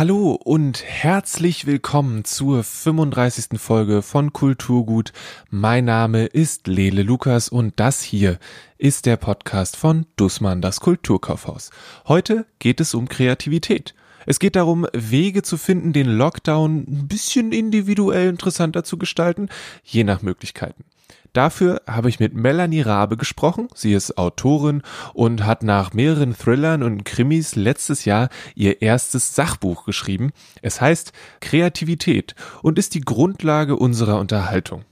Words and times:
Hallo 0.00 0.32
und 0.32 0.82
herzlich 0.82 1.66
willkommen 1.66 2.24
zur 2.24 2.64
35. 2.64 3.60
Folge 3.60 4.00
von 4.00 4.32
Kulturgut. 4.32 5.12
Mein 5.50 5.84
Name 5.84 6.24
ist 6.24 6.68
Lele 6.68 7.02
Lukas 7.02 7.50
und 7.50 7.78
das 7.78 8.00
hier 8.00 8.38
ist 8.78 9.04
der 9.04 9.18
Podcast 9.18 9.76
von 9.76 10.06
Dussmann, 10.16 10.62
das 10.62 10.80
Kulturkaufhaus. 10.80 11.68
Heute 12.08 12.46
geht 12.60 12.80
es 12.80 12.94
um 12.94 13.10
Kreativität. 13.10 13.94
Es 14.24 14.38
geht 14.38 14.56
darum, 14.56 14.86
Wege 14.94 15.42
zu 15.42 15.58
finden, 15.58 15.92
den 15.92 16.08
Lockdown 16.08 16.78
ein 16.88 17.06
bisschen 17.06 17.52
individuell 17.52 18.30
interessanter 18.30 18.84
zu 18.84 18.96
gestalten, 18.96 19.50
je 19.84 20.04
nach 20.04 20.22
Möglichkeiten. 20.22 20.84
Dafür 21.32 21.82
habe 21.86 22.08
ich 22.08 22.18
mit 22.18 22.34
Melanie 22.34 22.80
Rabe 22.80 23.16
gesprochen. 23.16 23.68
Sie 23.74 23.92
ist 23.92 24.18
Autorin 24.18 24.82
und 25.14 25.44
hat 25.44 25.62
nach 25.62 25.92
mehreren 25.92 26.36
Thrillern 26.36 26.82
und 26.82 27.04
Krimis 27.04 27.54
letztes 27.54 28.04
Jahr 28.04 28.28
ihr 28.54 28.82
erstes 28.82 29.34
Sachbuch 29.34 29.84
geschrieben. 29.84 30.32
Es 30.60 30.80
heißt 30.80 31.12
Kreativität 31.40 32.34
und 32.62 32.78
ist 32.78 32.94
die 32.94 33.00
Grundlage 33.00 33.76
unserer 33.76 34.18
Unterhaltung. 34.18 34.84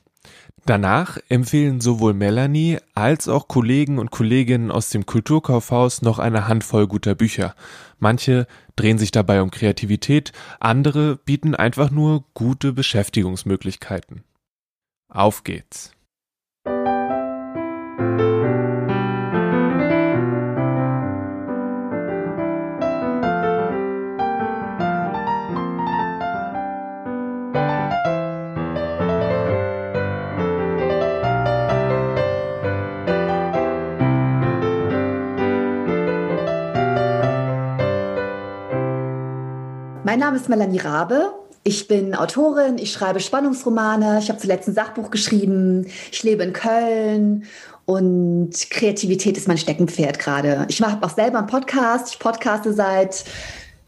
Danach 0.65 1.16
empfehlen 1.30 1.80
sowohl 1.80 2.12
Melanie 2.12 2.79
als 2.95 3.27
auch 3.27 3.48
Kollegen 3.48 3.98
und 3.98 4.10
Kolleginnen 4.10 4.70
aus 4.70 4.91
dem 4.91 5.07
Kulturkaufhaus 5.07 6.02
noch 6.02 6.18
eine 6.18 6.46
Handvoll 6.46 6.87
guter 6.87 7.15
Bücher. 7.15 7.55
Manche 7.98 8.46
drehen 8.77 8.98
sich 8.98 9.10
dabei 9.10 9.41
um 9.41 9.51
Kreativität, 9.51 10.32
andere 10.60 11.16
bieten 11.16 11.55
einfach 11.55 11.91
nur 11.91 12.24
gute 12.34 12.74
Beschäftigungsmöglichkeiten. 12.74 14.24
Auf 15.09 15.43
geht's! 15.43 15.98
Mein 40.09 40.20
Name 40.20 40.38
ist 40.38 40.48
Melanie 40.48 40.78
Rabe. 40.78 41.34
Ich 41.64 41.87
bin 41.87 42.14
Autorin, 42.14 42.78
ich 42.78 42.92
schreibe 42.92 43.20
Spannungsromane, 43.20 44.20
ich 44.20 44.30
habe 44.30 44.38
zuletzt 44.38 44.66
ein 44.66 44.73
Sachbuch 44.73 45.10
geschrieben, 45.10 45.87
ich 46.10 46.23
lebe 46.23 46.45
in 46.45 46.54
Köln 46.54 47.45
und 47.84 48.52
Kreativität 48.70 49.36
ist 49.36 49.48
mein 49.48 49.59
Steckenpferd 49.59 50.18
gerade. 50.18 50.64
Ich 50.70 50.80
mache 50.80 50.96
auch 51.02 51.10
selber 51.10 51.36
einen 51.36 51.46
Podcast. 51.46 52.14
Ich 52.14 52.18
podcaste 52.18 52.73
seit 52.73 53.23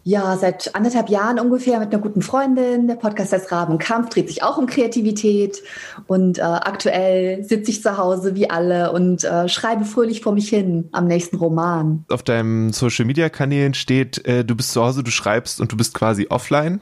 ja, 0.03 0.37
seit 0.37 0.75
anderthalb 0.75 1.11
Jahren 1.11 1.39
ungefähr 1.39 1.79
mit 1.79 1.93
einer 1.93 2.03
guten 2.03 2.23
Freundin. 2.23 2.87
Der 2.87 2.95
Podcast 2.95 3.33
heißt 3.33 3.53
Rabenkampf, 3.53 4.09
dreht 4.09 4.29
sich 4.29 4.43
auch 4.43 4.57
um 4.57 4.67
Kreativität. 4.67 5.63
Und 6.07 6.39
äh, 6.39 6.43
aktuell 6.43 7.45
sitze 7.45 7.71
ich 7.71 7.83
zu 7.83 7.99
Hause 7.99 8.35
wie 8.35 8.49
alle 8.49 8.93
und 8.93 9.25
äh, 9.25 9.49
schreibe 9.49 9.85
fröhlich 9.85 10.23
vor 10.23 10.33
mich 10.33 10.49
hin 10.49 10.89
am 10.93 11.07
nächsten 11.07 11.37
Roman. 11.37 12.05
Auf 12.09 12.23
deinem 12.23 12.73
Social 12.73 13.05
Media 13.05 13.29
Kanälen 13.29 13.75
steht, 13.75 14.25
äh, 14.27 14.45
du 14.45 14.55
bist 14.55 14.73
zu 14.73 14.83
Hause, 14.83 15.05
du 15.05 15.11
schreibst 15.11 15.61
und 15.61 15.73
du 15.73 15.77
bist 15.77 15.93
quasi 15.93 16.29
offline. 16.31 16.81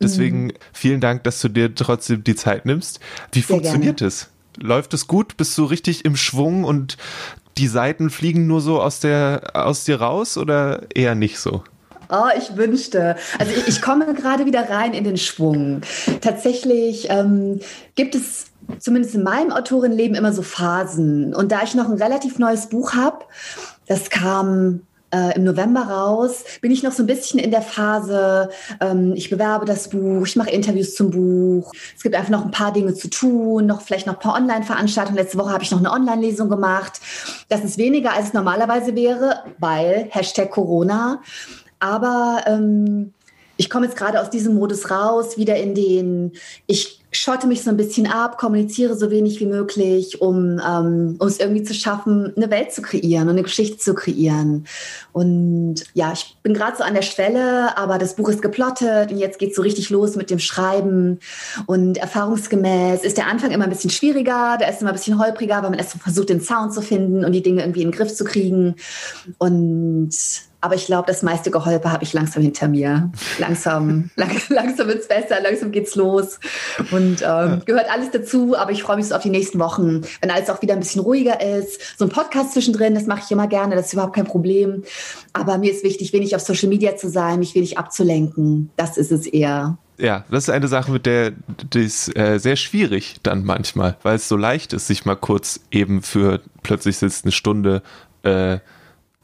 Deswegen 0.00 0.44
mhm. 0.44 0.52
vielen 0.72 1.00
Dank, 1.00 1.24
dass 1.24 1.40
du 1.40 1.48
dir 1.48 1.74
trotzdem 1.74 2.24
die 2.24 2.36
Zeit 2.36 2.66
nimmst. 2.66 3.00
Wie 3.32 3.40
Sehr 3.40 3.56
funktioniert 3.56 4.00
es? 4.00 4.28
Läuft 4.56 4.94
es 4.94 5.06
gut? 5.06 5.36
Bist 5.36 5.56
du 5.58 5.64
richtig 5.64 6.04
im 6.04 6.16
Schwung 6.16 6.64
und 6.64 6.96
die 7.58 7.68
Seiten 7.68 8.10
fliegen 8.10 8.46
nur 8.46 8.60
so 8.60 8.80
aus 8.80 9.00
der 9.00 9.50
aus 9.54 9.84
dir 9.84 10.00
raus 10.00 10.38
oder 10.38 10.82
eher 10.94 11.14
nicht 11.14 11.38
so? 11.38 11.62
Oh, 12.10 12.28
ich 12.36 12.56
wünschte. 12.56 13.16
Also 13.38 13.52
ich, 13.52 13.68
ich 13.68 13.82
komme 13.82 14.12
gerade 14.14 14.46
wieder 14.46 14.68
rein 14.68 14.94
in 14.94 15.04
den 15.04 15.16
Schwung. 15.16 15.82
Tatsächlich 16.20 17.08
ähm, 17.08 17.60
gibt 17.94 18.14
es 18.14 18.46
zumindest 18.78 19.14
in 19.14 19.22
meinem 19.22 19.52
Autorenleben 19.52 20.16
immer 20.16 20.32
so 20.32 20.42
Phasen. 20.42 21.34
Und 21.34 21.52
da 21.52 21.62
ich 21.62 21.74
noch 21.74 21.88
ein 21.88 22.00
relativ 22.00 22.38
neues 22.38 22.68
Buch 22.68 22.94
habe, 22.94 23.24
das 23.86 24.10
kam 24.10 24.82
äh, 25.12 25.36
im 25.36 25.44
November 25.44 25.82
raus, 25.82 26.44
bin 26.60 26.70
ich 26.70 26.82
noch 26.82 26.92
so 26.92 27.02
ein 27.02 27.06
bisschen 27.06 27.40
in 27.40 27.50
der 27.50 27.62
Phase, 27.62 28.50
ähm, 28.80 29.12
ich 29.16 29.30
bewerbe 29.30 29.66
das 29.66 29.90
Buch, 29.90 30.26
ich 30.26 30.36
mache 30.36 30.50
Interviews 30.50 30.94
zum 30.94 31.10
Buch. 31.10 31.72
Es 31.96 32.02
gibt 32.02 32.14
einfach 32.14 32.30
noch 32.30 32.44
ein 32.44 32.50
paar 32.50 32.72
Dinge 32.72 32.94
zu 32.94 33.08
tun, 33.08 33.66
noch 33.66 33.82
vielleicht 33.82 34.06
noch 34.06 34.14
ein 34.14 34.20
paar 34.20 34.36
Online-Veranstaltungen. 34.36 35.18
Letzte 35.18 35.38
Woche 35.38 35.52
habe 35.52 35.64
ich 35.64 35.70
noch 35.70 35.78
eine 35.78 35.90
Online-Lesung 35.90 36.48
gemacht. 36.48 37.00
Das 37.48 37.64
ist 37.64 37.78
weniger, 37.78 38.12
als 38.12 38.28
es 38.28 38.32
normalerweise 38.32 38.94
wäre, 38.94 39.42
weil 39.58 40.06
Hashtag 40.10 40.50
Corona. 40.50 41.20
Aber 41.80 42.42
ähm, 42.46 43.12
ich 43.60 43.68
komme 43.68 43.84
jetzt 43.84 43.96
gerade 43.98 44.20
aus 44.22 44.30
diesem 44.30 44.54
Modus 44.54 44.90
raus, 44.90 45.36
wieder 45.36 45.56
in 45.56 45.74
den, 45.74 46.32
ich 46.66 47.00
schotte 47.12 47.46
mich 47.46 47.62
so 47.62 47.68
ein 47.68 47.76
bisschen 47.76 48.06
ab, 48.06 48.38
kommuniziere 48.38 48.96
so 48.96 49.10
wenig 49.10 49.38
wie 49.40 49.46
möglich, 49.46 50.22
um, 50.22 50.58
ähm, 50.66 51.16
um 51.18 51.28
es 51.28 51.40
irgendwie 51.40 51.62
zu 51.62 51.74
schaffen, 51.74 52.32
eine 52.34 52.50
Welt 52.50 52.72
zu 52.72 52.80
kreieren 52.80 53.24
und 53.24 53.34
eine 53.34 53.42
Geschichte 53.42 53.76
zu 53.76 53.94
kreieren. 53.94 54.64
Und 55.12 55.84
ja, 55.92 56.10
ich 56.12 56.38
bin 56.42 56.54
gerade 56.54 56.76
so 56.78 56.84
an 56.84 56.94
der 56.94 57.02
Schwelle, 57.02 57.76
aber 57.76 57.98
das 57.98 58.16
Buch 58.16 58.30
ist 58.30 58.40
geplottet 58.40 59.10
und 59.10 59.18
jetzt 59.18 59.38
geht 59.38 59.50
es 59.50 59.56
so 59.56 59.62
richtig 59.62 59.90
los 59.90 60.16
mit 60.16 60.30
dem 60.30 60.38
Schreiben. 60.38 61.18
Und 61.66 61.98
erfahrungsgemäß 61.98 63.02
ist 63.02 63.18
der 63.18 63.26
Anfang 63.26 63.50
immer 63.50 63.64
ein 63.64 63.70
bisschen 63.70 63.90
schwieriger, 63.90 64.56
der 64.58 64.70
ist 64.70 64.80
immer 64.80 64.92
ein 64.92 64.96
bisschen 64.96 65.18
holpriger, 65.18 65.56
weil 65.56 65.70
man 65.70 65.78
erst 65.78 65.90
so 65.90 65.98
versucht, 65.98 66.30
den 66.30 66.40
Sound 66.40 66.72
zu 66.72 66.80
finden 66.80 67.26
und 67.26 67.32
die 67.32 67.42
Dinge 67.42 67.60
irgendwie 67.60 67.82
in 67.82 67.90
den 67.90 67.96
Griff 67.96 68.14
zu 68.14 68.24
kriegen. 68.24 68.76
Und 69.36 70.14
aber 70.60 70.74
ich 70.74 70.86
glaube, 70.86 71.06
das 71.06 71.22
meiste 71.22 71.50
Geholpe 71.50 71.90
habe 71.90 72.04
ich 72.04 72.12
langsam 72.12 72.42
hinter 72.42 72.68
mir. 72.68 73.10
Langsam, 73.38 74.10
lang, 74.16 74.30
langsam 74.48 74.88
wird 74.88 75.00
es 75.00 75.08
besser, 75.08 75.40
langsam 75.42 75.72
geht's 75.72 75.94
los. 75.94 76.38
Und 76.90 77.22
ähm, 77.22 77.62
gehört 77.64 77.90
alles 77.90 78.10
dazu, 78.10 78.56
aber 78.56 78.72
ich 78.72 78.82
freue 78.82 78.96
mich 78.96 79.06
so 79.06 79.14
auf 79.14 79.22
die 79.22 79.30
nächsten 79.30 79.58
Wochen, 79.58 80.02
wenn 80.20 80.30
alles 80.30 80.50
auch 80.50 80.60
wieder 80.62 80.74
ein 80.74 80.80
bisschen 80.80 81.02
ruhiger 81.02 81.40
ist. 81.40 81.98
So 81.98 82.04
ein 82.04 82.10
Podcast 82.10 82.52
zwischendrin, 82.52 82.94
das 82.94 83.06
mache 83.06 83.22
ich 83.24 83.30
immer 83.30 83.48
gerne, 83.48 83.74
das 83.74 83.86
ist 83.86 83.92
überhaupt 83.94 84.14
kein 84.14 84.26
Problem. 84.26 84.84
Aber 85.32 85.58
mir 85.58 85.72
ist 85.72 85.84
wichtig, 85.84 86.12
wenig 86.12 86.36
auf 86.36 86.42
Social 86.42 86.68
Media 86.68 86.96
zu 86.96 87.08
sein, 87.08 87.38
mich 87.38 87.54
wenig 87.54 87.78
abzulenken. 87.78 88.70
Das 88.76 88.96
ist 88.96 89.12
es 89.12 89.26
eher. 89.26 89.78
Ja, 90.00 90.24
das 90.30 90.44
ist 90.44 90.50
eine 90.50 90.68
Sache, 90.68 90.90
mit 90.90 91.04
der 91.04 91.32
die 91.72 91.84
ist 91.84 92.16
äh, 92.16 92.38
sehr 92.38 92.56
schwierig 92.56 93.16
dann 93.22 93.44
manchmal, 93.44 93.98
weil 94.02 94.16
es 94.16 94.28
so 94.28 94.36
leicht 94.36 94.72
ist, 94.72 94.86
sich 94.86 95.04
mal 95.04 95.14
kurz 95.14 95.60
eben 95.70 96.02
für 96.02 96.40
plötzlich 96.62 96.96
sitzt 96.96 97.24
eine 97.24 97.32
Stunde 97.32 97.82
äh, 98.22 98.58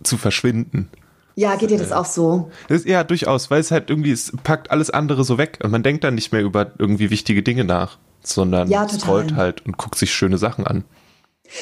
zu 0.03 0.19
verschwinden. 0.19 0.91
Ja, 1.39 1.55
geht 1.57 1.71
dir 1.71 1.77
das 1.77 1.93
auch 1.93 2.07
so? 2.07 2.51
Das, 2.69 2.87
ja, 2.87 3.05
durchaus, 3.05 3.51
weil 3.51 3.61
es 3.61 3.71
halt 3.71 3.91
irgendwie, 3.91 4.11
es 4.11 4.33
packt 4.43 4.71
alles 4.71 4.89
andere 4.89 5.23
so 5.23 5.37
weg 5.37 5.59
und 5.63 5.71
man 5.71 5.83
denkt 5.83 6.03
dann 6.03 6.15
nicht 6.15 6.33
mehr 6.33 6.41
über 6.41 6.73
irgendwie 6.79 7.11
wichtige 7.11 7.43
Dinge 7.43 7.65
nach, 7.65 7.99
sondern 8.23 8.71
ja, 8.71 8.89
scrollt 8.89 9.35
halt 9.35 9.65
und 9.67 9.77
guckt 9.77 9.99
sich 9.99 10.15
schöne 10.15 10.39
Sachen 10.39 10.67
an. 10.67 10.85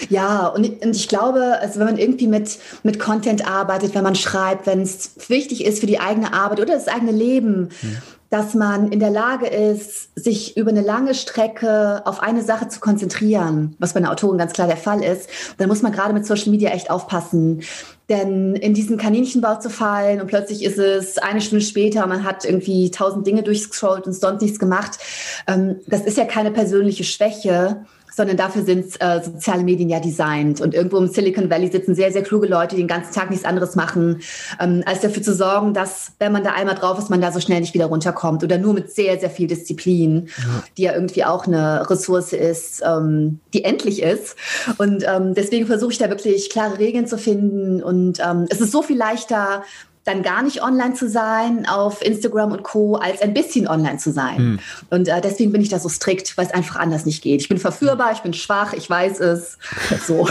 Ja, 0.09 0.47
und, 0.47 0.83
und 0.83 0.97
ich 0.97 1.09
glaube, 1.09 1.59
also 1.61 1.81
wenn 1.81 1.87
man 1.87 1.99
irgendwie 1.99 2.29
mit, 2.29 2.57
mit 2.85 3.01
Content 3.01 3.47
arbeitet, 3.47 3.97
wenn 3.97 4.05
man 4.05 4.15
schreibt, 4.15 4.67
wenn 4.67 4.81
es 4.81 5.11
wichtig 5.29 5.65
ist 5.65 5.81
für 5.81 5.87
die 5.87 5.99
eigene 5.99 6.33
Arbeit 6.33 6.61
oder 6.61 6.75
das 6.75 6.89
eigene 6.89 7.12
Leben, 7.12 7.71
hm 7.81 7.97
dass 8.35 8.53
man 8.53 8.91
in 8.91 8.99
der 8.99 9.11
Lage 9.11 9.47
ist, 9.47 10.09
sich 10.17 10.56
über 10.56 10.71
eine 10.71 10.81
lange 10.81 11.15
Strecke 11.15 12.03
auf 12.05 12.21
eine 12.21 12.43
Sache 12.43 12.67
zu 12.67 12.81
konzentrieren, 12.81 13.77
was 13.79 13.93
bei 13.93 14.01
einer 14.01 14.11
Autorin 14.11 14.39
ganz 14.39 14.53
klar 14.53 14.67
der 14.67 14.77
Fall 14.77 15.05
ist, 15.05 15.29
dann 15.59 15.69
muss 15.69 15.83
man 15.83 15.93
gerade 15.93 16.12
mit 16.12 16.27
Social 16.27 16.51
Media 16.51 16.71
echt 16.71 16.91
aufpassen. 16.91 17.62
Denn 18.09 18.54
in 18.54 18.75
diesen 18.75 18.98
Kaninchenbau 18.98 19.59
zu 19.59 19.70
fallen 19.70 20.20
und 20.20 20.26
plötzlich 20.26 20.62
ist 20.62 20.78
es 20.78 21.16
eine 21.16 21.41
Stunde 21.41 21.65
später, 21.65 22.06
man 22.06 22.25
hat 22.25 22.44
irgendwie 22.44 22.91
tausend 22.91 23.26
Dinge 23.26 23.42
durchgescrollt 23.42 24.06
und 24.06 24.12
sonst 24.12 24.42
nichts 24.42 24.59
gemacht, 24.59 24.98
ähm, 25.47 25.76
das 25.87 26.03
ist 26.03 26.19
ja 26.19 26.26
keine 26.26 26.50
persönliche 26.50 27.04
Schwäche, 27.04 27.87
sondern 28.14 28.36
dafür 28.36 28.62
sind 28.62 29.00
äh, 29.00 29.22
soziale 29.22 29.62
Medien 29.62 29.88
ja 29.88 30.00
designt. 30.00 30.60
Und 30.60 30.75
irgendwo 30.75 30.98
im 30.98 31.08
Silicon 31.08 31.50
Valley 31.50 31.69
sitzen 31.69 31.94
sehr, 31.94 32.12
sehr 32.12 32.22
kluge 32.22 32.47
Leute, 32.47 32.76
die 32.76 32.82
den 32.82 32.88
ganzen 32.88 33.12
Tag 33.12 33.30
nichts 33.30 33.44
anderes 33.44 33.75
machen, 33.76 34.20
ähm, 34.60 34.82
als 34.86 35.00
dafür 35.00 35.22
zu 35.22 35.34
sorgen, 35.34 35.75
dass, 35.75 36.12
wenn 36.19 36.32
man 36.32 36.44
da 36.44 36.52
einmal 36.52 36.75
drauf 36.75 36.98
ist, 36.98 37.10
man 37.10 37.20
da 37.20 37.32
so 37.32 37.41
schnell 37.41 37.60
nicht 37.60 37.75
wieder 37.75 37.86
runterkommt 37.86 38.44
oder 38.44 38.58
nur 38.58 38.75
mit 38.75 38.92
sehr, 38.92 39.19
sehr 39.19 39.31
viel 39.31 39.46
Disziplin, 39.46 40.28
ja. 40.38 40.64
die 40.76 40.82
ja 40.82 40.94
irgendwie 40.94 41.25
auch 41.25 41.46
eine 41.46 41.88
Ressource 41.90 42.32
ist, 42.32 42.82
ähm, 42.87 43.40
die 43.52 43.64
endlich 43.64 44.02
ist. 44.02 44.37
Und 44.78 45.05
ähm, 45.06 45.34
deswegen 45.34 45.67
versuche 45.67 45.93
ich 45.93 45.99
da 45.99 46.08
wirklich 46.08 46.50
klare 46.50 46.78
Regeln 46.78 47.06
zu 47.06 47.19
finden. 47.19 47.82
Und 47.82 48.20
ähm, 48.20 48.46
es 48.50 48.60
ist 48.60 48.72
so 48.72 48.82
viel 48.82 48.96
leichter, 48.96 49.62
dann 50.05 50.23
gar 50.23 50.43
nicht 50.43 50.62
online 50.62 50.95
zu 50.95 51.09
sein 51.09 51.67
auf 51.67 52.03
Instagram 52.03 52.53
und 52.53 52.62
Co., 52.62 52.97
als 52.97 53.23
ein 53.23 53.33
bisschen 53.33 53.67
online 53.67 53.97
zu 53.97 54.12
sein. 54.12 54.37
Hm. 54.37 54.59
Und 54.91 55.09
äh, 55.09 55.21
deswegen 55.23 55.51
bin 55.51 55.62
ich 55.62 55.71
da 55.71 55.79
so 55.79 55.89
strikt, 55.89 56.37
weil 56.37 56.47
es 56.47 56.53
einfach 56.53 56.77
anders 56.77 57.06
nicht 57.06 57.23
geht. 57.23 57.41
Ich 57.41 57.49
bin 57.49 57.56
verführbar, 57.59 58.12
ich 58.12 58.21
bin 58.21 58.35
schwach, 58.35 58.75
ich 58.75 58.89
weiß 58.89 59.21
es. 59.21 59.59
So. 60.06 60.29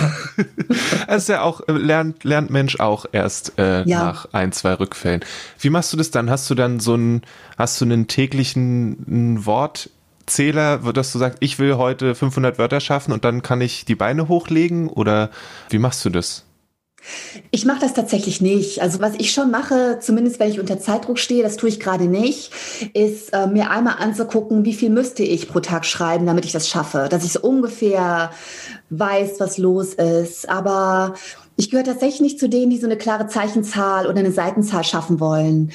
Es 1.07 1.23
ist 1.23 1.29
ja 1.29 1.41
auch, 1.41 1.67
äh, 1.67 1.71
lernt, 1.71 2.23
lernt 2.23 2.51
Mensch 2.51 2.79
auch 2.79 3.05
erst 3.11 3.57
äh, 3.57 3.83
ja. 3.83 4.03
nach 4.03 4.27
ein, 4.31 4.51
zwei 4.51 4.73
Rückfällen. 4.73 5.21
Wie 5.59 5.69
machst 5.69 5.91
du 5.93 5.97
das 5.97 6.11
dann? 6.11 6.29
Hast 6.29 6.49
du 6.49 6.55
dann 6.55 6.79
so 6.79 6.93
einen, 6.93 7.21
hast 7.57 7.81
du 7.81 7.85
einen 7.85 8.07
täglichen 8.07 9.45
Wortzähler, 9.45 10.77
dass 10.77 11.11
du 11.11 11.17
sagst, 11.17 11.37
ich 11.39 11.57
will 11.57 11.75
heute 11.75 12.13
500 12.13 12.59
Wörter 12.59 12.79
schaffen 12.79 13.13
und 13.13 13.25
dann 13.25 13.41
kann 13.41 13.61
ich 13.61 13.85
die 13.85 13.95
Beine 13.95 14.27
hochlegen 14.27 14.89
oder 14.89 15.29
wie 15.69 15.79
machst 15.79 16.05
du 16.05 16.09
das? 16.09 16.45
Ich 17.51 17.65
mache 17.65 17.81
das 17.81 17.93
tatsächlich 17.93 18.41
nicht. 18.41 18.81
Also 18.81 18.99
was 18.99 19.13
ich 19.17 19.31
schon 19.31 19.51
mache, 19.51 19.99
zumindest 19.99 20.39
wenn 20.39 20.49
ich 20.49 20.59
unter 20.59 20.79
Zeitdruck 20.79 21.19
stehe, 21.19 21.43
das 21.43 21.57
tue 21.57 21.69
ich 21.69 21.79
gerade 21.79 22.05
nicht, 22.05 22.51
ist 22.93 23.33
äh, 23.33 23.47
mir 23.47 23.69
einmal 23.69 23.95
anzugucken, 23.99 24.65
wie 24.65 24.73
viel 24.73 24.89
müsste 24.89 25.23
ich 25.23 25.49
pro 25.49 25.59
Tag 25.59 25.85
schreiben, 25.85 26.25
damit 26.25 26.45
ich 26.45 26.51
das 26.51 26.67
schaffe, 26.67 27.07
dass 27.09 27.23
ich 27.23 27.31
so 27.33 27.41
ungefähr 27.41 28.31
weiß, 28.89 29.39
was 29.39 29.57
los 29.57 29.93
ist. 29.93 30.49
Aber 30.49 31.15
ich 31.55 31.69
gehöre 31.69 31.85
tatsächlich 31.85 32.21
nicht 32.21 32.39
zu 32.39 32.49
denen, 32.49 32.71
die 32.71 32.79
so 32.79 32.87
eine 32.87 32.97
klare 32.97 33.27
Zeichenzahl 33.27 34.07
oder 34.07 34.19
eine 34.19 34.31
Seitenzahl 34.31 34.83
schaffen 34.83 35.19
wollen, 35.19 35.71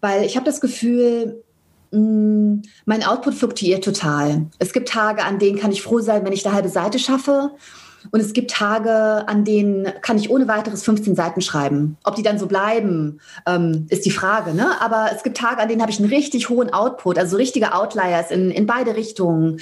weil 0.00 0.24
ich 0.24 0.36
habe 0.36 0.46
das 0.46 0.60
Gefühl, 0.60 1.42
mm, 1.90 2.62
mein 2.86 3.04
Output 3.04 3.34
fluktuiert 3.34 3.84
total. 3.84 4.46
Es 4.58 4.72
gibt 4.72 4.88
Tage, 4.88 5.24
an 5.24 5.38
denen 5.38 5.58
kann 5.58 5.72
ich 5.72 5.82
froh 5.82 6.00
sein, 6.00 6.24
wenn 6.24 6.32
ich 6.32 6.46
eine 6.46 6.54
halbe 6.54 6.68
Seite 6.68 6.98
schaffe. 6.98 7.50
Und 8.10 8.20
es 8.20 8.32
gibt 8.32 8.50
Tage, 8.50 9.28
an 9.28 9.44
denen 9.44 9.92
kann 10.02 10.16
ich 10.16 10.30
ohne 10.30 10.48
weiteres 10.48 10.82
15 10.84 11.14
Seiten 11.14 11.40
schreiben. 11.40 11.96
Ob 12.04 12.14
die 12.14 12.22
dann 12.22 12.38
so 12.38 12.46
bleiben, 12.46 13.20
ähm, 13.46 13.86
ist 13.90 14.06
die 14.06 14.10
Frage. 14.10 14.54
Ne? 14.54 14.80
Aber 14.80 15.10
es 15.14 15.22
gibt 15.22 15.36
Tage, 15.36 15.60
an 15.60 15.68
denen 15.68 15.82
habe 15.82 15.90
ich 15.90 15.98
einen 15.98 16.08
richtig 16.08 16.48
hohen 16.48 16.72
Output, 16.72 17.18
also 17.18 17.36
richtige 17.36 17.74
Outliers 17.74 18.30
in, 18.30 18.50
in 18.50 18.66
beide 18.66 18.96
Richtungen. 18.96 19.60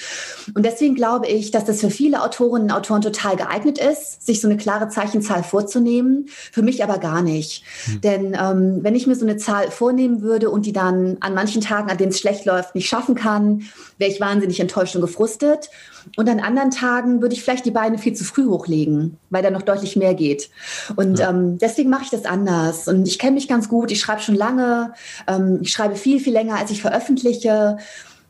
Und 0.54 0.64
deswegen 0.64 0.94
glaube 0.94 1.26
ich, 1.26 1.50
dass 1.50 1.64
das 1.64 1.80
für 1.80 1.90
viele 1.90 2.22
Autorinnen 2.22 2.70
und 2.70 2.76
Autoren 2.76 3.02
total 3.02 3.36
geeignet 3.36 3.78
ist, 3.78 4.24
sich 4.24 4.40
so 4.40 4.48
eine 4.48 4.56
klare 4.56 4.88
Zeichenzahl 4.88 5.42
vorzunehmen. 5.42 6.26
Für 6.28 6.62
mich 6.62 6.82
aber 6.82 6.98
gar 6.98 7.22
nicht. 7.22 7.64
Hm. 7.86 8.00
Denn 8.00 8.36
ähm, 8.40 8.78
wenn 8.82 8.94
ich 8.94 9.06
mir 9.06 9.16
so 9.16 9.24
eine 9.24 9.36
Zahl 9.36 9.70
vornehmen 9.70 10.22
würde 10.22 10.50
und 10.50 10.66
die 10.66 10.72
dann 10.72 11.16
an 11.20 11.34
manchen 11.34 11.62
Tagen, 11.62 11.90
an 11.90 11.96
denen 11.96 12.10
es 12.10 12.18
schlecht 12.18 12.44
läuft, 12.44 12.74
nicht 12.74 12.88
schaffen 12.88 13.14
kann, 13.14 13.62
wäre 13.98 14.10
ich 14.10 14.20
wahnsinnig 14.20 14.60
enttäuscht 14.60 14.94
und 14.94 15.02
gefrustet. 15.02 15.70
Und 16.16 16.28
an 16.28 16.40
anderen 16.40 16.70
Tagen 16.70 17.20
würde 17.20 17.34
ich 17.34 17.42
vielleicht 17.42 17.64
die 17.64 17.70
Beine 17.70 17.98
viel 17.98 18.14
zu 18.14 18.24
früh 18.26 18.46
hochlegen, 18.46 19.18
weil 19.30 19.42
da 19.42 19.50
noch 19.50 19.62
deutlich 19.62 19.96
mehr 19.96 20.14
geht. 20.14 20.50
Und 20.96 21.18
ja. 21.18 21.30
ähm, 21.30 21.58
deswegen 21.58 21.90
mache 21.90 22.04
ich 22.04 22.10
das 22.10 22.24
anders. 22.24 22.88
Und 22.88 23.06
ich 23.06 23.18
kenne 23.18 23.32
mich 23.32 23.48
ganz 23.48 23.68
gut. 23.68 23.90
Ich 23.90 24.00
schreibe 24.00 24.20
schon 24.20 24.34
lange. 24.34 24.92
Ähm, 25.26 25.60
ich 25.62 25.70
schreibe 25.70 25.96
viel, 25.96 26.20
viel 26.20 26.32
länger, 26.32 26.56
als 26.56 26.70
ich 26.70 26.82
veröffentliche. 26.82 27.78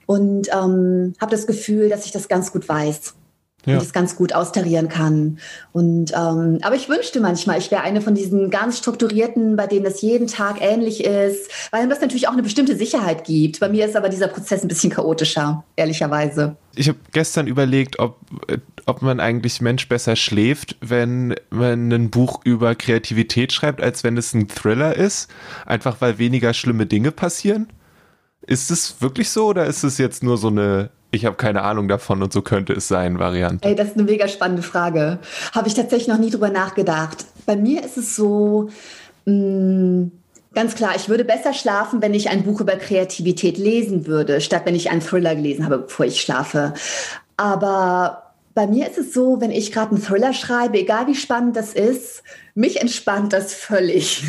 Und 0.07 0.49
ähm, 0.53 1.15
habe 1.21 1.31
das 1.31 1.47
Gefühl, 1.47 1.89
dass 1.89 2.07
ich 2.07 2.13
das 2.13 2.29
ganz 2.29 2.53
gut 2.53 2.69
weiß 2.69 3.15
ja. 3.67 3.75
und 3.75 3.83
das 3.83 3.93
ganz 3.93 4.17
gut 4.17 4.33
austarieren 4.33 4.89
kann. 4.89 5.39
Und 5.73 6.13
ähm, 6.13 6.59
aber 6.63 6.75
ich 6.75 6.89
wünschte 6.89 7.21
manchmal, 7.21 7.59
ich 7.59 7.71
wäre 7.71 7.83
eine 7.83 8.01
von 8.01 8.15
diesen 8.15 8.51
ganz 8.51 8.79
strukturierten, 8.79 9.57
bei 9.57 9.67
denen 9.67 9.85
das 9.85 10.01
jeden 10.01 10.27
Tag 10.27 10.57
ähnlich 10.61 11.05
ist, 11.05 11.51
weil 11.71 11.89
das 11.89 12.01
natürlich 12.01 12.29
auch 12.29 12.33
eine 12.33 12.43
bestimmte 12.43 12.77
Sicherheit 12.77 13.25
gibt. 13.25 13.61
Bei 13.61 13.69
mir 13.69 13.85
ist 13.87 13.97
aber 13.97 14.09
dieser 14.09 14.29
Prozess 14.29 14.63
ein 14.63 14.69
bisschen 14.69 14.91
chaotischer, 14.91 15.65
ehrlicherweise. 15.77 16.57
Ich 16.75 16.89
habe 16.89 16.99
gestern 17.13 17.47
überlegt, 17.47 17.99
ob, 17.99 18.19
ob 18.85 19.03
man 19.03 19.19
eigentlich 19.19 19.61
Mensch 19.61 19.89
besser 19.89 20.15
schläft, 20.15 20.77
wenn 20.81 21.35
man 21.51 21.91
ein 21.91 22.11
Buch 22.11 22.41
über 22.45 22.75
Kreativität 22.75 23.53
schreibt, 23.53 23.83
als 23.83 24.05
wenn 24.05 24.17
es 24.17 24.35
ein 24.35 24.49
Thriller 24.49 24.95
ist, 24.95 25.29
einfach 25.65 26.01
weil 26.01 26.19
weniger 26.19 26.55
schlimme 26.55 26.87
Dinge 26.87 27.13
passieren. 27.13 27.69
Ist 28.47 28.71
es 28.71 29.01
wirklich 29.01 29.31
so 29.31 29.49
oder 29.49 29.67
ist 29.67 29.83
es 29.83 29.99
jetzt 29.99 30.23
nur 30.23 30.37
so 30.37 30.49
eine 30.49 30.91
ich 31.13 31.25
habe 31.25 31.37
keine 31.37 31.63
Ahnung 31.63 31.89
davon 31.89 32.23
und 32.23 32.33
so 32.33 32.43
könnte 32.43 32.73
es 32.75 32.89
sein, 32.89 33.19
Variante? 33.19 33.67
Ey, 33.67 33.75
das 33.75 33.89
ist 33.89 33.95
eine 33.95 34.05
mega 34.05 34.29
spannende 34.29 34.63
Frage. 34.63 35.19
Habe 35.53 35.69
ich 35.69 35.75
tatsächlich 35.75 36.09
noch 36.09 36.19
nie 36.19 36.31
drüber 36.31 36.51
nachgedacht. 36.51 37.25
Bei 37.47 37.57
mir 37.57 37.85
ist 37.85 37.97
es 37.97 38.17
so, 38.17 38.69
mh, 39.25 39.33
mm, 39.33 40.13
ganz 40.55 40.75
klar, 40.75 40.95
ich 40.97 41.09
würde 41.09 41.25
besser 41.25 41.53
schlafen, 41.53 42.03
wenn 42.03 42.15
ich 42.15 42.29
ein 42.29 42.43
Buch 42.43 42.61
über 42.61 42.77
Kreativität 42.77 43.57
lesen 43.57 44.07
würde, 44.07 44.41
statt 44.41 44.63
wenn 44.65 44.75
ich 44.75 44.91
einen 44.91 45.01
Thriller 45.01 45.35
gelesen 45.35 45.65
habe, 45.65 45.79
bevor 45.79 46.07
ich 46.07 46.21
schlafe. 46.21 46.75
Aber 47.37 48.33
bei 48.55 48.67
mir 48.67 48.89
ist 48.89 48.99
es 48.99 49.13
so, 49.13 49.41
wenn 49.41 49.51
ich 49.51 49.71
gerade 49.71 49.93
einen 49.93 50.03
Thriller 50.03 50.33
schreibe, 50.33 50.79
egal 50.79 51.07
wie 51.07 51.15
spannend 51.15 51.57
das 51.57 51.73
ist, 51.73 52.23
mich 52.57 52.81
entspannt 52.81 53.35
das 53.35 53.55
völlig. 53.55 54.25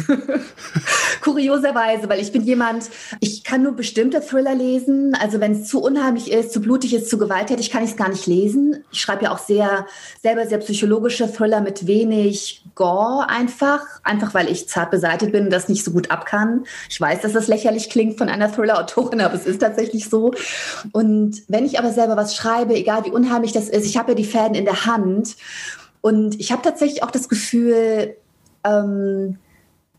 Kurioserweise, 1.22 2.10
weil 2.10 2.20
ich 2.20 2.34
bin 2.34 2.44
jemand, 2.44 2.90
ich 3.22 3.46
kann 3.46 3.64
nur 3.64 3.72
bestimmte 3.72 4.22
Thriller 4.22 4.54
lesen. 4.54 5.16
Also 5.16 5.40
wenn 5.40 5.54
es 5.54 5.68
zu 5.68 5.82
unheimlich 5.82 6.30
ist, 6.30 6.52
zu 6.52 6.60
blutig 6.60 6.94
ist, 6.94 7.10
zu 7.10 7.18
gewalttätig, 7.18 7.72
kann 7.72 7.86
ich 7.86 7.92
es 7.92 7.96
gar 7.96 8.10
nicht 8.10 8.28
lesen. 8.28 8.84
Ich 8.92 9.00
schreibe 9.00 9.24
ja 9.24 9.32
auch 9.32 9.38
sehr, 9.38 9.88
selber 10.22 10.46
sehr 10.46 10.58
psychologische 10.58 11.32
Thriller 11.32 11.62
mit 11.62 11.88
wenig 11.88 12.66
Gore 12.76 13.30
einfach. 13.30 13.80
Einfach 14.04 14.34
weil 14.34 14.52
ich 14.52 14.68
zart 14.68 14.92
beseitigt 14.92 15.32
bin 15.32 15.46
und 15.46 15.50
das 15.50 15.70
nicht 15.70 15.86
so 15.86 15.92
gut 15.92 16.12
ab 16.12 16.26
kann. 16.26 16.66
Ich 16.90 17.00
weiß, 17.00 17.22
dass 17.22 17.32
das 17.32 17.48
lächerlich 17.48 17.90
klingt 17.90 18.18
von 18.18 18.28
einer 18.28 18.52
Thriller-Autorin, 18.52 19.22
aber 19.22 19.36
es 19.36 19.46
ist 19.46 19.62
tatsächlich 19.62 20.10
so. 20.10 20.34
Und 20.92 21.44
wenn 21.48 21.66
ich 21.66 21.80
aber 21.80 21.94
selber 21.94 22.18
was 22.18 22.36
schreibe, 22.36 22.76
egal 22.76 23.06
wie 23.06 23.12
unheimlich 23.12 23.54
das 23.54 23.70
ist, 23.70 23.86
ich 23.86 23.96
habe 23.96 24.12
ja 24.12 24.16
die 24.16 24.26
Fäden 24.26 24.54
in 24.54 24.66
der 24.66 24.86
Hand 24.86 25.38
und 26.08 26.40
ich 26.40 26.54
habe 26.54 26.62
tatsächlich 26.62 27.04
auch 27.04 27.12
das 27.12 27.28
Gefühl, 27.28 28.16
ähm, 28.64 29.38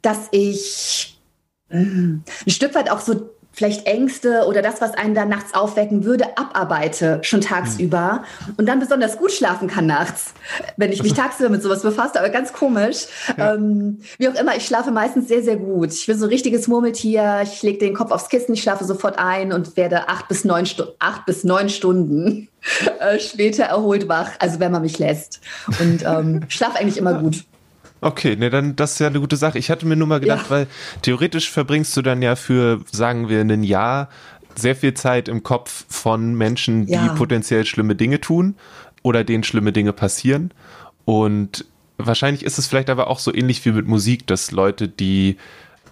dass 0.00 0.28
ich 0.30 1.20
äh, 1.68 1.76
ein 1.76 2.24
Stück 2.46 2.74
weit 2.74 2.90
auch 2.90 3.00
so 3.00 3.28
vielleicht 3.58 3.86
Ängste 3.86 4.44
oder 4.46 4.62
das, 4.62 4.80
was 4.80 4.94
einen 4.94 5.16
dann 5.16 5.28
nachts 5.28 5.52
aufwecken 5.52 6.04
würde, 6.04 6.38
abarbeite 6.38 7.18
schon 7.22 7.40
tagsüber 7.40 8.22
und 8.56 8.68
dann 8.68 8.78
besonders 8.78 9.18
gut 9.18 9.32
schlafen 9.32 9.66
kann 9.66 9.84
nachts, 9.84 10.32
wenn 10.76 10.92
ich 10.92 11.02
mich 11.02 11.12
tagsüber 11.14 11.48
mit 11.48 11.60
sowas 11.60 11.82
befasse. 11.82 12.20
Aber 12.20 12.28
ganz 12.28 12.52
komisch. 12.52 13.06
Ja. 13.36 13.54
Ähm, 13.54 13.98
wie 14.18 14.28
auch 14.28 14.34
immer, 14.36 14.56
ich 14.56 14.64
schlafe 14.64 14.92
meistens 14.92 15.26
sehr, 15.26 15.42
sehr 15.42 15.56
gut. 15.56 15.92
Ich 15.92 16.06
bin 16.06 16.16
so 16.16 16.26
ein 16.26 16.28
richtiges 16.28 16.68
Murmeltier. 16.68 17.40
Ich 17.42 17.60
lege 17.64 17.78
den 17.78 17.94
Kopf 17.94 18.12
aufs 18.12 18.28
Kissen, 18.28 18.54
ich 18.54 18.62
schlafe 18.62 18.84
sofort 18.84 19.18
ein 19.18 19.52
und 19.52 19.76
werde 19.76 20.08
acht 20.08 20.28
bis 20.28 20.44
neun, 20.44 20.64
Stu 20.64 20.84
acht 21.00 21.26
bis 21.26 21.42
neun 21.42 21.68
Stunden 21.68 22.46
äh, 23.00 23.18
später 23.18 23.64
erholt 23.64 24.08
wach, 24.08 24.30
also 24.38 24.60
wenn 24.60 24.70
man 24.70 24.82
mich 24.82 25.00
lässt. 25.00 25.40
Und 25.80 26.04
ähm, 26.06 26.42
schlafe 26.48 26.78
eigentlich 26.78 26.96
immer 26.96 27.14
gut. 27.20 27.42
Okay, 28.00 28.36
ne, 28.36 28.50
dann 28.50 28.76
das 28.76 28.92
ist 28.92 28.98
ja 29.00 29.08
eine 29.08 29.20
gute 29.20 29.36
Sache. 29.36 29.58
Ich 29.58 29.70
hatte 29.70 29.86
mir 29.86 29.96
nur 29.96 30.06
mal 30.06 30.20
gedacht, 30.20 30.46
ja. 30.46 30.50
weil 30.50 30.66
theoretisch 31.02 31.50
verbringst 31.50 31.96
du 31.96 32.02
dann 32.02 32.22
ja 32.22 32.36
für, 32.36 32.80
sagen 32.92 33.28
wir, 33.28 33.40
ein 33.40 33.64
Jahr 33.64 34.08
sehr 34.54 34.76
viel 34.76 34.94
Zeit 34.94 35.28
im 35.28 35.42
Kopf 35.42 35.84
von 35.88 36.34
Menschen, 36.34 36.86
die 36.86 36.92
ja. 36.92 37.14
potenziell 37.14 37.64
schlimme 37.64 37.94
Dinge 37.94 38.20
tun 38.20 38.56
oder 39.02 39.24
denen 39.24 39.44
schlimme 39.44 39.72
Dinge 39.72 39.92
passieren. 39.92 40.52
Und 41.04 41.64
wahrscheinlich 41.96 42.44
ist 42.44 42.58
es 42.58 42.66
vielleicht 42.66 42.90
aber 42.90 43.08
auch 43.08 43.18
so 43.18 43.34
ähnlich 43.34 43.64
wie 43.64 43.72
mit 43.72 43.86
Musik, 43.86 44.26
dass 44.26 44.50
Leute, 44.50 44.88
die 44.88 45.36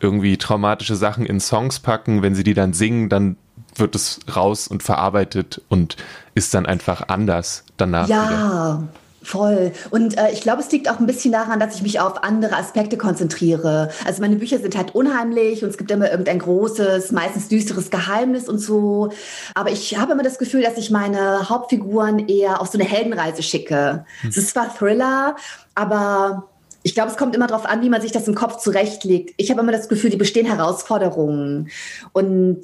irgendwie 0.00 0.36
traumatische 0.36 0.96
Sachen 0.96 1.24
in 1.26 1.40
Songs 1.40 1.80
packen, 1.80 2.22
wenn 2.22 2.34
sie 2.34 2.44
die 2.44 2.54
dann 2.54 2.72
singen, 2.72 3.08
dann 3.08 3.36
wird 3.74 3.94
es 3.94 4.20
raus 4.34 4.68
und 4.68 4.82
verarbeitet 4.82 5.62
und 5.68 5.96
ist 6.34 6.54
dann 6.54 6.66
einfach 6.66 7.08
anders 7.08 7.64
danach. 7.76 8.08
Ja. 8.08 8.28
Wieder. 8.28 8.88
Voll. 9.26 9.72
Und 9.90 10.16
äh, 10.16 10.30
ich 10.30 10.40
glaube, 10.40 10.62
es 10.62 10.70
liegt 10.70 10.88
auch 10.88 11.00
ein 11.00 11.06
bisschen 11.06 11.32
daran, 11.32 11.58
dass 11.58 11.74
ich 11.74 11.82
mich 11.82 11.98
auf 11.98 12.22
andere 12.22 12.54
Aspekte 12.54 12.96
konzentriere. 12.96 13.90
Also 14.04 14.22
meine 14.22 14.36
Bücher 14.36 14.58
sind 14.60 14.76
halt 14.76 14.94
unheimlich 14.94 15.64
und 15.64 15.70
es 15.70 15.76
gibt 15.76 15.90
immer 15.90 16.08
irgendein 16.08 16.38
großes, 16.38 17.10
meistens 17.10 17.48
düsteres 17.48 17.90
Geheimnis 17.90 18.48
und 18.48 18.58
so. 18.58 19.10
Aber 19.54 19.72
ich 19.72 19.98
habe 19.98 20.12
immer 20.12 20.22
das 20.22 20.38
Gefühl, 20.38 20.62
dass 20.62 20.78
ich 20.78 20.92
meine 20.92 21.48
Hauptfiguren 21.48 22.28
eher 22.28 22.60
auf 22.60 22.68
so 22.68 22.78
eine 22.78 22.88
Heldenreise 22.88 23.42
schicke. 23.42 24.04
Hm. 24.20 24.30
Es 24.30 24.36
ist 24.36 24.50
zwar 24.50 24.72
Thriller, 24.72 25.34
aber 25.74 26.48
ich 26.84 26.94
glaube, 26.94 27.10
es 27.10 27.16
kommt 27.16 27.34
immer 27.34 27.48
darauf 27.48 27.66
an, 27.66 27.82
wie 27.82 27.88
man 27.88 28.00
sich 28.00 28.12
das 28.12 28.28
im 28.28 28.36
Kopf 28.36 28.58
zurechtlegt. 28.58 29.34
Ich 29.38 29.50
habe 29.50 29.60
immer 29.60 29.72
das 29.72 29.88
Gefühl, 29.88 30.10
die 30.10 30.16
bestehen 30.16 30.46
Herausforderungen. 30.46 31.68
Und 32.12 32.62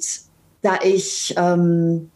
da 0.61 0.79
ich 0.81 1.35
ähm, 1.35 2.09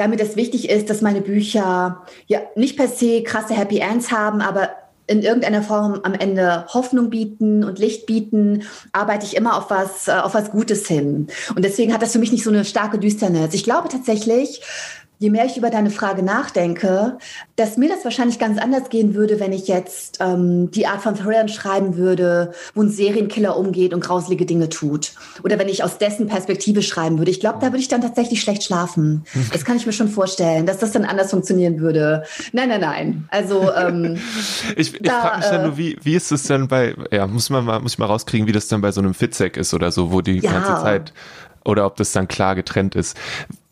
damit 0.00 0.18
es 0.22 0.34
wichtig 0.34 0.70
ist, 0.70 0.88
dass 0.88 1.02
meine 1.02 1.20
Bücher 1.20 2.06
ja 2.26 2.40
nicht 2.56 2.78
per 2.78 2.88
se 2.88 3.22
krasse 3.22 3.52
Happy 3.52 3.80
Ends 3.80 4.10
haben, 4.10 4.40
aber 4.40 4.70
in 5.06 5.22
irgendeiner 5.22 5.62
Form 5.62 6.00
am 6.04 6.14
Ende 6.14 6.64
Hoffnung 6.68 7.10
bieten 7.10 7.64
und 7.64 7.78
Licht 7.78 8.06
bieten, 8.06 8.62
arbeite 8.92 9.26
ich 9.26 9.36
immer 9.36 9.58
auf 9.58 9.68
was, 9.68 10.08
äh, 10.08 10.12
auf 10.12 10.32
was 10.32 10.52
Gutes 10.52 10.86
hin. 10.86 11.26
Und 11.54 11.64
deswegen 11.64 11.92
hat 11.92 12.00
das 12.00 12.12
für 12.12 12.18
mich 12.18 12.32
nicht 12.32 12.44
so 12.44 12.50
eine 12.50 12.64
starke 12.64 12.98
Düsternis. 12.98 13.52
Ich 13.52 13.64
glaube 13.64 13.88
tatsächlich, 13.88 14.62
je 15.20 15.28
mehr 15.28 15.44
ich 15.44 15.58
über 15.58 15.68
deine 15.68 15.90
Frage 15.90 16.22
nachdenke, 16.22 17.18
dass 17.54 17.76
mir 17.76 17.90
das 17.90 18.04
wahrscheinlich 18.04 18.38
ganz 18.38 18.58
anders 18.58 18.88
gehen 18.88 19.14
würde, 19.14 19.38
wenn 19.38 19.52
ich 19.52 19.68
jetzt 19.68 20.16
ähm, 20.20 20.70
die 20.70 20.86
Art 20.86 21.02
von 21.02 21.14
Thrillern 21.14 21.48
schreiben 21.48 21.98
würde, 21.98 22.52
wo 22.74 22.82
ein 22.82 22.88
Serienkiller 22.88 23.54
umgeht 23.54 23.92
und 23.92 24.00
grauselige 24.00 24.46
Dinge 24.46 24.70
tut. 24.70 25.12
Oder 25.44 25.58
wenn 25.58 25.68
ich 25.68 25.84
aus 25.84 25.98
dessen 25.98 26.26
Perspektive 26.26 26.80
schreiben 26.80 27.18
würde. 27.18 27.30
Ich 27.30 27.38
glaube, 27.38 27.58
da 27.60 27.66
würde 27.66 27.80
ich 27.80 27.88
dann 27.88 28.00
tatsächlich 28.00 28.40
schlecht 28.40 28.64
schlafen. 28.64 29.24
Das 29.52 29.64
kann 29.64 29.76
ich 29.76 29.84
mir 29.84 29.92
schon 29.92 30.08
vorstellen, 30.08 30.64
dass 30.64 30.78
das 30.78 30.92
dann 30.92 31.04
anders 31.04 31.30
funktionieren 31.30 31.80
würde. 31.80 32.24
Nein, 32.52 32.68
nein, 32.68 32.80
nein. 32.80 33.28
Also 33.30 33.70
ähm, 33.74 34.16
ich, 34.76 34.94
ich 34.94 35.10
frage 35.10 35.38
mich 35.38 35.46
dann 35.46 35.62
nur, 35.62 35.76
wie, 35.76 35.98
wie 36.02 36.14
ist 36.14 36.30
es 36.30 36.44
denn 36.44 36.68
bei, 36.68 36.94
ja, 37.10 37.26
muss 37.26 37.50
man 37.50 37.64
mal, 37.64 37.80
muss 37.80 37.92
ich 37.92 37.98
mal 37.98 38.06
rauskriegen, 38.06 38.46
wie 38.46 38.52
das 38.52 38.68
dann 38.68 38.80
bei 38.80 38.92
so 38.92 39.00
einem 39.00 39.12
Fitzek 39.12 39.56
ist 39.56 39.74
oder 39.74 39.90
so, 39.90 40.12
wo 40.12 40.20
die 40.20 40.38
ja. 40.38 40.52
ganze 40.52 40.82
Zeit 40.82 41.12
oder 41.64 41.84
ob 41.84 41.96
das 41.96 42.12
dann 42.12 42.28
klar 42.28 42.54
getrennt 42.54 42.94
ist. 42.94 43.16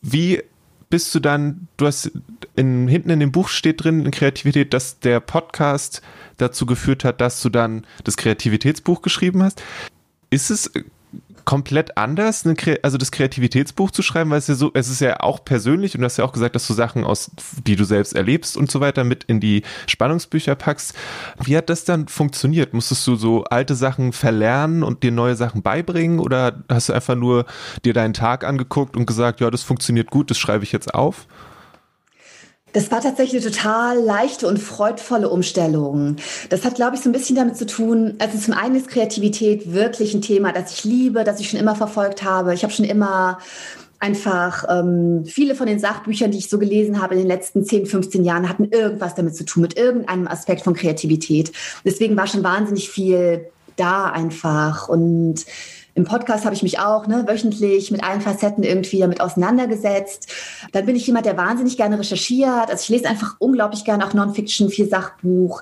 Wie 0.01 0.43
bist 0.89 1.13
du 1.13 1.19
dann, 1.19 1.67
du 1.77 1.85
hast 1.85 2.11
in, 2.55 2.87
hinten 2.87 3.09
in 3.11 3.19
dem 3.19 3.31
Buch 3.31 3.47
steht 3.47 3.83
drin 3.83 4.05
in 4.05 4.11
Kreativität, 4.11 4.73
dass 4.73 4.99
der 4.99 5.19
Podcast 5.19 6.01
dazu 6.37 6.65
geführt 6.65 7.03
hat, 7.03 7.21
dass 7.21 7.41
du 7.41 7.49
dann 7.49 7.85
das 8.03 8.17
Kreativitätsbuch 8.17 9.01
geschrieben 9.01 9.43
hast. 9.43 9.61
Ist 10.29 10.49
es 10.49 10.71
komplett 11.45 11.97
anders, 11.97 12.45
also 12.81 12.97
das 12.97 13.11
Kreativitätsbuch 13.11 13.91
zu 13.91 14.01
schreiben, 14.01 14.29
weil 14.29 14.39
es 14.39 14.47
ja 14.47 14.55
so, 14.55 14.71
es 14.73 14.89
ist 14.89 15.01
ja 15.01 15.19
auch 15.19 15.43
persönlich 15.43 15.95
und 15.95 16.01
du 16.01 16.05
hast 16.05 16.17
ja 16.17 16.25
auch 16.25 16.31
gesagt, 16.31 16.55
dass 16.55 16.67
du 16.67 16.73
Sachen 16.73 17.03
aus, 17.03 17.31
die 17.65 17.75
du 17.75 17.83
selbst 17.83 18.13
erlebst 18.13 18.57
und 18.57 18.71
so 18.71 18.79
weiter 18.79 19.03
mit 19.03 19.23
in 19.25 19.39
die 19.39 19.63
Spannungsbücher 19.87 20.55
packst. 20.55 20.93
Wie 21.43 21.57
hat 21.57 21.69
das 21.69 21.83
dann 21.85 22.07
funktioniert? 22.07 22.73
Musstest 22.73 23.05
du 23.07 23.15
so 23.15 23.43
alte 23.45 23.75
Sachen 23.75 24.13
verlernen 24.13 24.83
und 24.83 25.03
dir 25.03 25.11
neue 25.11 25.35
Sachen 25.35 25.61
beibringen 25.61 26.19
oder 26.19 26.63
hast 26.69 26.89
du 26.89 26.93
einfach 26.93 27.15
nur 27.15 27.45
dir 27.85 27.93
deinen 27.93 28.13
Tag 28.13 28.43
angeguckt 28.43 28.95
und 28.95 29.05
gesagt, 29.05 29.39
ja, 29.39 29.49
das 29.49 29.63
funktioniert 29.63 30.09
gut, 30.11 30.29
das 30.29 30.37
schreibe 30.37 30.63
ich 30.63 30.71
jetzt 30.71 30.93
auf? 30.93 31.27
Das 32.73 32.91
war 32.91 33.01
tatsächlich 33.01 33.43
eine 33.43 33.51
total 33.51 33.97
leichte 33.99 34.47
und 34.47 34.57
freudvolle 34.57 35.29
Umstellung. 35.29 36.17
Das 36.49 36.65
hat, 36.65 36.75
glaube 36.75 36.95
ich, 36.95 37.01
so 37.01 37.09
ein 37.09 37.13
bisschen 37.13 37.35
damit 37.35 37.57
zu 37.57 37.65
tun, 37.65 38.15
also 38.19 38.37
zum 38.37 38.53
einen 38.53 38.75
ist 38.75 38.87
Kreativität 38.87 39.73
wirklich 39.73 40.13
ein 40.13 40.21
Thema, 40.21 40.51
das 40.51 40.73
ich 40.73 40.83
liebe, 40.83 41.23
das 41.23 41.39
ich 41.39 41.49
schon 41.49 41.59
immer 41.59 41.75
verfolgt 41.75 42.23
habe. 42.23 42.53
Ich 42.53 42.63
habe 42.63 42.73
schon 42.73 42.85
immer 42.85 43.39
einfach 43.99 44.63
ähm, 44.69 45.25
viele 45.25 45.55
von 45.55 45.67
den 45.67 45.79
Sachbüchern, 45.79 46.31
die 46.31 46.37
ich 46.37 46.49
so 46.49 46.57
gelesen 46.57 47.01
habe 47.01 47.15
in 47.15 47.19
den 47.19 47.27
letzten 47.27 47.65
10, 47.65 47.85
15 47.85 48.23
Jahren, 48.23 48.47
hatten 48.47 48.65
irgendwas 48.65 49.15
damit 49.15 49.35
zu 49.35 49.43
tun, 49.43 49.61
mit 49.61 49.77
irgendeinem 49.77 50.27
Aspekt 50.27 50.61
von 50.61 50.73
Kreativität. 50.73 51.51
Deswegen 51.83 52.15
war 52.15 52.27
schon 52.27 52.43
wahnsinnig 52.43 52.89
viel 52.89 53.47
da 53.75 54.05
einfach 54.05 54.87
und 54.87 55.45
im 55.99 56.05
Podcast 56.05 56.45
habe 56.45 56.55
ich 56.55 56.63
mich 56.63 56.79
auch 56.79 57.07
ne, 57.07 57.25
wöchentlich 57.27 57.91
mit 57.91 58.03
allen 58.03 58.21
Facetten 58.21 58.63
irgendwie 58.63 58.99
damit 58.99 59.19
auseinandergesetzt. 59.19 60.31
Dann 60.71 60.85
bin 60.85 60.95
ich 60.95 61.05
jemand, 61.05 61.25
der 61.25 61.35
wahnsinnig 61.35 61.75
gerne 61.75 61.99
recherchiert. 61.99 62.69
Also 62.69 62.83
ich 62.83 62.89
lese 62.89 63.09
einfach 63.09 63.35
unglaublich 63.39 63.83
gerne 63.83 64.07
auch 64.07 64.13
Non-Fiction, 64.13 64.69
viel 64.69 64.87
Sachbuch. 64.87 65.61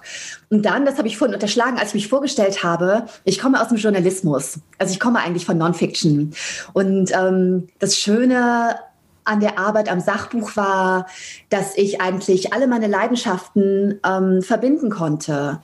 Und 0.52 0.64
dann, 0.64 0.86
das 0.86 1.00
habe 1.00 1.08
ich 1.08 1.18
vorhin 1.18 1.34
unterschlagen, 1.34 1.80
als 1.80 1.90
ich 1.90 1.96
mich 1.96 2.08
vorgestellt 2.08 2.64
habe, 2.64 3.08
ich 3.24 3.40
komme 3.40 3.60
aus 3.60 3.70
dem 3.70 3.78
Journalismus. 3.78 4.60
Also 4.78 4.94
ich 4.94 5.00
komme 5.00 5.20
eigentlich 5.20 5.46
von 5.46 5.58
Non-Fiction. 5.58 6.34
Und 6.74 7.12
ähm, 7.14 7.68
das 7.80 7.98
Schöne 7.98 8.76
an 9.24 9.40
der 9.40 9.58
Arbeit 9.58 9.90
am 9.90 10.00
Sachbuch 10.00 10.56
war, 10.56 11.08
dass 11.50 11.76
ich 11.76 12.00
eigentlich 12.00 12.54
alle 12.54 12.68
meine 12.68 12.88
Leidenschaften 12.88 14.00
ähm, 14.06 14.44
verbinden 14.44 14.92
konnte. 14.92 15.60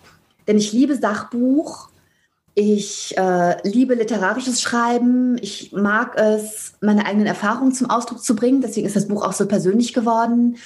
Denn 0.47 0.57
ich 0.57 0.73
liebe 0.73 0.95
Sachbuch 0.95 1.89
ich 2.55 3.17
äh, 3.17 3.67
liebe 3.67 3.95
literarisches 3.95 4.61
Schreiben. 4.61 5.37
Ich 5.41 5.71
mag 5.71 6.15
es, 6.17 6.73
meine 6.81 7.05
eigenen 7.05 7.25
Erfahrungen 7.25 7.73
zum 7.73 7.89
Ausdruck 7.89 8.23
zu 8.23 8.35
bringen. 8.35 8.61
Deswegen 8.61 8.85
ist 8.85 8.95
das 8.95 9.07
Buch 9.07 9.25
auch 9.25 9.33
so 9.33 9.47
persönlich 9.47 9.93
geworden. 9.93 10.57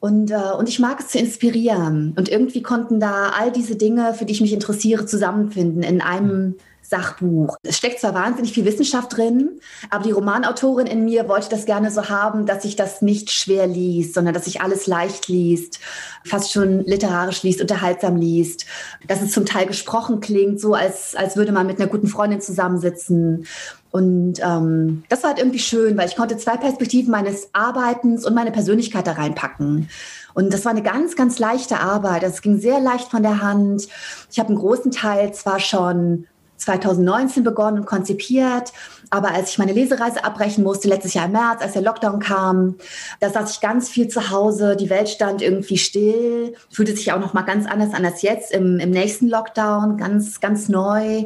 Und, 0.00 0.30
äh, 0.30 0.52
und 0.58 0.68
ich 0.68 0.80
mag 0.80 0.98
es 0.98 1.08
zu 1.08 1.18
inspirieren. 1.18 2.14
Und 2.16 2.28
irgendwie 2.28 2.62
konnten 2.62 2.98
da 2.98 3.30
all 3.38 3.52
diese 3.52 3.76
Dinge, 3.76 4.14
für 4.14 4.24
die 4.24 4.32
ich 4.32 4.40
mich 4.40 4.52
interessiere, 4.52 5.06
zusammenfinden 5.06 5.82
in 5.82 6.00
einem 6.00 6.56
Sachbuch. 6.90 7.56
Es 7.62 7.78
steckt 7.78 8.00
zwar 8.00 8.14
wahnsinnig 8.14 8.52
viel 8.52 8.64
Wissenschaft 8.64 9.16
drin, 9.16 9.60
aber 9.90 10.04
die 10.04 10.10
Romanautorin 10.10 10.88
in 10.88 11.04
mir 11.04 11.28
wollte 11.28 11.48
das 11.48 11.64
gerne 11.64 11.90
so 11.90 12.08
haben, 12.08 12.46
dass 12.46 12.62
sich 12.62 12.74
das 12.74 13.00
nicht 13.00 13.30
schwer 13.30 13.66
liest, 13.68 14.14
sondern 14.14 14.34
dass 14.34 14.46
sich 14.46 14.60
alles 14.60 14.88
leicht 14.88 15.28
liest, 15.28 15.78
fast 16.24 16.52
schon 16.52 16.84
literarisch 16.84 17.44
liest, 17.44 17.60
unterhaltsam 17.60 18.16
liest, 18.16 18.66
dass 19.06 19.22
es 19.22 19.30
zum 19.30 19.46
Teil 19.46 19.66
gesprochen 19.66 20.20
klingt, 20.20 20.60
so 20.60 20.74
als, 20.74 21.14
als 21.14 21.36
würde 21.36 21.52
man 21.52 21.66
mit 21.66 21.80
einer 21.80 21.88
guten 21.88 22.08
Freundin 22.08 22.40
zusammensitzen. 22.40 23.46
Und 23.92 24.34
ähm, 24.40 25.04
das 25.08 25.22
war 25.22 25.30
halt 25.30 25.38
irgendwie 25.38 25.58
schön, 25.58 25.96
weil 25.96 26.08
ich 26.08 26.16
konnte 26.16 26.36
zwei 26.36 26.56
Perspektiven 26.56 27.10
meines 27.10 27.50
Arbeitens 27.52 28.24
und 28.24 28.34
meine 28.34 28.52
Persönlichkeit 28.52 29.06
da 29.06 29.12
reinpacken. 29.12 29.88
Und 30.34 30.52
das 30.52 30.64
war 30.64 30.70
eine 30.70 30.82
ganz, 30.82 31.16
ganz 31.16 31.38
leichte 31.38 31.80
Arbeit. 31.80 32.22
Es 32.22 32.42
ging 32.42 32.58
sehr 32.58 32.80
leicht 32.80 33.10
von 33.10 33.22
der 33.22 33.42
Hand. 33.42 33.88
Ich 34.30 34.38
habe 34.38 34.48
einen 34.48 34.58
großen 34.58 34.92
Teil 34.92 35.34
zwar 35.34 35.58
schon 35.58 36.26
2019 36.60 37.42
begonnen 37.42 37.80
und 37.80 37.86
konzipiert. 37.86 38.72
Aber 39.10 39.32
als 39.32 39.50
ich 39.50 39.58
meine 39.58 39.72
Lesereise 39.72 40.24
abbrechen 40.24 40.62
musste, 40.62 40.88
letztes 40.88 41.14
Jahr 41.14 41.26
im 41.26 41.32
März, 41.32 41.62
als 41.62 41.72
der 41.72 41.82
Lockdown 41.82 42.20
kam, 42.20 42.76
da 43.18 43.30
saß 43.30 43.52
ich 43.52 43.60
ganz 43.60 43.88
viel 43.88 44.08
zu 44.08 44.30
Hause. 44.30 44.76
Die 44.76 44.90
Welt 44.90 45.08
stand 45.08 45.42
irgendwie 45.42 45.78
still, 45.78 46.54
fühlte 46.70 46.94
sich 46.94 47.12
auch 47.12 47.20
noch 47.20 47.34
mal 47.34 47.42
ganz 47.42 47.66
anders 47.66 47.92
an 47.92 48.04
als 48.04 48.22
jetzt 48.22 48.52
im, 48.52 48.78
im 48.78 48.90
nächsten 48.90 49.28
Lockdown, 49.28 49.96
ganz, 49.96 50.40
ganz 50.40 50.68
neu. 50.68 51.24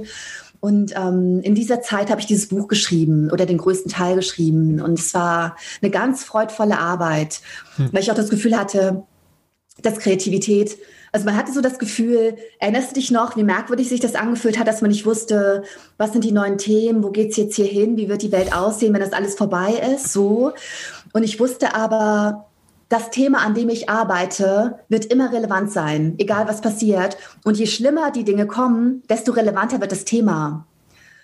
Und 0.60 0.96
ähm, 0.96 1.42
in 1.42 1.54
dieser 1.54 1.82
Zeit 1.82 2.10
habe 2.10 2.22
ich 2.22 2.26
dieses 2.26 2.48
Buch 2.48 2.68
geschrieben 2.68 3.30
oder 3.30 3.44
den 3.44 3.58
größten 3.58 3.92
Teil 3.92 4.16
geschrieben. 4.16 4.80
Und 4.80 4.98
es 4.98 5.12
war 5.12 5.56
eine 5.82 5.90
ganz 5.90 6.24
freudvolle 6.24 6.78
Arbeit, 6.78 7.42
hm. 7.76 7.90
weil 7.92 8.00
ich 8.00 8.10
auch 8.10 8.16
das 8.16 8.30
Gefühl 8.30 8.56
hatte, 8.56 9.02
dass 9.82 9.98
Kreativität 9.98 10.78
also 11.14 11.26
man 11.26 11.36
hatte 11.36 11.52
so 11.52 11.60
das 11.60 11.78
Gefühl, 11.78 12.34
erinnerst 12.58 12.90
du 12.90 12.94
dich 12.96 13.12
noch, 13.12 13.36
wie 13.36 13.44
merkwürdig 13.44 13.88
sich 13.88 14.00
das 14.00 14.16
angefühlt 14.16 14.58
hat, 14.58 14.66
dass 14.66 14.80
man 14.80 14.90
nicht 14.90 15.06
wusste, 15.06 15.62
was 15.96 16.10
sind 16.10 16.24
die 16.24 16.32
neuen 16.32 16.58
Themen, 16.58 17.04
wo 17.04 17.10
geht's 17.10 17.36
jetzt 17.36 17.54
hier 17.54 17.66
hin, 17.66 17.96
wie 17.96 18.08
wird 18.08 18.22
die 18.22 18.32
Welt 18.32 18.52
aussehen, 18.52 18.92
wenn 18.92 19.00
das 19.00 19.12
alles 19.12 19.36
vorbei 19.36 19.80
ist, 19.94 20.12
so. 20.12 20.52
Und 21.12 21.22
ich 21.22 21.38
wusste 21.38 21.72
aber, 21.76 22.46
das 22.88 23.10
Thema, 23.10 23.38
an 23.38 23.54
dem 23.54 23.68
ich 23.68 23.88
arbeite, 23.88 24.80
wird 24.88 25.04
immer 25.04 25.32
relevant 25.32 25.70
sein, 25.70 26.14
egal 26.18 26.48
was 26.48 26.60
passiert. 26.60 27.16
Und 27.44 27.58
je 27.58 27.66
schlimmer 27.66 28.10
die 28.10 28.24
Dinge 28.24 28.48
kommen, 28.48 29.04
desto 29.08 29.30
relevanter 29.30 29.80
wird 29.80 29.92
das 29.92 30.04
Thema. 30.04 30.66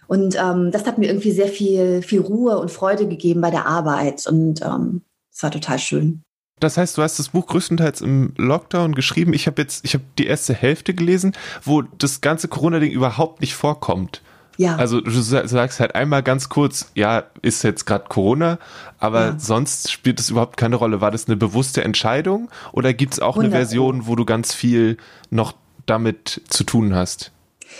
Und 0.06 0.36
ähm, 0.40 0.70
das 0.70 0.86
hat 0.86 0.98
mir 0.98 1.08
irgendwie 1.08 1.32
sehr 1.32 1.48
viel, 1.48 2.02
viel 2.02 2.20
Ruhe 2.20 2.60
und 2.60 2.70
Freude 2.70 3.08
gegeben 3.08 3.40
bei 3.40 3.50
der 3.50 3.66
Arbeit. 3.66 4.24
Und 4.28 4.62
ähm, 4.62 5.02
es 5.32 5.42
war 5.42 5.50
total 5.50 5.80
schön. 5.80 6.22
Das 6.60 6.76
heißt, 6.76 6.96
du 6.96 7.02
hast 7.02 7.18
das 7.18 7.30
Buch 7.30 7.46
größtenteils 7.46 8.02
im 8.02 8.34
Lockdown 8.36 8.94
geschrieben. 8.94 9.32
Ich 9.32 9.46
habe 9.46 9.62
jetzt, 9.62 9.84
ich 9.84 9.94
habe 9.94 10.04
die 10.18 10.26
erste 10.26 10.54
Hälfte 10.54 10.94
gelesen, 10.94 11.32
wo 11.64 11.82
das 11.82 12.20
ganze 12.20 12.48
Corona-Ding 12.48 12.92
überhaupt 12.92 13.40
nicht 13.40 13.54
vorkommt. 13.54 14.22
Ja. 14.58 14.76
Also 14.76 15.00
du 15.00 15.10
sagst 15.10 15.80
halt 15.80 15.94
einmal 15.94 16.22
ganz 16.22 16.50
kurz, 16.50 16.90
ja, 16.94 17.24
ist 17.40 17.62
jetzt 17.62 17.86
gerade 17.86 18.04
Corona, 18.08 18.58
aber 18.98 19.20
ja. 19.20 19.38
sonst 19.38 19.90
spielt 19.90 20.20
es 20.20 20.28
überhaupt 20.28 20.58
keine 20.58 20.76
Rolle. 20.76 21.00
War 21.00 21.10
das 21.10 21.28
eine 21.28 21.36
bewusste 21.36 21.82
Entscheidung 21.82 22.50
oder 22.72 22.92
gibt 22.92 23.14
es 23.14 23.20
auch 23.20 23.36
Wunderbar. 23.36 23.56
eine 23.56 23.66
Version, 23.66 24.06
wo 24.06 24.16
du 24.16 24.26
ganz 24.26 24.52
viel 24.52 24.98
noch 25.30 25.54
damit 25.86 26.42
zu 26.48 26.64
tun 26.64 26.94
hast? 26.94 27.32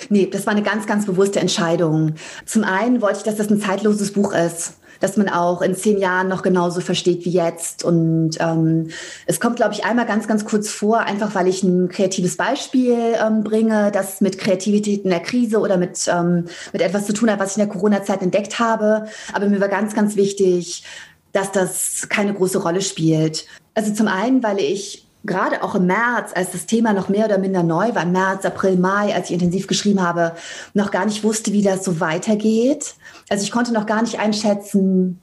Nee, 0.08 0.26
das 0.32 0.46
war 0.46 0.52
eine 0.52 0.62
ganz, 0.62 0.87
ganz 0.87 1.04
bewusste 1.04 1.40
Entscheidung. 1.40 2.14
Zum 2.46 2.64
einen 2.64 3.02
wollte 3.02 3.18
ich, 3.18 3.25
dass 3.25 3.37
das 3.37 3.50
ein 3.50 3.60
zeitloses 3.60 4.14
Buch 4.14 4.32
ist 4.32 4.79
dass 5.00 5.16
man 5.16 5.28
auch 5.28 5.62
in 5.62 5.75
zehn 5.75 5.99
Jahren 5.99 6.28
noch 6.28 6.42
genauso 6.42 6.80
versteht 6.80 7.25
wie 7.25 7.30
jetzt. 7.30 7.85
Und 7.85 8.33
ähm, 8.38 8.90
es 9.26 9.40
kommt, 9.40 9.57
glaube 9.57 9.75
ich, 9.75 9.85
einmal 9.85 10.07
ganz, 10.07 10.28
ganz 10.28 10.45
kurz 10.45 10.69
vor, 10.69 11.00
einfach 11.00 11.35
weil 11.35 11.49
ich 11.49 11.62
ein 11.62 11.88
kreatives 11.88 12.37
Beispiel 12.37 13.14
ähm, 13.21 13.42
bringe, 13.42 13.90
das 13.90 14.21
mit 14.21 14.38
Kreativität 14.38 15.04
in 15.04 15.11
der 15.11 15.21
Krise 15.21 15.59
oder 15.59 15.76
mit, 15.76 16.07
ähm, 16.09 16.45
mit 16.73 16.83
etwas 16.83 17.07
zu 17.07 17.12
tun 17.12 17.30
hat, 17.30 17.40
was 17.40 17.52
ich 17.52 17.57
in 17.59 17.66
der 17.66 17.73
Corona-Zeit 17.75 18.23
entdeckt 18.23 18.59
habe. 18.59 19.07
Aber 19.33 19.47
mir 19.47 19.61
war 19.61 19.69
ganz, 19.69 19.95
ganz 19.95 20.16
wichtig, 20.16 20.85
dass 21.33 21.52
das 21.52 22.07
keine 22.09 22.35
große 22.35 22.59
Rolle 22.59 22.83
spielt. 22.83 23.47
Also 23.75 23.92
zum 23.95 24.09
einen, 24.09 24.42
weil 24.42 24.59
ich 24.59 25.07
gerade 25.25 25.62
auch 25.62 25.75
im 25.75 25.87
März, 25.87 26.33
als 26.35 26.53
das 26.53 26.67
Thema 26.67 26.93
noch 26.93 27.09
mehr 27.09 27.27
oder 27.27 27.39
minder 27.39 27.62
neu 27.62 27.95
war, 27.95 28.05
März, 28.05 28.45
April, 28.45 28.77
Mai, 28.77 29.15
als 29.15 29.29
ich 29.29 29.35
intensiv 29.35 29.67
geschrieben 29.67 30.03
habe, 30.03 30.33
noch 30.75 30.91
gar 30.91 31.05
nicht 31.05 31.25
wusste, 31.25 31.53
wie 31.53 31.62
das 31.62 31.85
so 31.85 32.00
weitergeht. 32.00 32.95
Also 33.29 33.45
ich 33.45 33.50
konnte 33.50 33.73
noch 33.73 33.87
gar 33.87 34.03
nicht 34.03 34.19
einschätzen, 34.19 35.21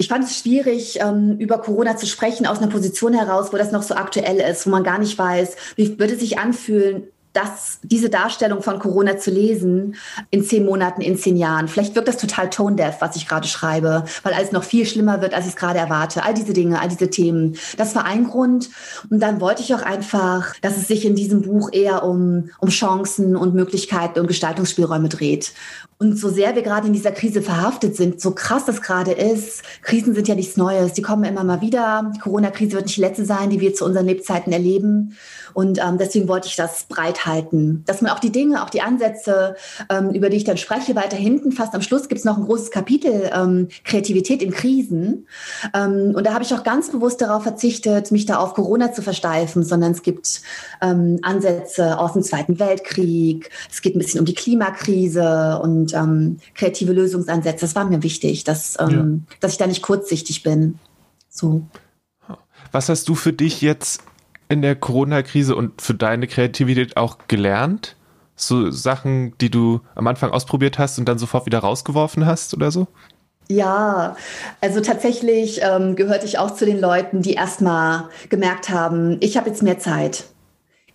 ich 0.00 0.08
fand 0.08 0.24
es 0.24 0.38
schwierig, 0.38 1.00
ähm, 1.00 1.36
über 1.38 1.58
Corona 1.58 1.96
zu 1.96 2.06
sprechen 2.06 2.46
aus 2.46 2.58
einer 2.58 2.68
Position 2.68 3.12
heraus, 3.14 3.52
wo 3.52 3.56
das 3.56 3.72
noch 3.72 3.82
so 3.82 3.94
aktuell 3.94 4.38
ist, 4.38 4.64
wo 4.64 4.70
man 4.70 4.84
gar 4.84 4.98
nicht 4.98 5.18
weiß, 5.18 5.56
wie 5.74 5.98
würde 5.98 6.14
es 6.14 6.20
sich 6.20 6.38
anfühlen, 6.38 7.08
das, 7.38 7.78
diese 7.82 8.10
Darstellung 8.10 8.62
von 8.62 8.78
Corona 8.78 9.16
zu 9.16 9.30
lesen 9.30 9.94
in 10.30 10.42
zehn 10.42 10.64
Monaten, 10.64 11.00
in 11.00 11.16
zehn 11.16 11.36
Jahren. 11.36 11.68
Vielleicht 11.68 11.94
wirkt 11.94 12.08
das 12.08 12.16
total 12.16 12.50
tone-deaf, 12.50 13.00
was 13.00 13.16
ich 13.16 13.28
gerade 13.28 13.46
schreibe, 13.46 14.04
weil 14.22 14.34
alles 14.34 14.52
noch 14.52 14.64
viel 14.64 14.86
schlimmer 14.86 15.20
wird, 15.20 15.34
als 15.34 15.46
ich 15.46 15.52
es 15.52 15.56
gerade 15.56 15.78
erwarte. 15.78 16.24
All 16.24 16.34
diese 16.34 16.52
Dinge, 16.52 16.80
all 16.80 16.88
diese 16.88 17.10
Themen. 17.10 17.56
Das 17.76 17.94
war 17.94 18.04
ein 18.04 18.24
Grund. 18.24 18.70
Und 19.10 19.20
dann 19.20 19.40
wollte 19.40 19.62
ich 19.62 19.74
auch 19.74 19.82
einfach, 19.82 20.54
dass 20.60 20.76
es 20.76 20.88
sich 20.88 21.04
in 21.04 21.14
diesem 21.14 21.42
Buch 21.42 21.70
eher 21.72 22.02
um, 22.02 22.50
um 22.58 22.68
Chancen 22.70 23.36
und 23.36 23.54
Möglichkeiten 23.54 24.18
und 24.18 24.26
Gestaltungsspielräume 24.26 25.08
dreht. 25.08 25.52
Und 26.00 26.16
so 26.16 26.28
sehr 26.28 26.54
wir 26.54 26.62
gerade 26.62 26.86
in 26.86 26.92
dieser 26.92 27.10
Krise 27.10 27.42
verhaftet 27.42 27.96
sind, 27.96 28.20
so 28.20 28.30
krass 28.30 28.64
das 28.64 28.82
gerade 28.82 29.10
ist, 29.10 29.62
Krisen 29.82 30.14
sind 30.14 30.28
ja 30.28 30.36
nichts 30.36 30.56
Neues, 30.56 30.92
die 30.92 31.02
kommen 31.02 31.24
immer 31.24 31.42
mal 31.42 31.60
wieder. 31.60 32.12
Die 32.14 32.20
Corona-Krise 32.20 32.74
wird 32.74 32.86
nicht 32.86 32.98
die 32.98 33.00
letzte 33.00 33.24
sein, 33.24 33.50
die 33.50 33.58
wir 33.58 33.74
zu 33.74 33.84
unseren 33.84 34.06
Lebzeiten 34.06 34.52
erleben. 34.52 35.16
Und 35.54 35.80
ähm, 35.80 35.98
deswegen 35.98 36.28
wollte 36.28 36.46
ich 36.46 36.54
das 36.54 36.84
breit 36.84 37.26
halten, 37.26 37.82
dass 37.86 38.00
man 38.00 38.12
auch 38.12 38.20
die 38.20 38.30
Dinge, 38.30 38.62
auch 38.62 38.70
die 38.70 38.80
Ansätze, 38.80 39.56
ähm, 39.90 40.10
über 40.10 40.30
die 40.30 40.36
ich 40.36 40.44
dann 40.44 40.56
spreche, 40.56 40.94
weiter 40.94 41.16
hinten, 41.16 41.50
fast 41.50 41.74
am 41.74 41.82
Schluss 41.82 42.08
gibt 42.08 42.20
es 42.20 42.24
noch 42.24 42.36
ein 42.36 42.44
großes 42.44 42.70
Kapitel 42.70 43.28
ähm, 43.34 43.66
Kreativität 43.82 44.40
in 44.40 44.52
Krisen. 44.52 45.26
Ähm, 45.74 46.12
und 46.14 46.24
da 46.24 46.32
habe 46.32 46.44
ich 46.44 46.54
auch 46.54 46.62
ganz 46.62 46.92
bewusst 46.92 47.20
darauf 47.20 47.42
verzichtet, 47.42 48.12
mich 48.12 48.24
da 48.24 48.36
auf 48.38 48.54
Corona 48.54 48.92
zu 48.92 49.02
versteifen, 49.02 49.64
sondern 49.64 49.90
es 49.90 50.02
gibt 50.02 50.42
ähm, 50.80 51.18
Ansätze 51.22 51.98
aus 51.98 52.12
dem 52.12 52.22
Zweiten 52.22 52.60
Weltkrieg, 52.60 53.50
es 53.68 53.82
geht 53.82 53.96
ein 53.96 53.98
bisschen 53.98 54.20
um 54.20 54.26
die 54.26 54.34
Klimakrise 54.34 55.58
und 55.60 55.87
ähm, 55.94 56.38
kreative 56.54 56.92
Lösungsansätze. 56.92 57.60
Das 57.60 57.74
war 57.74 57.84
mir 57.84 58.02
wichtig, 58.02 58.44
dass, 58.44 58.76
ähm, 58.80 59.24
ja. 59.28 59.36
dass 59.40 59.52
ich 59.52 59.58
da 59.58 59.66
nicht 59.66 59.82
kurzsichtig 59.82 60.42
bin. 60.42 60.78
So. 61.28 61.62
Was 62.72 62.88
hast 62.88 63.08
du 63.08 63.14
für 63.14 63.32
dich 63.32 63.60
jetzt 63.60 64.02
in 64.48 64.62
der 64.62 64.76
Corona-Krise 64.76 65.54
und 65.54 65.80
für 65.80 65.94
deine 65.94 66.26
Kreativität 66.26 66.96
auch 66.96 67.18
gelernt? 67.28 67.96
So 68.36 68.70
Sachen, 68.70 69.36
die 69.40 69.50
du 69.50 69.80
am 69.94 70.06
Anfang 70.06 70.30
ausprobiert 70.30 70.78
hast 70.78 70.98
und 70.98 71.08
dann 71.08 71.18
sofort 71.18 71.46
wieder 71.46 71.58
rausgeworfen 71.58 72.24
hast 72.24 72.54
oder 72.54 72.70
so? 72.70 72.86
Ja, 73.50 74.14
also 74.60 74.80
tatsächlich 74.80 75.60
ähm, 75.62 75.96
gehörte 75.96 76.26
ich 76.26 76.38
auch 76.38 76.52
zu 76.52 76.66
den 76.66 76.78
Leuten, 76.78 77.22
die 77.22 77.32
erstmal 77.32 78.10
gemerkt 78.28 78.68
haben, 78.68 79.16
ich 79.20 79.36
habe 79.38 79.48
jetzt 79.48 79.62
mehr 79.62 79.78
Zeit. 79.78 80.24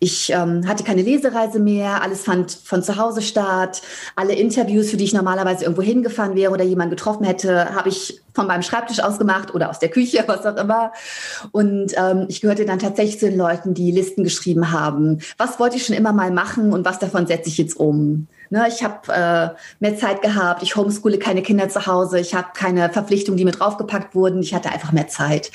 Ich 0.03 0.29
ähm, 0.33 0.67
hatte 0.67 0.83
keine 0.83 1.01
Lesereise 1.01 1.59
mehr, 1.59 2.01
alles 2.01 2.25
fand 2.25 2.51
von 2.51 2.83
zu 2.83 2.97
Hause 2.97 3.21
statt. 3.21 3.81
Alle 4.17 4.33
Interviews, 4.33 4.89
für 4.89 4.97
die 4.97 5.05
ich 5.05 5.13
normalerweise 5.13 5.63
irgendwo 5.63 5.81
hingefahren 5.81 6.35
wäre 6.35 6.51
oder 6.51 6.65
jemanden 6.65 6.89
getroffen 6.89 7.23
hätte, 7.23 7.73
habe 7.73 7.87
ich 7.87 8.21
von 8.33 8.47
meinem 8.47 8.63
Schreibtisch 8.63 8.99
aus 8.99 9.19
gemacht 9.19 9.53
oder 9.53 9.69
aus 9.69 9.79
der 9.79 9.89
Küche, 9.89 10.23
was 10.27 10.45
auch 10.45 10.57
immer. 10.57 10.91
Und 11.51 11.93
ähm, 11.95 12.25
ich 12.27 12.41
gehörte 12.41 12.65
dann 12.65 12.79
tatsächlich 12.79 13.19
zu 13.19 13.29
den 13.29 13.37
Leuten, 13.37 13.73
die 13.73 13.91
Listen 13.91 14.23
geschrieben 14.23 14.71
haben. 14.71 15.19
Was 15.37 15.59
wollte 15.59 15.77
ich 15.77 15.85
schon 15.85 15.95
immer 15.95 16.13
mal 16.13 16.31
machen 16.31 16.73
und 16.73 16.85
was 16.85 16.99
davon 16.99 17.27
setze 17.27 17.49
ich 17.49 17.57
jetzt 17.57 17.77
um? 17.77 18.27
Ne, 18.49 18.67
ich 18.67 18.83
habe 18.83 19.11
äh, 19.11 19.49
mehr 19.79 19.97
Zeit 19.97 20.21
gehabt, 20.21 20.61
ich 20.61 20.75
homeschoole 20.75 21.17
keine 21.17 21.41
Kinder 21.41 21.69
zu 21.69 21.87
Hause, 21.87 22.19
ich 22.19 22.35
habe 22.35 22.49
keine 22.53 22.89
Verpflichtungen, 22.89 23.35
die 23.35 23.45
mir 23.45 23.51
draufgepackt 23.51 24.13
wurden, 24.13 24.43
ich 24.43 24.53
hatte 24.53 24.69
einfach 24.69 24.91
mehr 24.91 25.07
Zeit. 25.07 25.49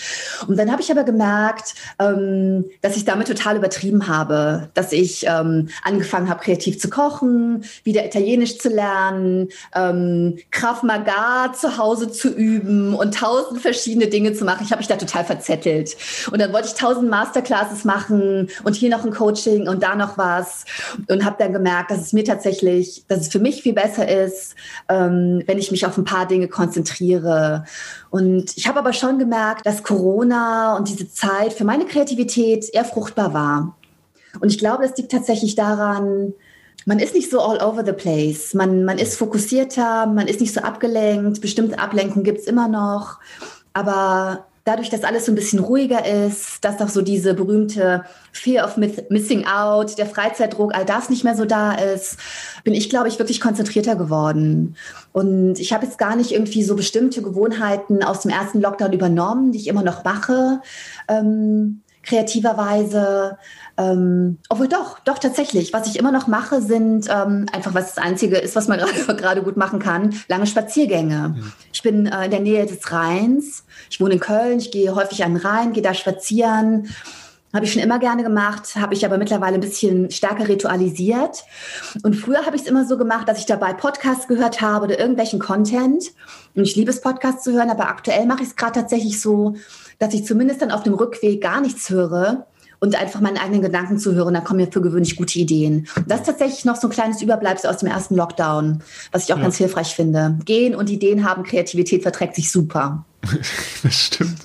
Und 0.48 0.58
dann 0.58 0.72
habe 0.72 0.82
ich 0.82 0.90
aber 0.90 1.04
gemerkt, 1.04 1.74
ähm, 2.00 2.64
dass 2.80 2.96
ich 2.96 3.04
damit 3.04 3.28
total 3.28 3.56
übertrieben 3.56 4.08
habe, 4.08 4.70
dass 4.74 4.90
ich 4.90 5.26
ähm, 5.28 5.68
angefangen 5.84 6.28
habe, 6.28 6.40
kreativ 6.40 6.80
zu 6.80 6.90
kochen, 6.90 7.62
wieder 7.84 8.04
Italienisch 8.04 8.58
zu 8.58 8.68
lernen, 8.68 9.50
ähm, 9.76 10.38
Krav 10.50 10.82
Maga 10.82 11.52
zu 11.52 11.78
Hause 11.78 12.10
zu 12.10 12.30
üben 12.30 12.67
und 12.94 13.14
tausend 13.14 13.60
verschiedene 13.60 14.08
Dinge 14.08 14.32
zu 14.32 14.44
machen. 14.44 14.62
Ich 14.64 14.70
habe 14.70 14.80
mich 14.80 14.88
da 14.88 14.96
total 14.96 15.24
verzettelt. 15.24 15.96
Und 16.32 16.40
dann 16.40 16.52
wollte 16.52 16.68
ich 16.68 16.74
tausend 16.74 17.10
Masterclasses 17.10 17.84
machen 17.84 18.48
und 18.64 18.76
hier 18.76 18.90
noch 18.90 19.04
ein 19.04 19.12
Coaching 19.12 19.68
und 19.68 19.82
da 19.82 19.94
noch 19.94 20.18
was 20.18 20.64
und 21.08 21.24
habe 21.24 21.36
dann 21.38 21.52
gemerkt, 21.52 21.90
dass 21.90 22.00
es 22.00 22.12
mir 22.12 22.24
tatsächlich 22.24 22.88
ich, 22.88 23.04
dass 23.06 23.20
es 23.20 23.28
für 23.28 23.38
mich 23.38 23.62
viel 23.62 23.72
besser 23.72 24.08
ist, 24.08 24.54
ähm, 24.88 25.42
wenn 25.46 25.58
ich 25.58 25.70
mich 25.70 25.86
auf 25.86 25.96
ein 25.98 26.04
paar 26.04 26.26
Dinge 26.26 26.48
konzentriere. 26.48 27.64
Und 28.10 28.56
ich 28.56 28.66
habe 28.66 28.78
aber 28.78 28.92
schon 28.92 29.18
gemerkt, 29.18 29.66
dass 29.66 29.82
Corona 29.82 30.76
und 30.76 30.88
diese 30.88 31.10
Zeit 31.10 31.52
für 31.52 31.64
meine 31.64 31.84
Kreativität 31.84 32.68
eher 32.72 32.84
fruchtbar 32.84 33.34
war. 33.34 33.76
Und 34.40 34.50
ich 34.50 34.58
glaube, 34.58 34.86
das 34.86 34.96
liegt 34.96 35.12
tatsächlich 35.12 35.54
daran, 35.54 36.34
man 36.86 36.98
ist 36.98 37.14
nicht 37.14 37.30
so 37.30 37.40
all 37.40 37.62
over 37.62 37.84
the 37.84 37.92
place. 37.92 38.54
Man, 38.54 38.84
man 38.84 38.98
ist 38.98 39.16
fokussierter, 39.16 40.06
man 40.06 40.26
ist 40.26 40.40
nicht 40.40 40.54
so 40.54 40.60
abgelenkt. 40.60 41.40
Bestimmte 41.40 41.78
Ablenkungen 41.78 42.24
gibt 42.24 42.40
es 42.40 42.46
immer 42.46 42.68
noch. 42.68 43.18
Aber 43.72 44.46
dadurch, 44.68 44.90
dass 44.90 45.04
alles 45.04 45.24
so 45.24 45.32
ein 45.32 45.34
bisschen 45.34 45.60
ruhiger 45.60 46.04
ist, 46.04 46.62
dass 46.64 46.80
auch 46.80 46.88
so 46.88 47.00
diese 47.00 47.32
berühmte 47.34 48.04
Fear 48.32 48.66
of 48.66 48.76
Missing 48.76 49.46
Out, 49.46 49.96
der 49.96 50.06
Freizeitdruck, 50.06 50.74
all 50.74 50.84
das 50.84 51.08
nicht 51.08 51.24
mehr 51.24 51.34
so 51.34 51.46
da 51.46 51.72
ist, 51.72 52.18
bin 52.64 52.74
ich, 52.74 52.90
glaube 52.90 53.08
ich, 53.08 53.18
wirklich 53.18 53.40
konzentrierter 53.40 53.96
geworden. 53.96 54.76
Und 55.12 55.58
ich 55.58 55.72
habe 55.72 55.86
jetzt 55.86 55.98
gar 55.98 56.16
nicht 56.16 56.32
irgendwie 56.32 56.62
so 56.62 56.76
bestimmte 56.76 57.22
Gewohnheiten 57.22 58.02
aus 58.02 58.20
dem 58.20 58.30
ersten 58.30 58.60
Lockdown 58.60 58.92
übernommen, 58.92 59.52
die 59.52 59.58
ich 59.58 59.68
immer 59.68 59.82
noch 59.82 60.04
mache, 60.04 60.60
ähm, 61.08 61.80
kreativerweise. 62.02 63.38
Ähm, 63.78 64.38
obwohl 64.48 64.66
doch, 64.66 64.98
doch 64.98 65.18
tatsächlich. 65.18 65.72
Was 65.72 65.86
ich 65.86 65.98
immer 65.98 66.10
noch 66.10 66.26
mache, 66.26 66.60
sind 66.60 67.06
ähm, 67.08 67.46
einfach, 67.52 67.74
was 67.74 67.94
das 67.94 68.04
Einzige 68.04 68.36
ist, 68.36 68.56
was 68.56 68.66
man 68.66 68.80
gerade 69.06 69.42
gut 69.42 69.56
machen 69.56 69.78
kann, 69.78 70.14
lange 70.26 70.48
Spaziergänge. 70.48 71.36
Mhm. 71.36 71.52
Ich 71.72 71.82
bin 71.82 72.06
äh, 72.06 72.24
in 72.24 72.30
der 72.32 72.40
Nähe 72.40 72.66
des 72.66 72.90
Rheins. 72.90 73.64
Ich 73.88 74.00
wohne 74.00 74.14
in 74.14 74.20
Köln. 74.20 74.58
Ich 74.58 74.72
gehe 74.72 74.96
häufig 74.96 75.24
an 75.24 75.34
den 75.34 75.46
Rhein, 75.46 75.72
gehe 75.72 75.82
da 75.82 75.94
spazieren. 75.94 76.88
Habe 77.54 77.64
ich 77.64 77.72
schon 77.72 77.80
immer 77.80 77.98
gerne 77.98 78.22
gemacht, 78.22 78.76
habe 78.76 78.92
ich 78.92 79.06
aber 79.06 79.16
mittlerweile 79.16 79.54
ein 79.54 79.60
bisschen 79.60 80.10
stärker 80.10 80.48
ritualisiert. 80.48 81.44
Und 82.02 82.14
früher 82.14 82.44
habe 82.44 82.56
ich 82.56 82.62
es 82.62 82.68
immer 82.68 82.84
so 82.84 82.98
gemacht, 82.98 83.26
dass 83.26 83.38
ich 83.38 83.46
dabei 83.46 83.72
Podcasts 83.72 84.28
gehört 84.28 84.60
habe 84.60 84.84
oder 84.84 84.98
irgendwelchen 84.98 85.38
Content. 85.38 86.04
Und 86.54 86.64
ich 86.64 86.76
liebe 86.76 86.90
es, 86.90 87.00
Podcasts 87.00 87.44
zu 87.44 87.52
hören, 87.52 87.70
aber 87.70 87.88
aktuell 87.88 88.26
mache 88.26 88.42
ich 88.42 88.50
es 88.50 88.56
gerade 88.56 88.80
tatsächlich 88.80 89.20
so, 89.20 89.54
dass 89.98 90.12
ich 90.12 90.26
zumindest 90.26 90.60
dann 90.60 90.72
auf 90.72 90.82
dem 90.82 90.92
Rückweg 90.92 91.40
gar 91.40 91.62
nichts 91.62 91.88
höre, 91.88 92.46
und 92.80 92.96
einfach 92.96 93.20
meinen 93.20 93.38
eigenen 93.38 93.62
Gedanken 93.62 93.98
zu 93.98 94.14
hören. 94.14 94.34
Da 94.34 94.40
kommen 94.40 94.60
mir 94.60 94.70
für 94.70 94.80
gewöhnlich 94.80 95.16
gute 95.16 95.38
Ideen. 95.38 95.86
Und 95.96 96.10
das 96.10 96.20
ist 96.20 96.26
tatsächlich 96.26 96.64
noch 96.64 96.76
so 96.76 96.88
ein 96.88 96.92
kleines 96.92 97.22
Überbleibsel 97.22 97.70
aus 97.70 97.78
dem 97.78 97.88
ersten 97.88 98.14
Lockdown, 98.14 98.82
was 99.12 99.24
ich 99.24 99.32
auch 99.32 99.38
ja. 99.38 99.42
ganz 99.42 99.56
hilfreich 99.56 99.94
finde. 99.94 100.38
Gehen 100.44 100.74
und 100.74 100.90
Ideen 100.90 101.28
haben, 101.28 101.42
Kreativität 101.42 102.02
verträgt 102.02 102.34
sich 102.34 102.50
super. 102.50 103.04
das 103.82 103.94
stimmt. 103.94 104.38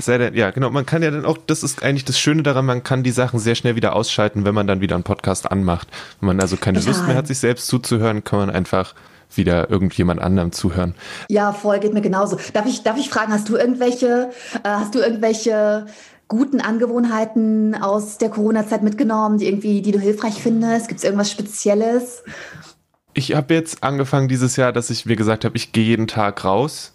Sei 0.00 0.18
denn, 0.18 0.34
ja, 0.34 0.50
genau, 0.50 0.70
man 0.70 0.86
kann 0.86 1.02
ja 1.02 1.10
dann 1.10 1.24
auch, 1.24 1.38
das 1.46 1.62
ist 1.62 1.82
eigentlich 1.82 2.04
das 2.04 2.18
Schöne 2.18 2.42
daran, 2.42 2.64
man 2.64 2.84
kann 2.84 3.02
die 3.02 3.10
Sachen 3.10 3.40
sehr 3.40 3.56
schnell 3.56 3.74
wieder 3.74 3.96
ausschalten, 3.96 4.44
wenn 4.44 4.54
man 4.54 4.66
dann 4.66 4.80
wieder 4.80 4.94
einen 4.94 5.04
Podcast 5.04 5.50
anmacht. 5.50 5.88
Wenn 6.20 6.28
man 6.28 6.40
also 6.40 6.56
keine 6.56 6.78
Total. 6.78 6.92
Lust 6.94 7.06
mehr 7.06 7.16
hat, 7.16 7.26
sich 7.26 7.38
selbst 7.38 7.66
zuzuhören, 7.66 8.22
kann 8.22 8.38
man 8.38 8.50
einfach 8.50 8.94
wieder 9.36 9.68
irgendjemand 9.68 10.20
anderem 10.20 10.52
zuhören. 10.52 10.94
Ja, 11.28 11.52
voll, 11.52 11.80
geht 11.80 11.92
mir 11.92 12.02
genauso. 12.02 12.38
Darf 12.52 12.66
ich, 12.66 12.82
darf 12.82 12.98
ich 12.98 13.10
fragen, 13.10 13.32
hast 13.32 13.48
du 13.48 13.56
irgendwelche, 13.56 14.30
äh, 14.62 14.68
hast 14.68 14.94
du 14.94 15.00
irgendwelche 15.00 15.86
guten 16.28 16.60
Angewohnheiten 16.60 17.74
aus 17.74 18.18
der 18.18 18.30
Corona-Zeit 18.30 18.82
mitgenommen, 18.82 19.38
die 19.38 19.46
irgendwie, 19.46 19.82
die 19.82 19.92
du 19.92 19.98
hilfreich 19.98 20.34
findest? 20.34 20.88
Gibt 20.88 20.98
es 20.98 21.04
irgendwas 21.04 21.30
Spezielles? 21.30 22.22
Ich 23.14 23.34
habe 23.34 23.54
jetzt 23.54 23.82
angefangen 23.82 24.28
dieses 24.28 24.56
Jahr, 24.56 24.72
dass 24.72 24.90
ich 24.90 25.06
mir 25.06 25.16
gesagt 25.16 25.44
habe, 25.44 25.56
ich 25.56 25.72
gehe 25.72 25.84
jeden 25.84 26.08
Tag 26.08 26.44
raus. 26.44 26.92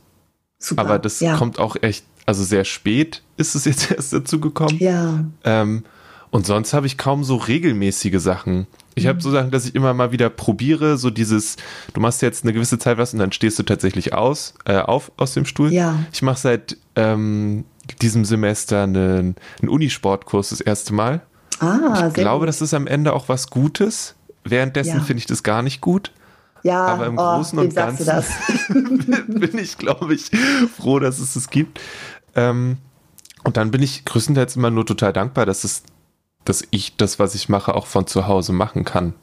Super, 0.58 0.82
aber 0.82 1.00
das 1.00 1.22
ja. 1.22 1.38
kommt 1.38 1.58
auch 1.60 1.78
echt, 1.82 2.04
also 2.26 2.44
sehr 2.44 2.66
spät 2.66 3.24
ist 3.38 3.56
es 3.56 3.66
jetzt 3.66 3.92
erst 3.96 4.12
dazu 4.12 4.40
gekommen. 4.40 4.78
Ja. 4.80 5.24
Ähm, 5.46 5.84
und 6.32 6.46
sonst 6.46 6.74
habe 6.74 6.86
ich 6.86 6.98
kaum 6.98 7.24
so 7.24 7.38
regelmäßige 7.38 8.20
Sachen. 8.20 8.68
Ich 8.96 9.08
habe 9.08 9.18
mhm. 9.18 9.22
so 9.22 9.32
Sachen, 9.32 9.52
dass 9.52 9.66
ich 9.66 9.74
immer 9.74 9.94
mal 9.94 10.12
wieder 10.12 10.30
probiere, 10.30 10.98
so 10.98 11.10
dieses, 11.10 11.56
du 11.94 12.02
machst 12.02 12.22
jetzt 12.22 12.44
eine 12.44 12.54
gewisse 12.54 12.78
Zeit 12.78 12.98
was 12.98 13.14
und 13.14 13.20
dann 13.20 13.32
stehst 13.32 13.58
du 13.58 13.64
tatsächlich 13.64 14.14
aus, 14.14 14.54
äh, 14.66 14.78
auf 14.78 15.12
aus 15.18 15.34
dem 15.34 15.46
Stuhl. 15.46 15.72
Ja. 15.74 15.98
Ich 16.12 16.22
mache 16.22 16.40
seit 16.40 16.78
ähm, 16.96 17.64
diesem 17.96 18.26
Semester 18.26 18.84
einen, 18.84 19.36
einen 19.62 19.70
Unisportkurs 19.70 20.50
das 20.50 20.62
erste 20.62 20.94
Mal. 20.94 21.22
Ah, 21.60 22.08
ich 22.08 22.14
glaube, 22.14 22.40
gut. 22.40 22.50
das 22.50 22.62
ist 22.62 22.74
am 22.74 22.88
Ende 22.88 23.14
auch 23.14 23.30
was 23.30 23.50
Gutes. 23.50 24.16
Währenddessen 24.44 24.98
ja. 24.98 25.04
finde 25.04 25.20
ich 25.20 25.26
das 25.26 25.44
gar 25.44 25.62
nicht 25.62 25.82
gut. 25.82 26.12
Ja, 26.64 26.88
aber 26.88 27.06
im 27.06 27.18
oh, 27.18 27.36
Großen 27.36 27.58
und 27.58 27.76
Ganzen 27.76 28.24
bin 29.40 29.58
ich, 29.58 29.78
glaube 29.78 30.14
ich, 30.14 30.30
froh, 30.78 31.00
dass 31.00 31.20
es 31.20 31.34
das 31.34 31.50
gibt. 31.50 31.80
Ähm, 32.36 32.78
und 33.44 33.58
dann 33.58 33.72
bin 33.72 33.82
ich 33.82 34.06
größtenteils 34.06 34.56
immer 34.56 34.70
nur 34.70 34.86
total 34.86 35.14
dankbar, 35.14 35.46
dass 35.46 35.64
es, 35.64 35.84
dass 36.44 36.64
ich 36.72 36.98
das, 36.98 37.20
was 37.20 37.36
ich 37.36 37.50
mache, 37.50 37.76
auch 37.76 37.88
von 37.88 38.08
zu 38.08 38.28
Hause 38.28 38.52
machen 38.52 38.84
kann. 38.84 39.14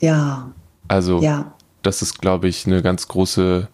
Ja. 0.00 0.50
Also, 0.88 1.20
ja. 1.20 1.54
das 1.82 2.02
ist, 2.02 2.20
glaube 2.20 2.48
ich, 2.48 2.66
eine 2.66 2.82
ganz 2.82 3.06
große 3.06 3.68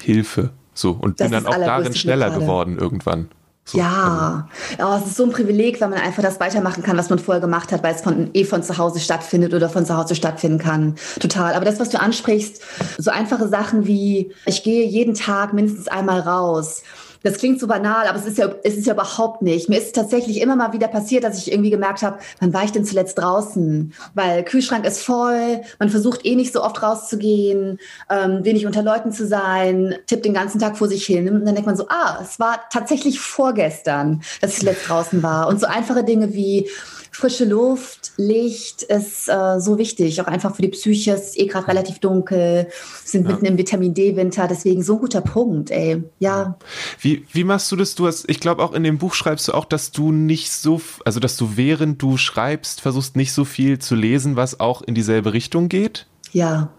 Hilfe. 0.00 0.50
So, 0.74 0.92
und 0.92 1.20
das 1.20 1.30
bin 1.30 1.32
dann 1.32 1.46
auch 1.46 1.58
darin 1.58 1.94
schneller 1.94 2.30
geworden 2.30 2.78
irgendwann. 2.78 3.28
So, 3.68 3.76
ja, 3.76 4.48
oh, 4.78 4.96
es 4.98 5.08
ist 5.08 5.16
so 5.16 5.24
ein 5.24 5.30
Privileg, 5.30 5.78
wenn 5.82 5.90
man 5.90 5.98
einfach 5.98 6.22
das 6.22 6.40
weitermachen 6.40 6.82
kann, 6.82 6.96
was 6.96 7.10
man 7.10 7.18
vorher 7.18 7.42
gemacht 7.42 7.70
hat, 7.70 7.82
weil 7.82 7.94
es 7.94 8.00
von, 8.00 8.30
eh 8.32 8.44
von 8.44 8.62
zu 8.62 8.78
Hause 8.78 8.98
stattfindet 8.98 9.52
oder 9.52 9.68
von 9.68 9.84
zu 9.84 9.94
Hause 9.94 10.14
stattfinden 10.14 10.58
kann. 10.58 10.94
Total. 11.20 11.52
Aber 11.52 11.66
das, 11.66 11.78
was 11.78 11.90
du 11.90 12.00
ansprichst, 12.00 12.62
so 12.96 13.10
einfache 13.10 13.46
Sachen 13.46 13.86
wie, 13.86 14.32
ich 14.46 14.62
gehe 14.62 14.86
jeden 14.86 15.12
Tag 15.12 15.52
mindestens 15.52 15.86
einmal 15.86 16.20
raus 16.20 16.82
das 17.22 17.38
klingt 17.38 17.60
so 17.60 17.66
banal, 17.66 18.06
aber 18.06 18.18
es 18.18 18.26
ist 18.26 18.38
ja, 18.38 18.50
es 18.64 18.76
ist 18.76 18.86
ja 18.86 18.94
überhaupt 18.94 19.42
nicht. 19.42 19.68
Mir 19.68 19.78
ist 19.78 19.94
tatsächlich 19.94 20.40
immer 20.40 20.56
mal 20.56 20.72
wieder 20.72 20.88
passiert, 20.88 21.24
dass 21.24 21.38
ich 21.38 21.50
irgendwie 21.52 21.70
gemerkt 21.70 22.02
habe, 22.02 22.18
wann 22.40 22.52
war 22.52 22.64
ich 22.64 22.72
denn 22.72 22.84
zuletzt 22.84 23.18
draußen? 23.18 23.92
Weil 24.14 24.44
Kühlschrank 24.44 24.84
ist 24.84 25.02
voll, 25.02 25.60
man 25.78 25.90
versucht 25.90 26.24
eh 26.24 26.36
nicht 26.36 26.52
so 26.52 26.62
oft 26.62 26.82
rauszugehen, 26.82 27.78
ähm, 28.10 28.44
wenig 28.44 28.66
unter 28.66 28.82
Leuten 28.82 29.12
zu 29.12 29.26
sein, 29.26 29.96
tippt 30.06 30.24
den 30.24 30.34
ganzen 30.34 30.60
Tag 30.60 30.76
vor 30.76 30.88
sich 30.88 31.04
hin. 31.04 31.28
Und 31.28 31.44
dann 31.44 31.54
denkt 31.54 31.66
man 31.66 31.76
so, 31.76 31.86
ah, 31.88 32.18
es 32.22 32.38
war 32.38 32.60
tatsächlich 32.70 33.20
vorgestern, 33.20 34.22
dass 34.40 34.52
ich 34.52 34.58
zuletzt 34.60 34.88
draußen 34.88 35.22
war. 35.22 35.48
Und 35.48 35.60
so 35.60 35.66
einfache 35.66 36.04
Dinge 36.04 36.34
wie, 36.34 36.68
frische 37.10 37.44
Luft, 37.44 38.12
Licht 38.16 38.82
ist 38.82 39.28
äh, 39.28 39.60
so 39.60 39.78
wichtig, 39.78 40.20
auch 40.20 40.26
einfach 40.26 40.54
für 40.54 40.62
die 40.62 40.68
Psyche. 40.68 41.12
Es 41.12 41.28
ist 41.28 41.38
eh 41.38 41.46
gerade 41.46 41.68
relativ 41.68 41.98
dunkel, 41.98 42.68
sind 43.04 43.24
ja. 43.26 43.32
mitten 43.32 43.46
im 43.46 43.58
Vitamin 43.58 43.94
D-Winter, 43.94 44.48
deswegen 44.48 44.82
so 44.82 44.94
ein 44.94 45.00
guter 45.00 45.20
Punkt, 45.20 45.70
ey. 45.70 46.02
Ja. 46.18 46.58
Wie, 47.00 47.26
wie 47.32 47.44
machst 47.44 47.70
du 47.72 47.76
das? 47.76 47.94
Du 47.94 48.06
hast, 48.06 48.28
ich 48.28 48.40
glaube 48.40 48.62
auch 48.62 48.72
in 48.72 48.82
dem 48.82 48.98
Buch 48.98 49.14
schreibst 49.14 49.48
du 49.48 49.52
auch, 49.52 49.64
dass 49.64 49.92
du 49.92 50.12
nicht 50.12 50.50
so, 50.50 50.80
also 51.04 51.20
dass 51.20 51.36
du 51.36 51.56
während 51.56 52.00
du 52.02 52.16
schreibst, 52.16 52.80
versuchst 52.80 53.16
nicht 53.16 53.32
so 53.32 53.44
viel 53.44 53.78
zu 53.78 53.94
lesen, 53.94 54.36
was 54.36 54.60
auch 54.60 54.82
in 54.82 54.94
dieselbe 54.94 55.32
Richtung 55.32 55.68
geht. 55.68 56.06
Ja. 56.32 56.70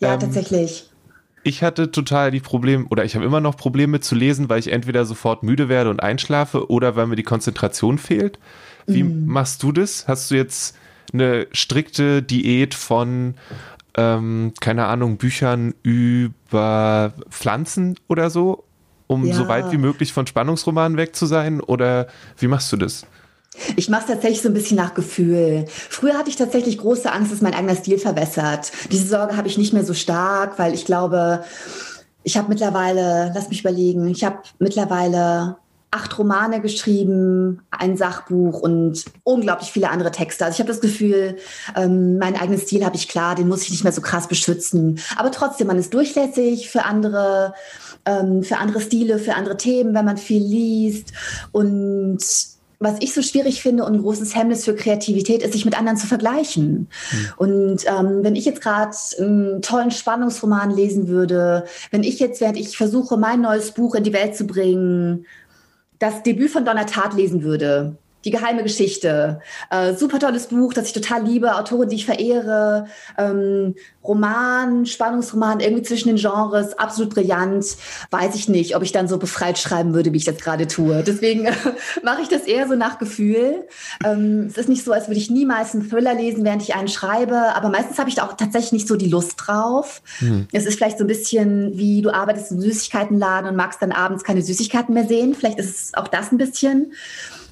Ja, 0.00 0.14
ähm, 0.14 0.20
tatsächlich. 0.20 0.90
Ich 1.46 1.62
hatte 1.62 1.90
total 1.90 2.30
die 2.30 2.40
Probleme, 2.40 2.86
oder 2.88 3.04
ich 3.04 3.14
habe 3.14 3.24
immer 3.24 3.40
noch 3.40 3.56
Probleme 3.56 4.00
zu 4.00 4.14
lesen, 4.14 4.48
weil 4.48 4.60
ich 4.60 4.72
entweder 4.72 5.04
sofort 5.04 5.42
müde 5.42 5.68
werde 5.68 5.90
und 5.90 6.02
einschlafe 6.02 6.70
oder 6.70 6.96
weil 6.96 7.06
mir 7.06 7.16
die 7.16 7.22
Konzentration 7.22 7.98
fehlt. 7.98 8.38
Wie 8.86 9.02
mm. 9.02 9.26
machst 9.26 9.62
du 9.62 9.72
das? 9.72 10.06
Hast 10.06 10.30
du 10.30 10.34
jetzt 10.34 10.76
eine 11.12 11.46
strikte 11.52 12.22
Diät 12.22 12.74
von, 12.74 13.34
ähm, 13.96 14.52
keine 14.60 14.86
Ahnung, 14.86 15.16
Büchern 15.16 15.74
über 15.82 17.12
Pflanzen 17.30 17.98
oder 18.08 18.30
so, 18.30 18.64
um 19.06 19.26
ja. 19.26 19.34
so 19.34 19.48
weit 19.48 19.70
wie 19.72 19.78
möglich 19.78 20.12
von 20.12 20.26
Spannungsromanen 20.26 20.98
weg 20.98 21.14
zu 21.14 21.26
sein? 21.26 21.60
Oder 21.60 22.08
wie 22.38 22.48
machst 22.48 22.72
du 22.72 22.76
das? 22.76 23.06
Ich 23.76 23.88
mache 23.88 24.02
es 24.02 24.08
tatsächlich 24.08 24.42
so 24.42 24.48
ein 24.48 24.54
bisschen 24.54 24.76
nach 24.76 24.94
Gefühl. 24.94 25.66
Früher 25.68 26.14
hatte 26.14 26.28
ich 26.28 26.36
tatsächlich 26.36 26.78
große 26.78 27.10
Angst, 27.10 27.30
dass 27.30 27.40
mein 27.40 27.54
eigener 27.54 27.76
Stil 27.76 27.98
verwässert. 27.98 28.72
Diese 28.90 29.06
Sorge 29.06 29.36
habe 29.36 29.46
ich 29.46 29.58
nicht 29.58 29.72
mehr 29.72 29.84
so 29.84 29.94
stark, 29.94 30.58
weil 30.58 30.74
ich 30.74 30.84
glaube, 30.84 31.44
ich 32.24 32.36
habe 32.36 32.48
mittlerweile, 32.48 33.30
lass 33.32 33.50
mich 33.50 33.60
überlegen, 33.60 34.08
ich 34.08 34.24
habe 34.24 34.38
mittlerweile 34.58 35.56
acht 35.94 36.18
Romane 36.18 36.60
geschrieben, 36.60 37.62
ein 37.70 37.96
Sachbuch 37.96 38.60
und 38.60 39.04
unglaublich 39.22 39.70
viele 39.70 39.90
andere 39.90 40.10
Texte. 40.10 40.44
Also 40.44 40.56
ich 40.56 40.60
habe 40.60 40.68
das 40.68 40.80
Gefühl, 40.80 41.36
ähm, 41.76 42.18
meinen 42.18 42.36
eigenen 42.36 42.60
Stil 42.60 42.84
habe 42.84 42.96
ich 42.96 43.08
klar, 43.08 43.36
den 43.36 43.48
muss 43.48 43.62
ich 43.62 43.70
nicht 43.70 43.84
mehr 43.84 43.92
so 43.92 44.00
krass 44.00 44.26
beschützen. 44.26 45.00
Aber 45.16 45.30
trotzdem, 45.30 45.68
man 45.68 45.78
ist 45.78 45.94
durchlässig 45.94 46.68
für 46.68 46.84
andere, 46.84 47.54
ähm, 48.04 48.42
für 48.42 48.56
andere 48.56 48.80
Stile, 48.80 49.20
für 49.20 49.34
andere 49.34 49.56
Themen, 49.56 49.94
wenn 49.94 50.04
man 50.04 50.16
viel 50.16 50.42
liest 50.42 51.12
und 51.52 52.18
was 52.80 52.96
ich 53.00 53.14
so 53.14 53.22
schwierig 53.22 53.62
finde 53.62 53.84
und 53.84 53.94
ein 53.94 54.02
großes 54.02 54.34
Hemmnis 54.34 54.64
für 54.64 54.74
Kreativität 54.74 55.42
ist, 55.42 55.52
sich 55.52 55.64
mit 55.64 55.78
anderen 55.78 55.96
zu 55.96 56.06
vergleichen. 56.06 56.88
Mhm. 57.10 57.28
Und 57.36 57.84
ähm, 57.86 58.18
wenn 58.22 58.36
ich 58.36 58.44
jetzt 58.44 58.60
gerade 58.60 58.94
einen 59.18 59.62
tollen 59.62 59.90
Spannungsroman 59.90 60.70
lesen 60.70 61.08
würde, 61.08 61.64
wenn 61.92 62.02
ich 62.02 62.18
jetzt, 62.18 62.40
während 62.40 62.58
ich 62.58 62.76
versuche, 62.76 63.16
mein 63.16 63.40
neues 63.40 63.70
Buch 63.70 63.94
in 63.94 64.04
die 64.04 64.12
Welt 64.12 64.36
zu 64.36 64.46
bringen, 64.46 65.24
das 66.04 66.22
Debüt 66.22 66.50
von 66.50 66.66
Donna 66.66 66.84
Tartt 66.84 67.14
lesen 67.14 67.42
würde, 67.42 67.96
die 68.24 68.30
geheime 68.30 68.62
Geschichte. 68.62 69.40
Äh, 69.70 69.94
super 69.94 70.18
tolles 70.18 70.48
Buch, 70.48 70.72
das 70.72 70.86
ich 70.86 70.92
total 70.92 71.24
liebe, 71.24 71.56
Autorin, 71.56 71.88
die 71.88 71.96
ich 71.96 72.06
verehre. 72.06 72.86
Ähm, 73.18 73.74
Roman, 74.02 74.86
Spannungsroman, 74.86 75.60
irgendwie 75.60 75.82
zwischen 75.82 76.08
den 76.08 76.16
Genres, 76.16 76.78
absolut 76.78 77.14
brillant. 77.14 77.64
Weiß 78.10 78.34
ich 78.34 78.48
nicht, 78.48 78.76
ob 78.76 78.82
ich 78.82 78.92
dann 78.92 79.08
so 79.08 79.18
befreit 79.18 79.58
schreiben 79.58 79.94
würde, 79.94 80.12
wie 80.12 80.18
ich 80.18 80.24
das 80.24 80.36
gerade 80.36 80.66
tue. 80.66 81.02
Deswegen 81.02 81.46
äh, 81.46 81.52
mache 82.02 82.22
ich 82.22 82.28
das 82.28 82.42
eher 82.42 82.68
so 82.68 82.74
nach 82.74 82.98
Gefühl. 82.98 83.66
Ähm, 84.04 84.46
es 84.48 84.56
ist 84.56 84.68
nicht 84.68 84.84
so, 84.84 84.92
als 84.92 85.08
würde 85.08 85.18
ich 85.18 85.30
niemals 85.30 85.74
einen 85.74 85.88
Thriller 85.88 86.14
lesen, 86.14 86.44
während 86.44 86.62
ich 86.62 86.74
einen 86.74 86.88
schreibe, 86.88 87.54
aber 87.54 87.68
meistens 87.68 87.98
habe 87.98 88.08
ich 88.08 88.14
da 88.14 88.26
auch 88.26 88.34
tatsächlich 88.34 88.72
nicht 88.72 88.88
so 88.88 88.96
die 88.96 89.08
Lust 89.08 89.34
drauf. 89.36 90.02
Mhm. 90.20 90.48
Es 90.52 90.66
ist 90.66 90.76
vielleicht 90.76 90.98
so 90.98 91.04
ein 91.04 91.08
bisschen 91.08 91.76
wie 91.76 92.02
du 92.02 92.10
arbeitest 92.10 92.52
im 92.52 92.60
Süßigkeitenladen 92.60 93.50
und 93.50 93.56
magst 93.56 93.80
dann 93.82 93.92
abends 93.92 94.24
keine 94.24 94.42
Süßigkeiten 94.42 94.94
mehr 94.94 95.06
sehen. 95.06 95.34
Vielleicht 95.34 95.58
ist 95.58 95.70
es 95.70 95.94
auch 95.94 96.08
das 96.08 96.32
ein 96.32 96.38
bisschen. 96.38 96.92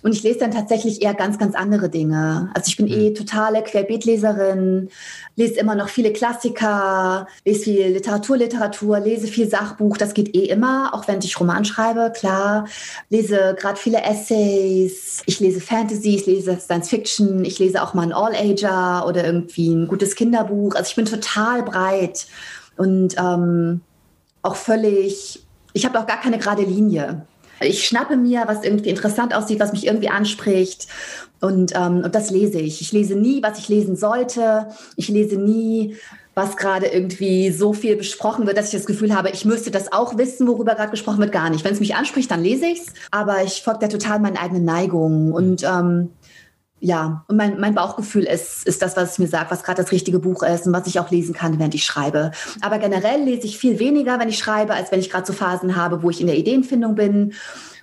Und 0.03 0.13
ich 0.13 0.23
lese 0.23 0.41
dann 0.41 0.51
tatsächlich 0.51 1.01
eher 1.01 1.15
ganz, 1.15 1.39
ganz 1.39 1.55
andere 1.55 1.89
Dinge. 1.89 2.51
Also 2.55 2.69
ich 2.69 2.77
bin 2.77 2.87
mhm. 2.87 2.93
eh 2.93 3.13
totale 3.13 3.63
Querbeetleserin, 3.63 4.89
lese 5.37 5.61
immer 5.61 5.77
noch 5.77 5.89
viele 5.89 6.13
Klassiker, 6.13 7.29
lese 7.45 7.63
viel 7.63 7.87
Literatur, 7.87 8.37
Literatur, 8.37 8.99
lese 8.99 9.29
viel 9.29 9.49
Sachbuch. 9.49 9.97
Das 9.97 10.15
geht 10.15 10.35
eh 10.35 10.47
immer, 10.47 10.93
auch 10.93 11.07
wenn 11.07 11.21
ich 11.21 11.39
Roman 11.39 11.65
schreibe, 11.65 12.13
klar. 12.15 12.67
Lese 13.11 13.55
gerade 13.59 13.79
viele 13.79 14.03
Essays. 14.03 15.23
Ich 15.27 15.39
lese 15.39 15.61
Fantasy, 15.61 16.17
ich 16.17 16.27
lese 16.27 16.59
Science 16.59 16.89
Fiction, 16.89 17.45
ich 17.45 17.61
lese 17.61 17.83
auch 17.83 17.95
mal 17.95 18.03
ein 18.03 18.13
All-Ager 18.13 19.07
oder 19.07 19.25
irgendwie 19.25 19.73
ein 19.73 19.87
gutes 19.87 20.17
Kinderbuch. 20.17 20.75
Also 20.75 20.89
ich 20.89 20.97
bin 20.97 21.05
total 21.05 21.63
breit 21.63 22.27
und 22.77 23.15
ähm, 23.19 23.83
auch 24.43 24.57
völlig, 24.57 25.45
ich 25.73 25.85
habe 25.87 26.01
auch 26.01 26.07
gar 26.07 26.21
keine 26.21 26.39
gerade 26.39 26.63
Linie. 26.63 27.25
Ich 27.63 27.87
schnappe 27.87 28.17
mir, 28.17 28.45
was 28.47 28.65
irgendwie 28.65 28.91
interessant 28.91 29.35
aussieht, 29.35 29.61
was 29.61 29.73
mich 29.73 29.87
irgendwie 29.87 30.09
anspricht. 30.09 30.87
Und, 31.41 31.73
ähm, 31.75 32.03
und 32.05 32.15
das 32.15 32.31
lese 32.31 32.61
ich. 32.61 32.81
Ich 32.81 32.93
lese 32.93 33.15
nie, 33.15 33.43
was 33.43 33.59
ich 33.59 33.69
lesen 33.69 33.97
sollte. 33.97 34.69
Ich 34.97 35.09
lese 35.09 35.37
nie, 35.37 35.97
was 36.35 36.57
gerade 36.57 36.87
irgendwie 36.87 37.51
so 37.51 37.73
viel 37.73 37.97
besprochen 37.97 38.47
wird, 38.47 38.57
dass 38.57 38.67
ich 38.67 38.79
das 38.79 38.87
Gefühl 38.87 39.15
habe, 39.15 39.31
ich 39.31 39.45
müsste 39.45 39.71
das 39.71 39.93
auch 39.93 40.17
wissen, 40.17 40.47
worüber 40.49 40.75
gerade 40.75 40.91
gesprochen 40.91 41.19
wird, 41.19 41.33
gar 41.33 41.51
nicht. 41.51 41.65
Wenn 41.65 41.75
es 41.75 41.81
mich 41.81 41.95
anspricht, 41.95 42.31
dann 42.31 42.43
lese 42.43 42.67
ich 42.67 42.81
es. 42.81 42.87
Aber 43.11 43.43
ich 43.43 43.63
folge 43.63 43.81
da 43.81 43.89
total 43.89 44.19
meinen 44.21 44.37
eigenen 44.37 44.65
Neigungen. 44.65 45.33
Und 45.33 45.63
ähm, 45.65 46.11
ja, 46.85 47.25
und 47.29 47.37
mein, 47.37 47.61
mein 47.61 47.77
Bauchgefühl 47.77 48.25
ist, 48.25 48.67
ist 48.67 48.83
das, 48.83 48.97
was 48.97 49.13
es 49.13 49.19
mir 49.21 49.29
sagt, 49.29 49.53
was 49.53 49.63
gerade 49.63 49.81
das 49.81 49.93
richtige 49.93 50.19
Buch 50.19 50.43
ist 50.43 50.67
und 50.67 50.73
was 50.73 50.89
ich 50.89 50.99
auch 50.99 51.13
lesen 51.13 51.33
kann, 51.33 51.61
während 51.61 51.77
ich 51.77 51.85
schreibe. 51.85 52.33
Aber 52.61 52.79
generell 52.79 53.23
lese 53.23 53.47
ich 53.47 53.57
viel 53.57 53.79
weniger, 53.79 54.19
wenn 54.19 54.29
ich 54.29 54.39
schreibe, 54.39 54.75
als 54.75 54.91
wenn 54.91 54.99
ich 54.99 55.09
gerade 55.09 55.25
so 55.25 55.33
Phasen 55.33 55.77
habe, 55.77 56.03
wo 56.03 56.11
ich 56.11 56.21
in 56.21 56.27
der 56.27 56.37
Ideenfindung 56.37 56.97
bin. 56.97 57.35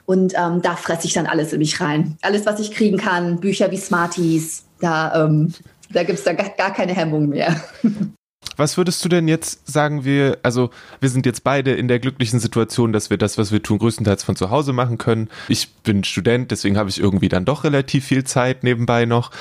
Und 0.06 0.34
ähm, 0.36 0.62
da 0.62 0.76
fresse 0.76 1.08
ich 1.08 1.14
dann 1.14 1.28
alles 1.28 1.54
in 1.54 1.60
mich 1.60 1.80
rein. 1.80 2.18
Alles, 2.22 2.46
was 2.46 2.60
ich 2.60 2.72
kriegen 2.72 2.98
kann, 2.98 3.40
Bücher 3.40 3.72
wie 3.72 3.78
Smarties, 3.78 4.66
da, 4.82 5.24
ähm, 5.24 5.54
da 5.94 6.04
gibt 6.04 6.20
es 6.20 6.26
da 6.26 6.34
gar, 6.34 6.50
gar 6.50 6.74
keine 6.74 6.94
Hemmung 6.94 7.30
mehr. 7.30 7.56
Was 8.60 8.76
würdest 8.76 9.06
du 9.06 9.08
denn 9.08 9.30
jetzt 9.30 9.72
sagen 9.72 10.04
wir, 10.04 10.38
also 10.44 10.70
wir 11.00 11.08
sind 11.08 11.26
jetzt 11.26 11.46
beide 11.46 11.74
in 11.74 11.88
der 11.88 12.00
glücklichen 12.00 12.42
Situation, 12.42 12.92
dass 12.92 13.10
wir 13.10 13.18
das, 13.18 13.38
was 13.38 13.54
wir 13.54 13.64
tun, 13.64 13.80
größtenteils 13.80 14.24
von 14.24 14.36
zu 14.36 14.50
Hause 14.50 14.74
machen 14.74 14.98
können. 14.98 15.30
Ich 15.48 15.76
bin 15.76 16.04
Student, 16.04 16.52
deswegen 16.52 16.78
habe 16.78 16.90
ich 16.90 17.00
irgendwie 17.00 17.30
dann 17.30 17.46
doch 17.46 17.64
relativ 17.64 18.04
viel 18.04 18.26
Zeit 18.26 18.66
nebenbei 18.66 19.06
noch. 19.06 19.32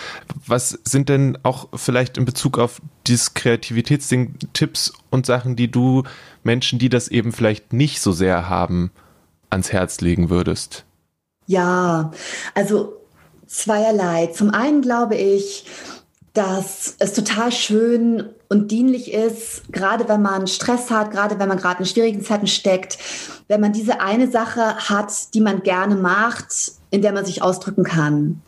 Was 0.47 0.79
sind 0.85 1.09
denn 1.09 1.37
auch 1.43 1.69
vielleicht 1.75 2.17
in 2.17 2.27
Bezug 2.27 2.61
auf 2.61 2.81
dieses 3.09 3.35
Kreativitätsding 3.35 4.37
Tipps 4.53 4.93
und 5.11 5.27
Sachen, 5.27 5.57
die 5.57 5.69
du 5.69 6.05
Menschen, 6.45 6.79
die 6.79 6.89
das 6.89 7.09
eben 7.09 7.33
vielleicht 7.33 7.73
nicht 7.73 8.01
so 8.01 8.13
sehr 8.13 8.49
haben, 8.49 8.93
ans 9.51 9.73
Herz 9.73 10.01
legen 10.01 10.31
würdest? 10.31 10.85
Ja, 11.47 12.13
also 12.55 12.99
zweierlei. 13.49 14.29
Zum 14.29 14.51
einen 14.51 14.83
glaube 14.83 15.17
ich, 15.17 15.65
dass 16.39 16.95
es 17.01 17.15
total 17.15 17.51
schön 17.51 18.29
und 18.49 18.71
dienlich 18.71 19.13
ist, 19.13 19.63
gerade 19.73 20.09
wenn 20.09 20.23
man 20.23 20.47
Stress 20.47 20.89
hat, 20.89 21.11
gerade 21.11 21.41
wenn 21.41 21.49
man 21.49 21.59
gerade 21.59 21.81
in 21.81 21.85
schwierigen 21.85 22.23
Zeiten 22.23 22.47
steckt, 22.47 22.97
wenn 23.49 23.61
man 23.61 23.73
diese 23.73 24.01
eine 24.01 24.31
Sache 24.31 24.77
hat, 24.77 25.35
die 25.35 25.41
man 25.41 25.65
gerne 25.65 25.97
macht, 25.97 26.71
in 26.93 27.03
der 27.03 27.11
man 27.11 27.25
sich 27.25 27.43
ausdrücken 27.43 27.83
kann. 27.83 28.41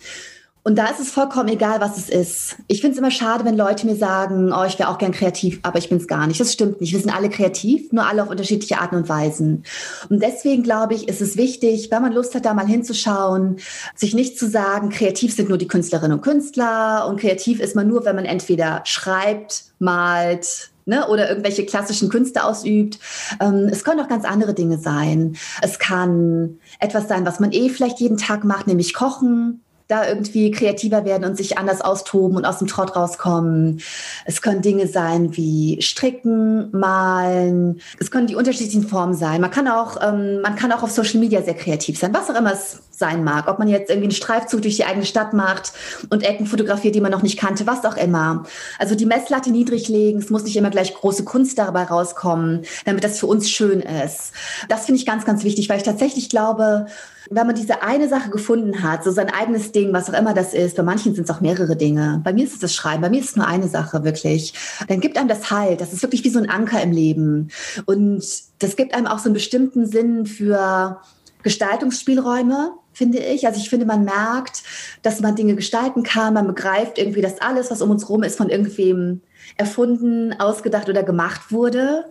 Und 0.63 0.77
da 0.77 0.89
ist 0.89 1.01
es 1.01 1.11
vollkommen 1.11 1.49
egal, 1.49 1.81
was 1.81 1.97
es 1.97 2.11
ist. 2.11 2.57
Ich 2.67 2.83
finde 2.83 2.93
es 2.93 2.99
immer 2.99 3.11
schade, 3.11 3.47
wenn 3.47 3.57
Leute 3.57 3.87
mir 3.87 3.97
sagen, 3.97 4.53
oh, 4.53 4.65
ich 4.65 4.79
wäre 4.79 4.91
auch 4.91 4.99
gern 4.99 5.13
kreativ, 5.13 5.59
aber 5.63 5.79
ich 5.79 5.89
bin 5.89 5.97
es 5.97 6.07
gar 6.07 6.27
nicht. 6.27 6.39
Das 6.39 6.53
stimmt 6.53 6.81
nicht. 6.81 6.93
Wir 6.93 7.01
sind 7.01 7.15
alle 7.15 7.31
kreativ, 7.31 7.93
nur 7.93 8.07
alle 8.07 8.23
auf 8.23 8.29
unterschiedliche 8.29 8.79
Arten 8.79 8.97
und 8.97 9.09
Weisen. 9.09 9.65
Und 10.11 10.23
deswegen 10.23 10.63
glaube 10.63 10.95
ich, 10.95 11.09
ist 11.09 11.23
es 11.23 11.39
wichtig, 11.39 11.91
wenn 11.91 12.03
man 12.03 12.13
Lust 12.13 12.35
hat, 12.35 12.45
da 12.45 12.53
mal 12.53 12.67
hinzuschauen, 12.67 13.57
sich 13.95 14.15
nicht 14.15 14.39
zu 14.39 14.49
sagen, 14.49 14.91
kreativ 14.91 15.35
sind 15.35 15.49
nur 15.49 15.57
die 15.57 15.69
Künstlerinnen 15.69 16.19
und 16.19 16.23
Künstler 16.23 17.07
und 17.09 17.19
kreativ 17.19 17.61
ist 17.61 17.75
man 17.75 17.89
nur, 17.89 18.05
wenn 18.05 18.17
man 18.17 18.27
entweder 18.27 18.83
schreibt, 18.85 19.65
malt, 19.79 20.71
Ne, 20.87 21.07
oder 21.07 21.29
irgendwelche 21.29 21.65
klassischen 21.67 22.09
Künste 22.09 22.43
ausübt. 22.43 22.99
Ähm, 23.39 23.69
es 23.71 23.85
können 23.85 24.01
auch 24.01 24.09
ganz 24.09 24.25
andere 24.25 24.55
Dinge 24.55 24.79
sein. 24.79 25.37
Es 25.61 25.79
kann 25.79 26.59
etwas 26.81 27.07
sein, 27.07 27.25
was 27.25 27.39
man 27.39 27.53
eh 27.53 27.69
vielleicht 27.69 28.01
jeden 28.01 28.17
Tag 28.17 28.43
macht, 28.45 28.67
nämlich 28.67 28.95
kochen 28.95 29.61
da 29.91 30.07
irgendwie 30.07 30.51
kreativer 30.51 31.05
werden 31.05 31.25
und 31.25 31.37
sich 31.37 31.59
anders 31.59 31.81
austoben 31.81 32.37
und 32.37 32.45
aus 32.45 32.59
dem 32.59 32.67
Trott 32.67 32.95
rauskommen. 32.95 33.81
Es 34.25 34.43
können 34.43 34.63
Dinge 34.63 34.87
sein 34.87 35.37
wie 35.37 35.83
Stricken, 35.83 36.71
Malen. 36.73 37.81
Es 37.99 38.11
können 38.11 38.27
die 38.27 38.37
unterschiedlichen 38.37 38.87
Formen 38.87 39.15
sein. 39.15 39.41
Man 39.41 39.51
kann 39.51 39.69
auch, 39.69 39.97
ähm, 40.03 40.41
man 40.43 40.55
kann 40.57 40.73
auch 40.73 40.83
auf 40.83 40.91
Social 40.91 41.19
Media 41.19 41.43
sehr 41.43 41.55
kreativ 41.55 41.99
sein, 41.99 42.15
was 42.15 42.31
auch 42.31 42.39
immer 42.39 42.53
es 42.53 42.81
sein 42.91 43.25
mag. 43.25 43.49
Ob 43.49 43.59
man 43.59 43.67
jetzt 43.67 43.91
irgendwie 43.91 44.07
einen 44.07 44.15
Streifzug 44.15 44.63
durch 44.63 44.77
die 44.77 44.85
eigene 44.85 45.07
Stadt 45.07 45.33
macht 45.33 45.73
und 46.11 46.23
Ecken 46.23 46.47
fotografiert, 46.47 46.95
die 46.95 47.01
man 47.01 47.11
noch 47.11 47.23
nicht 47.23 47.39
kannte, 47.39 47.67
was 47.67 47.85
auch 47.85 47.97
immer. 47.97 48.45
Also 48.79 48.95
die 48.95 49.07
Messlatte 49.07 49.51
niedrig 49.51 49.89
legen. 49.89 50.21
Es 50.21 50.31
muss 50.31 50.45
nicht 50.45 50.57
immer 50.57 50.71
gleich 50.71 50.95
große 50.95 51.25
Kunst 51.25 51.59
dabei 51.59 51.85
rauskommen, 51.85 52.63
damit 52.85 53.03
das 53.03 53.19
für 53.19 53.27
uns 53.27 53.51
schön 53.51 53.81
ist. 53.81 54.33
Das 54.69 54.87
finde 54.87 55.01
ich 55.01 55.07
ganz, 55.07 55.25
ganz 55.25 55.43
wichtig, 55.43 55.69
weil 55.69 55.79
ich 55.79 55.83
tatsächlich 55.83 56.29
glaube, 56.29 56.87
wenn 57.33 57.47
man 57.47 57.55
diese 57.55 57.83
eine 57.83 58.09
Sache 58.09 58.29
gefunden 58.29 58.83
hat, 58.83 59.05
so 59.05 59.13
sein 59.13 59.31
eigenes 59.31 59.71
Ding, 59.71 59.93
was 59.93 60.11
auch 60.11 60.19
immer 60.19 60.35
das 60.35 60.53
ist, 60.53 60.77
bei 60.77 60.83
manchen 60.83 61.15
sind 61.15 61.25
es 61.25 61.31
auch 61.31 61.41
mehrere 61.41 61.77
Dinge. 61.77 62.21
Bei 62.25 62.33
mir 62.33 62.45
ist 62.45 62.55
es 62.55 62.59
das 62.59 62.75
Schreiben, 62.75 63.03
bei 63.03 63.09
mir 63.09 63.21
ist 63.21 63.31
es 63.31 63.37
nur 63.37 63.47
eine 63.47 63.69
Sache 63.69 64.03
wirklich. 64.03 64.53
Dann 64.89 65.01
gibt 65.01 65.17
einem 65.17 65.29
das 65.29 65.49
Halt. 65.49 65.81
Das 65.81 65.93
ist 65.93 66.03
wirklich 66.03 66.25
wie 66.25 66.31
so 66.31 66.41
ein 66.41 66.51
Anker 66.51 66.83
im 66.83 66.91
Leben. 66.91 67.49
Und 67.87 68.25
das 68.59 68.75
gibt 68.75 68.95
einem 68.95 69.07
auch 69.07 69.21
so 69.21 69.27
einen 69.27 69.35
bestimmten 69.35 69.87
Sinn 69.87 70.27
für 70.27 71.01
Gestaltungsspielräume, 71.45 72.73
finde 72.93 73.19
ich. 73.19 73.47
Also 73.47 73.61
ich 73.61 73.71
finde, 73.71 73.87
man 73.87 74.05
merkt, 74.05 74.65
dass 75.03 75.21
man 75.21 75.37
Dinge 75.37 75.55
gestalten 75.55 76.03
kann. 76.03 76.35
Man 76.35 76.49
begreift 76.49 76.99
irgendwie, 76.99 77.23
dass 77.23 77.41
alles, 77.41 77.71
was 77.71 77.81
um 77.81 77.91
uns 77.91 78.09
rum 78.09 78.25
ist, 78.25 78.39
von 78.39 78.49
irgendwem 78.49 79.21
erfunden, 79.57 80.35
ausgedacht 80.41 80.89
oder 80.89 81.05
gemacht 81.05 81.53
wurde 81.53 82.07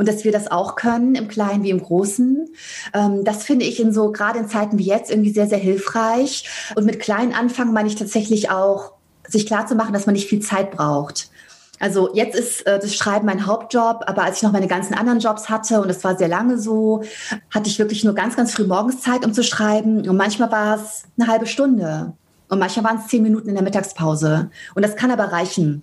und 0.00 0.08
dass 0.08 0.24
wir 0.24 0.32
das 0.32 0.50
auch 0.50 0.76
können, 0.76 1.14
im 1.14 1.28
Kleinen 1.28 1.62
wie 1.62 1.68
im 1.68 1.82
Großen. 1.82 2.48
Ähm, 2.94 3.22
das 3.22 3.44
finde 3.44 3.66
ich 3.66 3.78
in 3.80 3.92
so, 3.92 4.10
gerade 4.12 4.38
in 4.38 4.48
Zeiten 4.48 4.78
wie 4.78 4.86
jetzt, 4.86 5.10
irgendwie 5.10 5.30
sehr, 5.30 5.46
sehr 5.46 5.58
hilfreich. 5.58 6.48
Und 6.74 6.86
mit 6.86 7.00
kleinen 7.00 7.34
Anfangen 7.34 7.74
meine 7.74 7.86
ich 7.86 7.96
tatsächlich 7.96 8.50
auch, 8.50 8.92
sich 9.28 9.44
klar 9.44 9.66
zu 9.66 9.74
machen, 9.74 9.92
dass 9.92 10.06
man 10.06 10.14
nicht 10.14 10.26
viel 10.26 10.40
Zeit 10.40 10.70
braucht. 10.70 11.28
Also 11.80 12.14
jetzt 12.14 12.34
ist 12.34 12.66
äh, 12.66 12.78
das 12.78 12.94
Schreiben 12.94 13.26
mein 13.26 13.44
Hauptjob, 13.44 14.04
aber 14.06 14.22
als 14.22 14.38
ich 14.38 14.42
noch 14.42 14.52
meine 14.52 14.68
ganzen 14.68 14.94
anderen 14.94 15.20
Jobs 15.20 15.50
hatte 15.50 15.82
und 15.82 15.88
das 15.88 16.02
war 16.02 16.16
sehr 16.16 16.28
lange 16.28 16.56
so, 16.56 17.02
hatte 17.50 17.68
ich 17.68 17.78
wirklich 17.78 18.02
nur 18.02 18.14
ganz, 18.14 18.36
ganz 18.36 18.54
früh 18.54 18.64
morgens 18.64 19.02
Zeit, 19.02 19.26
um 19.26 19.34
zu 19.34 19.44
schreiben. 19.44 20.08
Und 20.08 20.16
manchmal 20.16 20.50
war 20.50 20.76
es 20.76 21.02
eine 21.18 21.30
halbe 21.30 21.44
Stunde 21.46 22.14
und 22.48 22.58
manchmal 22.58 22.86
waren 22.86 23.00
es 23.00 23.08
zehn 23.08 23.22
Minuten 23.22 23.50
in 23.50 23.54
der 23.54 23.64
Mittagspause. 23.64 24.50
Und 24.74 24.82
das 24.82 24.96
kann 24.96 25.10
aber 25.10 25.24
reichen. 25.24 25.82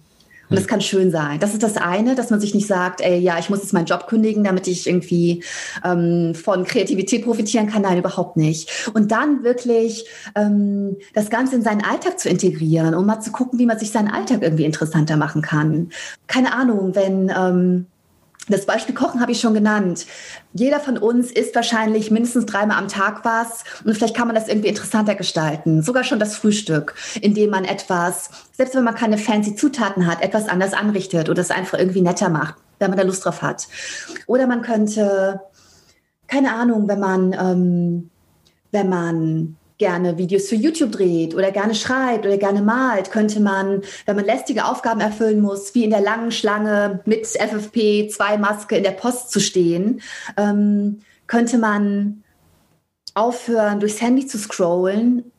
Und 0.49 0.55
das 0.55 0.65
hm. 0.65 0.69
kann 0.69 0.81
schön 0.81 1.11
sein. 1.11 1.39
Das 1.39 1.53
ist 1.53 1.63
das 1.63 1.77
eine, 1.77 2.15
dass 2.15 2.29
man 2.29 2.39
sich 2.39 2.53
nicht 2.55 2.67
sagt, 2.67 3.01
ey, 3.01 3.17
ja, 3.19 3.37
ich 3.39 3.49
muss 3.49 3.59
jetzt 3.59 3.73
meinen 3.73 3.85
Job 3.85 4.07
kündigen, 4.07 4.43
damit 4.43 4.67
ich 4.67 4.87
irgendwie 4.87 5.43
ähm, 5.83 6.33
von 6.35 6.63
Kreativität 6.63 7.23
profitieren 7.23 7.67
kann. 7.67 7.81
Nein, 7.81 7.97
überhaupt 7.97 8.37
nicht. 8.37 8.89
Und 8.93 9.11
dann 9.11 9.43
wirklich 9.43 10.05
ähm, 10.35 10.97
das 11.13 11.29
Ganze 11.29 11.55
in 11.55 11.63
seinen 11.63 11.83
Alltag 11.83 12.19
zu 12.19 12.29
integrieren, 12.29 12.95
um 12.95 13.05
mal 13.05 13.19
zu 13.19 13.31
gucken, 13.31 13.59
wie 13.59 13.65
man 13.65 13.79
sich 13.79 13.91
seinen 13.91 14.09
Alltag 14.09 14.41
irgendwie 14.41 14.65
interessanter 14.65 15.17
machen 15.17 15.41
kann. 15.41 15.89
Keine 16.27 16.53
Ahnung, 16.53 16.95
wenn 16.95 17.31
ähm, 17.35 17.85
das 18.49 18.65
Beispiel 18.65 18.95
Kochen 18.95 19.21
habe 19.21 19.31
ich 19.31 19.39
schon 19.39 19.53
genannt. 19.53 20.05
Jeder 20.53 20.79
von 20.79 20.97
uns 20.97 21.31
isst 21.31 21.55
wahrscheinlich 21.55 22.11
mindestens 22.11 22.45
dreimal 22.45 22.77
am 22.77 22.87
Tag 22.87 23.25
was 23.25 23.63
und 23.83 23.93
vielleicht 23.93 24.15
kann 24.15 24.27
man 24.27 24.35
das 24.35 24.47
irgendwie 24.47 24.69
interessanter 24.69 25.15
gestalten. 25.15 25.81
Sogar 25.81 26.03
schon 26.03 26.19
das 26.19 26.35
Frühstück, 26.35 26.95
indem 27.21 27.49
man 27.49 27.65
etwas, 27.65 28.29
selbst 28.53 28.75
wenn 28.75 28.83
man 28.83 28.95
keine 28.95 29.17
fancy 29.17 29.55
Zutaten 29.55 30.07
hat, 30.07 30.21
etwas 30.21 30.47
anders 30.47 30.73
anrichtet 30.73 31.29
oder 31.29 31.41
es 31.41 31.51
einfach 31.51 31.77
irgendwie 31.77 32.01
netter 32.01 32.29
macht, 32.29 32.55
wenn 32.79 32.89
man 32.89 32.97
da 32.97 33.05
Lust 33.05 33.25
drauf 33.25 33.41
hat. 33.41 33.67
Oder 34.27 34.47
man 34.47 34.61
könnte, 34.61 35.41
keine 36.27 36.53
Ahnung, 36.53 36.87
wenn 36.87 36.99
man, 36.99 37.33
ähm, 37.33 38.09
wenn 38.71 38.89
man 38.89 39.57
gerne 39.77 40.17
Videos 40.17 40.49
für 40.49 40.55
YouTube 40.55 40.91
dreht 40.91 41.35
oder 41.35 41.51
gerne 41.51 41.75
schreibt 41.75 42.25
oder 42.25 42.37
gerne 42.37 42.61
malt, 42.61 43.11
könnte 43.11 43.39
man, 43.39 43.81
wenn 44.05 44.15
man 44.15 44.25
lästige 44.25 44.65
Aufgaben 44.65 45.01
erfüllen 45.01 45.39
muss, 45.39 45.75
wie 45.75 45.83
in 45.83 45.91
der 45.91 46.01
langen 46.01 46.31
Schlange 46.31 47.01
mit 47.05 47.25
FFP2-Maske 47.25 48.77
in 48.77 48.83
der 48.83 48.91
Post 48.91 49.31
zu 49.31 49.39
stehen, 49.39 50.01
ähm, 50.35 50.99
könnte 51.27 51.57
man 51.57 52.23
aufhören, 53.13 53.79
durchs 53.79 54.01
Handy 54.01 54.25
zu 54.25 54.37
scrollen 54.37 55.31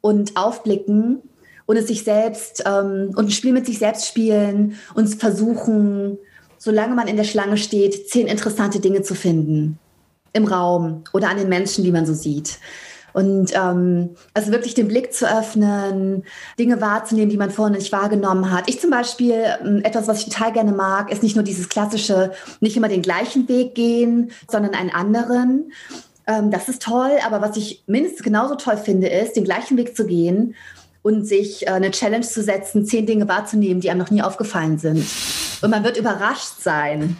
und 0.00 0.36
aufblicken 0.36 1.22
und 1.66 1.76
es 1.76 1.88
sich 1.88 2.04
selbst 2.04 2.64
ähm, 2.66 3.12
und 3.16 3.26
ein 3.26 3.30
Spiel 3.30 3.52
mit 3.52 3.66
sich 3.66 3.78
selbst 3.78 4.06
spielen 4.06 4.76
und 4.94 5.08
versuchen, 5.14 6.18
solange 6.58 6.94
man 6.94 7.08
in 7.08 7.16
der 7.16 7.24
Schlange 7.24 7.56
steht, 7.56 8.08
zehn 8.08 8.26
interessante 8.26 8.80
Dinge 8.80 9.02
zu 9.02 9.14
finden 9.14 9.78
im 10.32 10.44
Raum 10.44 11.04
oder 11.12 11.30
an 11.30 11.38
den 11.38 11.48
Menschen, 11.48 11.84
die 11.84 11.92
man 11.92 12.06
so 12.06 12.14
sieht. 12.14 12.58
Und 13.16 13.52
ähm, 13.54 14.10
also 14.34 14.52
wirklich 14.52 14.74
den 14.74 14.88
Blick 14.88 15.14
zu 15.14 15.26
öffnen, 15.26 16.24
Dinge 16.58 16.82
wahrzunehmen, 16.82 17.30
die 17.30 17.38
man 17.38 17.50
vorher 17.50 17.74
nicht 17.74 17.90
wahrgenommen 17.90 18.50
hat. 18.50 18.68
Ich 18.68 18.78
zum 18.78 18.90
Beispiel, 18.90 19.42
ähm, 19.64 19.80
etwas, 19.84 20.06
was 20.06 20.18
ich 20.18 20.26
total 20.26 20.52
gerne 20.52 20.72
mag, 20.72 21.10
ist 21.10 21.22
nicht 21.22 21.34
nur 21.34 21.42
dieses 21.42 21.70
klassische, 21.70 22.32
nicht 22.60 22.76
immer 22.76 22.90
den 22.90 23.00
gleichen 23.00 23.48
Weg 23.48 23.74
gehen, 23.74 24.32
sondern 24.50 24.74
einen 24.74 24.90
anderen. 24.90 25.72
Ähm, 26.26 26.50
das 26.50 26.68
ist 26.68 26.82
toll, 26.82 27.12
aber 27.24 27.40
was 27.40 27.56
ich 27.56 27.84
mindestens 27.86 28.22
genauso 28.22 28.54
toll 28.56 28.76
finde, 28.76 29.08
ist, 29.08 29.34
den 29.34 29.44
gleichen 29.44 29.78
Weg 29.78 29.96
zu 29.96 30.04
gehen 30.04 30.54
und 31.06 31.24
sich 31.24 31.68
äh, 31.68 31.70
eine 31.70 31.92
Challenge 31.92 32.26
zu 32.26 32.42
setzen, 32.42 32.84
zehn 32.84 33.06
Dinge 33.06 33.28
wahrzunehmen, 33.28 33.80
die 33.80 33.90
einem 33.90 34.00
noch 34.00 34.10
nie 34.10 34.22
aufgefallen 34.22 34.76
sind. 34.76 35.06
Und 35.62 35.70
man 35.70 35.84
wird 35.84 35.96
überrascht 35.96 36.60
sein. 36.60 37.16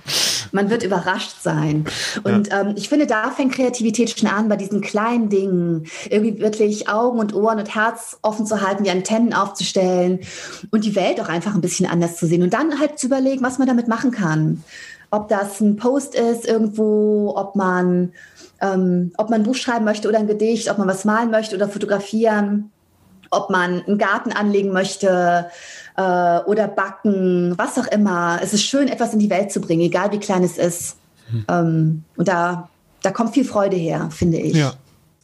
Man 0.50 0.70
wird 0.70 0.82
überrascht 0.82 1.36
sein. 1.40 1.84
Und 2.24 2.48
ja. 2.48 2.62
ähm, 2.62 2.74
ich 2.76 2.88
finde, 2.88 3.06
da 3.06 3.30
fängt 3.30 3.54
Kreativität 3.54 4.18
schon 4.18 4.28
an, 4.28 4.48
bei 4.48 4.56
diesen 4.56 4.80
kleinen 4.80 5.28
Dingen. 5.28 5.86
Irgendwie 6.10 6.40
wirklich 6.40 6.88
Augen 6.88 7.20
und 7.20 7.32
Ohren 7.32 7.60
und 7.60 7.76
Herz 7.76 8.18
offen 8.22 8.44
zu 8.44 8.60
halten, 8.60 8.82
die 8.82 8.90
Antennen 8.90 9.32
aufzustellen 9.32 10.18
und 10.72 10.84
die 10.84 10.96
Welt 10.96 11.20
auch 11.20 11.28
einfach 11.28 11.54
ein 11.54 11.60
bisschen 11.60 11.88
anders 11.88 12.16
zu 12.16 12.26
sehen. 12.26 12.42
Und 12.42 12.54
dann 12.54 12.80
halt 12.80 12.98
zu 12.98 13.06
überlegen, 13.06 13.44
was 13.44 13.58
man 13.58 13.68
damit 13.68 13.86
machen 13.86 14.10
kann. 14.10 14.64
Ob 15.12 15.28
das 15.28 15.60
ein 15.60 15.76
Post 15.76 16.16
ist 16.16 16.44
irgendwo, 16.44 17.34
ob 17.36 17.54
man, 17.54 18.12
ähm, 18.60 19.12
ob 19.16 19.30
man 19.30 19.42
ein 19.42 19.44
Buch 19.44 19.54
schreiben 19.54 19.84
möchte 19.84 20.08
oder 20.08 20.18
ein 20.18 20.26
Gedicht, 20.26 20.68
ob 20.72 20.78
man 20.78 20.88
was 20.88 21.04
malen 21.04 21.30
möchte 21.30 21.54
oder 21.54 21.68
fotografieren 21.68 22.72
ob 23.30 23.50
man 23.50 23.82
einen 23.86 23.98
Garten 23.98 24.32
anlegen 24.32 24.72
möchte 24.72 25.46
äh, 25.96 26.38
oder 26.40 26.68
backen, 26.68 27.54
was 27.56 27.78
auch 27.78 27.86
immer. 27.86 28.38
Es 28.42 28.52
ist 28.52 28.64
schön, 28.64 28.88
etwas 28.88 29.12
in 29.12 29.18
die 29.18 29.30
Welt 29.30 29.52
zu 29.52 29.60
bringen, 29.60 29.82
egal 29.82 30.12
wie 30.12 30.18
klein 30.18 30.42
es 30.42 30.58
ist. 30.58 30.96
Hm. 31.30 31.44
Ähm, 31.48 32.04
und 32.16 32.28
da, 32.28 32.68
da 33.02 33.10
kommt 33.10 33.34
viel 33.34 33.44
Freude 33.44 33.76
her, 33.76 34.08
finde 34.10 34.38
ich. 34.38 34.56
Ja. 34.56 34.74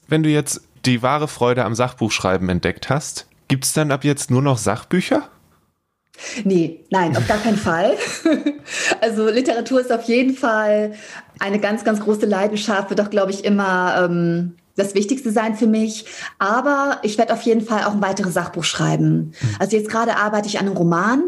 Wenn 0.08 0.22
du 0.22 0.28
jetzt 0.28 0.62
die 0.84 1.02
wahre 1.02 1.28
Freude 1.28 1.64
am 1.64 1.74
Sachbuchschreiben 1.74 2.48
entdeckt 2.48 2.88
hast, 2.90 3.26
gibt 3.48 3.64
es 3.64 3.72
dann 3.72 3.90
ab 3.90 4.04
jetzt 4.04 4.30
nur 4.30 4.42
noch 4.42 4.58
Sachbücher? 4.58 5.28
Nee, 6.44 6.84
nein, 6.90 7.16
auf 7.16 7.26
gar 7.26 7.38
keinen 7.38 7.56
Fall. 7.56 7.96
Also 9.00 9.28
Literatur 9.28 9.80
ist 9.80 9.92
auf 9.92 10.04
jeden 10.04 10.34
Fall 10.34 10.94
eine 11.40 11.58
ganz, 11.58 11.84
ganz 11.84 12.00
große 12.00 12.26
Leidenschaft, 12.26 12.90
wird 12.90 13.00
auch, 13.00 13.10
glaube 13.10 13.32
ich, 13.32 13.44
immer 13.44 14.04
ähm, 14.04 14.54
das 14.76 14.94
Wichtigste 14.94 15.32
sein 15.32 15.54
für 15.54 15.66
mich. 15.66 16.06
Aber 16.38 16.98
ich 17.02 17.18
werde 17.18 17.32
auf 17.32 17.42
jeden 17.42 17.62
Fall 17.62 17.85
auch 17.85 17.92
ein 17.92 18.02
weiteres 18.02 18.35
Sachbuch 18.35 18.64
schreiben. 18.64 19.35
Mhm. 19.40 19.56
Also 19.58 19.76
jetzt 19.76 19.90
gerade 19.90 20.16
arbeite 20.16 20.48
ich 20.48 20.58
an 20.58 20.66
einem 20.66 20.76
Roman. 20.76 21.22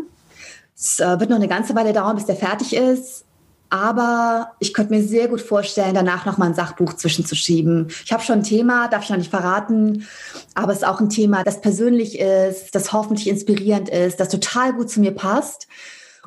Es 0.76 1.00
äh, 1.00 1.20
wird 1.20 1.30
noch 1.30 1.36
eine 1.36 1.48
ganze 1.48 1.74
Weile 1.74 1.92
dauern, 1.92 2.16
bis 2.16 2.26
der 2.26 2.36
fertig 2.36 2.74
ist. 2.74 3.24
Aber 3.70 4.52
ich 4.60 4.72
könnte 4.72 4.92
mir 4.92 5.02
sehr 5.02 5.26
gut 5.26 5.40
vorstellen, 5.40 5.94
danach 5.94 6.26
noch 6.26 6.38
mal 6.38 6.46
ein 6.46 6.54
Sachbuch 6.54 6.92
zwischenzuschieben. 6.94 7.88
Ich 8.04 8.12
habe 8.12 8.22
schon 8.22 8.40
ein 8.40 8.44
Thema, 8.44 8.86
darf 8.88 9.02
ich 9.02 9.10
noch 9.10 9.16
nicht 9.16 9.30
verraten, 9.30 10.06
aber 10.54 10.70
es 10.70 10.78
ist 10.78 10.84
auch 10.84 11.00
ein 11.00 11.10
Thema, 11.10 11.42
das 11.42 11.60
persönlich 11.60 12.20
ist, 12.20 12.74
das 12.74 12.92
hoffentlich 12.92 13.26
inspirierend 13.26 13.88
ist, 13.88 14.20
das 14.20 14.28
total 14.28 14.74
gut 14.74 14.90
zu 14.90 15.00
mir 15.00 15.12
passt 15.12 15.66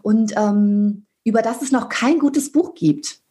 und 0.02 0.34
ähm, 0.36 1.06
über 1.24 1.42
das 1.42 1.62
es 1.62 1.72
noch 1.72 1.88
kein 1.88 2.20
gutes 2.20 2.52
Buch 2.52 2.74
gibt. 2.74 3.22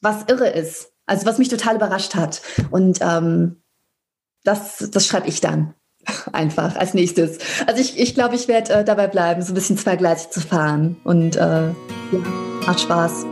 Was 0.00 0.24
irre 0.28 0.50
ist. 0.50 0.92
Also 1.08 1.24
was 1.24 1.38
mich 1.38 1.48
total 1.48 1.76
überrascht 1.76 2.14
hat. 2.14 2.42
Und 2.70 2.98
ähm, 3.00 3.56
das, 4.44 4.90
das 4.92 5.06
schreibe 5.06 5.26
ich 5.26 5.40
dann 5.40 5.74
einfach 6.32 6.76
als 6.76 6.94
nächstes. 6.94 7.38
Also 7.66 7.80
ich 7.80 7.94
glaube, 7.94 8.02
ich, 8.02 8.14
glaub, 8.14 8.32
ich 8.34 8.48
werde 8.48 8.72
äh, 8.74 8.84
dabei 8.84 9.08
bleiben, 9.08 9.42
so 9.42 9.52
ein 9.52 9.54
bisschen 9.54 9.78
zweigleisig 9.78 10.30
zu 10.30 10.40
fahren. 10.40 10.96
Und 11.04 11.36
äh, 11.36 11.68
ja, 11.68 11.74
macht 12.66 12.80
Spaß. 12.80 13.24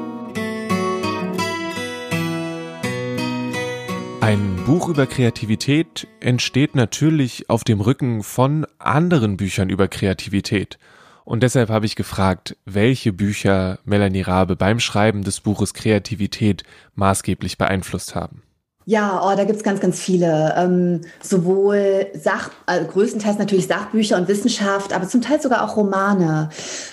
Ein 4.22 4.56
Buch 4.66 4.88
über 4.88 5.06
Kreativität 5.06 6.08
entsteht 6.20 6.74
natürlich 6.74 7.48
auf 7.50 7.62
dem 7.62 7.80
Rücken 7.80 8.22
von 8.22 8.66
anderen 8.78 9.36
Büchern 9.36 9.68
über 9.68 9.86
Kreativität. 9.86 10.78
Und 11.26 11.42
deshalb 11.42 11.70
habe 11.70 11.86
ich 11.86 11.96
gefragt, 11.96 12.56
welche 12.66 13.12
Bücher 13.12 13.80
Melanie 13.84 14.22
Rabe 14.22 14.54
beim 14.54 14.78
Schreiben 14.78 15.24
des 15.24 15.40
Buches 15.40 15.74
Kreativität 15.74 16.62
maßgeblich 16.94 17.58
beeinflusst 17.58 18.14
haben. 18.14 18.44
Ja, 18.84 19.20
oh, 19.24 19.36
da 19.36 19.42
gibt's 19.42 19.64
ganz, 19.64 19.80
ganz 19.80 20.00
viele. 20.00 20.54
Ähm, 20.56 21.00
sowohl 21.20 22.06
Sach, 22.14 22.52
äh, 22.68 22.84
größtenteils 22.84 23.38
natürlich 23.38 23.66
Sachbücher 23.66 24.16
und 24.16 24.28
Wissenschaft, 24.28 24.92
aber 24.92 25.08
zum 25.08 25.20
Teil 25.20 25.42
sogar 25.42 25.64
auch 25.64 25.76
Romane. 25.76 26.50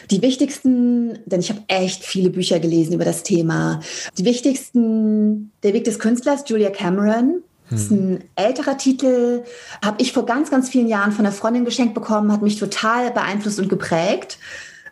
Die 0.09 0.23
wichtigsten, 0.23 1.19
denn 1.27 1.41
ich 1.41 1.51
habe 1.51 1.61
echt 1.67 2.03
viele 2.03 2.31
Bücher 2.31 2.59
gelesen 2.59 2.93
über 2.93 3.05
das 3.05 3.21
Thema. 3.21 3.81
Die 4.17 4.25
wichtigsten, 4.25 5.51
Der 5.61 5.73
Weg 5.73 5.83
des 5.83 5.99
Künstlers, 5.99 6.43
Julia 6.47 6.71
Cameron, 6.71 7.43
das 7.69 7.81
ist 7.81 7.91
ein 7.91 8.23
älterer 8.35 8.77
Titel, 8.77 9.43
habe 9.83 10.01
ich 10.01 10.13
vor 10.13 10.25
ganz, 10.25 10.51
ganz 10.51 10.69
vielen 10.69 10.87
Jahren 10.87 11.11
von 11.11 11.25
einer 11.25 11.33
Freundin 11.33 11.65
geschenkt 11.65 11.93
bekommen, 11.93 12.31
hat 12.31 12.41
mich 12.41 12.59
total 12.59 13.11
beeinflusst 13.11 13.59
und 13.59 13.69
geprägt, 13.69 14.37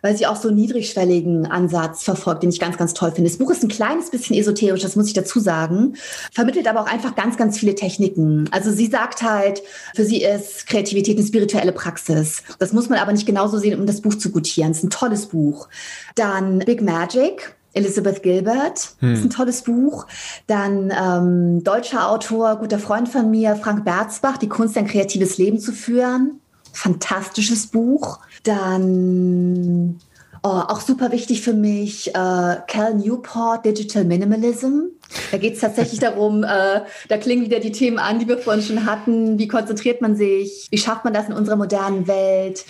weil 0.02 0.16
sie 0.16 0.26
auch 0.26 0.36
so 0.36 0.48
einen 0.48 0.58
niedrigschwelligen 0.58 1.46
Ansatz 1.46 2.02
verfolgt, 2.02 2.42
den 2.42 2.50
ich 2.50 2.58
ganz, 2.58 2.76
ganz 2.76 2.92
toll 2.92 3.12
finde. 3.12 3.30
Das 3.30 3.38
Buch 3.38 3.50
ist 3.50 3.62
ein 3.62 3.68
kleines 3.68 4.10
bisschen 4.10 4.36
esoterisch, 4.36 4.82
das 4.82 4.96
muss 4.96 5.06
ich 5.06 5.12
dazu 5.12 5.38
sagen, 5.38 5.94
vermittelt 6.32 6.66
aber 6.66 6.80
auch 6.80 6.92
einfach 6.92 7.14
ganz, 7.14 7.36
ganz 7.36 7.58
viele 7.58 7.74
Techniken. 7.74 8.48
Also 8.50 8.72
sie 8.72 8.86
sagt 8.86 9.22
halt, 9.22 9.62
für 9.94 10.04
sie 10.04 10.22
ist 10.22 10.66
Kreativität 10.66 11.16
eine 11.16 11.26
spirituelle 11.26 11.72
Praxis. 11.72 12.42
Das 12.58 12.72
muss 12.72 12.88
man 12.88 12.98
aber 12.98 13.12
nicht 13.12 13.26
genauso 13.26 13.58
sehen, 13.58 13.78
um 13.78 13.86
das 13.86 14.00
Buch 14.00 14.16
zu 14.16 14.32
gutieren. 14.32 14.72
Es 14.72 14.78
ist 14.78 14.84
ein 14.84 14.90
tolles 14.90 15.26
Buch. 15.26 15.68
Dann 16.16 16.58
Big 16.60 16.82
Magic 16.82 17.54
Elizabeth 17.74 18.22
Gilbert, 18.22 18.94
hm. 19.00 19.14
ist 19.14 19.24
ein 19.24 19.30
tolles 19.30 19.62
Buch. 19.62 20.06
Dann 20.46 20.92
ähm, 20.92 21.64
deutscher 21.64 22.08
Autor, 22.10 22.56
guter 22.56 22.78
Freund 22.78 23.08
von 23.08 23.30
mir, 23.30 23.56
Frank 23.56 23.84
Berzbach, 23.84 24.38
Die 24.38 24.48
Kunst, 24.48 24.76
ein 24.76 24.86
kreatives 24.86 25.38
Leben 25.38 25.58
zu 25.58 25.72
führen. 25.72 26.40
Fantastisches 26.72 27.66
Buch. 27.66 28.20
Dann 28.44 30.00
oh, 30.42 30.48
auch 30.48 30.80
super 30.80 31.12
wichtig 31.12 31.42
für 31.42 31.54
mich, 31.54 32.08
äh, 32.08 32.56
Cal 32.66 32.94
Newport, 32.94 33.64
Digital 33.64 34.04
Minimalism. 34.04 34.86
Da 35.30 35.38
geht 35.38 35.54
es 35.54 35.60
tatsächlich 35.60 36.00
darum, 36.00 36.44
äh, 36.44 36.80
da 37.08 37.18
klingen 37.18 37.44
wieder 37.44 37.60
die 37.60 37.72
Themen 37.72 37.98
an, 37.98 38.18
die 38.18 38.28
wir 38.28 38.38
vorhin 38.38 38.62
schon 38.62 38.86
hatten. 38.86 39.38
Wie 39.38 39.48
konzentriert 39.48 40.00
man 40.00 40.16
sich? 40.16 40.68
Wie 40.70 40.78
schafft 40.78 41.04
man 41.04 41.12
das 41.12 41.28
in 41.28 41.34
unserer 41.34 41.56
modernen 41.56 42.06
Welt? 42.06 42.64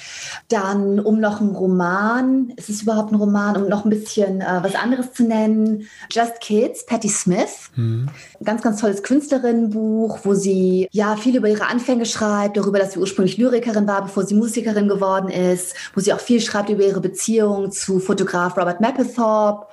Dann 0.48 1.00
um 1.00 1.20
noch 1.20 1.40
einen 1.40 1.54
Roman, 1.54 2.52
ist 2.56 2.68
es 2.68 2.82
überhaupt 2.82 3.12
ein 3.12 3.16
Roman, 3.16 3.56
um 3.56 3.68
noch 3.68 3.84
ein 3.84 3.90
bisschen 3.90 4.40
äh, 4.40 4.60
was 4.62 4.74
anderes 4.74 5.12
zu 5.12 5.24
nennen? 5.24 5.88
Just 6.10 6.40
Kids, 6.40 6.86
Patti 6.86 7.08
Smith. 7.08 7.70
Mhm. 7.76 8.08
Ganz, 8.44 8.62
ganz 8.62 8.80
tolles 8.80 9.02
Künstlerinnenbuch, 9.02 10.20
wo 10.24 10.34
sie 10.34 10.88
ja 10.92 11.16
viel 11.16 11.36
über 11.36 11.48
ihre 11.48 11.66
Anfänge 11.66 12.06
schreibt, 12.06 12.56
darüber, 12.56 12.78
dass 12.78 12.92
sie 12.92 12.98
ursprünglich 12.98 13.38
Lyrikerin 13.38 13.86
war, 13.86 14.02
bevor 14.02 14.24
sie 14.24 14.34
Musikerin 14.34 14.88
geworden 14.88 15.28
ist, 15.28 15.74
wo 15.94 16.00
sie 16.00 16.12
auch 16.12 16.20
viel 16.20 16.40
schreibt 16.40 16.70
über 16.70 16.84
ihre 16.84 17.00
Beziehung 17.00 17.70
zu 17.70 17.98
Fotograf 17.98 18.56
Robert 18.56 18.80
Mapplethorpe 18.80 19.66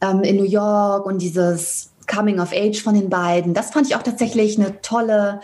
ähm, 0.00 0.22
in 0.22 0.36
New 0.36 0.44
York 0.44 1.06
und 1.06 1.22
dieses 1.22 1.91
Coming 2.12 2.40
of 2.40 2.52
Age 2.52 2.82
von 2.82 2.94
den 2.94 3.08
beiden. 3.08 3.54
Das 3.54 3.70
fand 3.70 3.86
ich 3.86 3.96
auch 3.96 4.02
tatsächlich 4.02 4.58
eine 4.58 4.80
tolle 4.82 5.40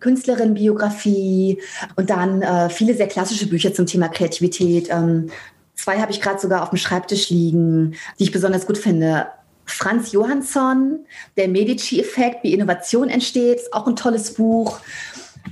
Künstlerin-Biografie 0.00 1.60
und 1.96 2.10
dann 2.10 2.42
äh, 2.42 2.70
viele 2.70 2.94
sehr 2.94 3.08
klassische 3.08 3.48
Bücher 3.48 3.74
zum 3.74 3.86
Thema 3.86 4.08
Kreativität. 4.08 4.88
Ähm, 4.90 5.30
zwei 5.74 6.00
habe 6.00 6.12
ich 6.12 6.20
gerade 6.20 6.40
sogar 6.40 6.62
auf 6.62 6.70
dem 6.70 6.78
Schreibtisch 6.78 7.30
liegen, 7.30 7.94
die 8.18 8.24
ich 8.24 8.32
besonders 8.32 8.66
gut 8.66 8.78
finde. 8.78 9.26
Franz 9.66 10.12
Johansson, 10.12 11.00
der 11.36 11.48
Medici-Effekt, 11.48 12.44
wie 12.44 12.54
Innovation 12.54 13.08
entsteht, 13.08 13.56
ist 13.56 13.74
auch 13.74 13.86
ein 13.86 13.96
tolles 13.96 14.34
Buch. 14.34 14.78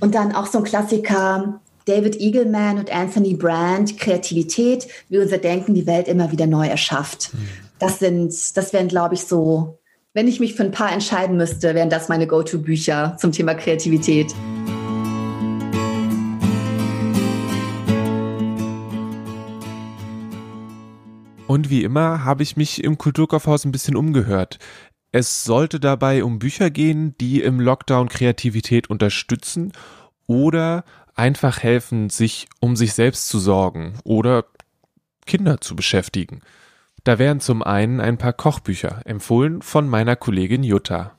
Und 0.01 0.15
dann 0.15 0.35
auch 0.35 0.47
so 0.47 0.59
ein 0.59 0.65
Klassiker, 0.65 1.61
David 1.85 2.21
Eagleman 2.21 2.79
und 2.79 2.95
Anthony 2.95 3.35
Brand, 3.35 3.99
Kreativität, 3.99 4.89
wie 5.09 5.19
unser 5.19 5.39
Denken 5.39 5.75
die 5.75 5.87
Welt 5.87 6.09
immer 6.09 6.33
wieder 6.33 6.47
neu 6.47 6.67
erschafft. 6.67 7.35
Mhm. 7.35 7.49
Das 7.79 7.99
sind, 7.99 8.57
das 8.57 8.73
wären, 8.73 8.89
glaube 8.89 9.15
ich, 9.15 9.25
so, 9.25 9.79
wenn 10.15 10.29
ich 10.29 10.39
mich 10.39 10.55
für 10.55 10.63
ein 10.63 10.71
paar 10.71 10.93
entscheiden 10.93 11.37
müsste, 11.37 11.75
wären 11.75 11.91
das 11.91 12.09
meine 12.09 12.29
Go-To-Bücher 12.29 13.17
zum 13.19 13.33
Thema 13.33 13.55
Kreativität. 13.55 14.33
Und 21.49 21.69
wie 21.69 21.83
immer 21.83 22.25
habe 22.25 22.45
ich 22.45 22.57
mich 22.57 22.83
im 22.85 22.97
Kulturkaufhaus 22.97 23.65
ein 23.65 23.73
bisschen 23.73 23.97
umgehört. 23.97 24.61
Es 25.11 25.43
sollte 25.43 25.81
dabei 25.81 26.23
um 26.23 26.39
Bücher 26.39 26.71
gehen, 26.71 27.17
die 27.21 27.43
im 27.43 27.59
Lockdown 27.59 28.09
Kreativität 28.09 28.89
unterstützen 28.89 29.73
oder 30.27 30.85
einfach 31.17 31.61
helfen, 31.61 32.09
sich 32.09 32.47
um 32.61 32.77
sich 32.77 32.93
selbst 32.93 33.29
zu 33.29 33.41
sorgen 33.41 33.99
oder 34.05 34.45
Kinder 35.27 35.61
zu 35.61 35.75
beschäftigen. 35.75 36.41
Da 37.03 37.19
wären 37.19 37.41
zum 37.41 37.63
einen 37.63 38.01
ein 38.01 38.17
paar 38.17 38.33
Kochbücher, 38.33 39.03
empfohlen 39.05 39.61
von 39.61 39.89
meiner 39.89 40.17
Kollegin 40.17 40.63
Jutta. 40.63 41.19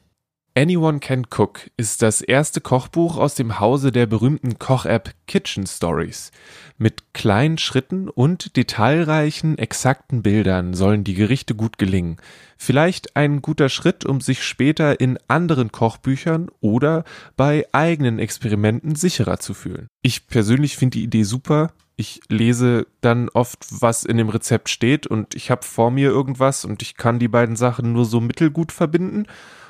Anyone 0.57 0.99
Can 0.99 1.27
Cook 1.29 1.69
ist 1.75 2.01
das 2.01 2.21
erste 2.21 2.61
Kochbuch 2.61 3.17
aus 3.17 3.35
dem 3.35 3.59
Hause 3.59 3.91
der 3.91 4.05
berühmten 4.05 4.57
Koch-App 4.57 5.13
Kitchen 5.27 5.67
Stories. 5.67 6.31
Mit 6.77 7.13
kleinen 7.13 7.57
Schritten 7.57 8.07
und 8.07 8.55
detailreichen, 8.55 9.57
exakten 9.57 10.23
Bildern 10.23 10.73
sollen 10.73 11.03
die 11.03 11.13
Gerichte 11.13 11.55
gut 11.55 11.77
gelingen. 11.77 12.15
Vielleicht 12.57 13.17
ein 13.17 13.41
guter 13.41 13.67
Schritt, 13.67 14.05
um 14.05 14.21
sich 14.21 14.43
später 14.43 15.01
in 15.01 15.19
anderen 15.27 15.73
Kochbüchern 15.73 16.47
oder 16.61 17.03
bei 17.35 17.65
eigenen 17.73 18.17
Experimenten 18.17 18.95
sicherer 18.95 19.39
zu 19.41 19.53
fühlen. 19.53 19.87
Ich 20.03 20.27
persönlich 20.27 20.77
finde 20.77 20.99
die 20.99 21.03
Idee 21.03 21.23
super. 21.23 21.73
Ich 21.97 22.21
lese 22.27 22.87
dann 23.01 23.29
oft, 23.29 23.65
was 23.69 24.03
in 24.03 24.17
dem 24.17 24.29
Rezept 24.29 24.69
steht 24.69 25.07
und 25.07 25.33
ich 25.33 25.49
habe 25.49 25.63
vor 25.63 25.91
mir 25.91 26.09
irgendwas 26.09 26.65
und 26.65 26.81
ich 26.81 26.95
kann 26.95 27.19
die 27.19 27.29
beiden 27.29 27.55
Sachen 27.55 27.93
nur 27.93 28.05
so 28.05 28.19
mittelgut 28.19 28.71
verbinden 28.71 29.27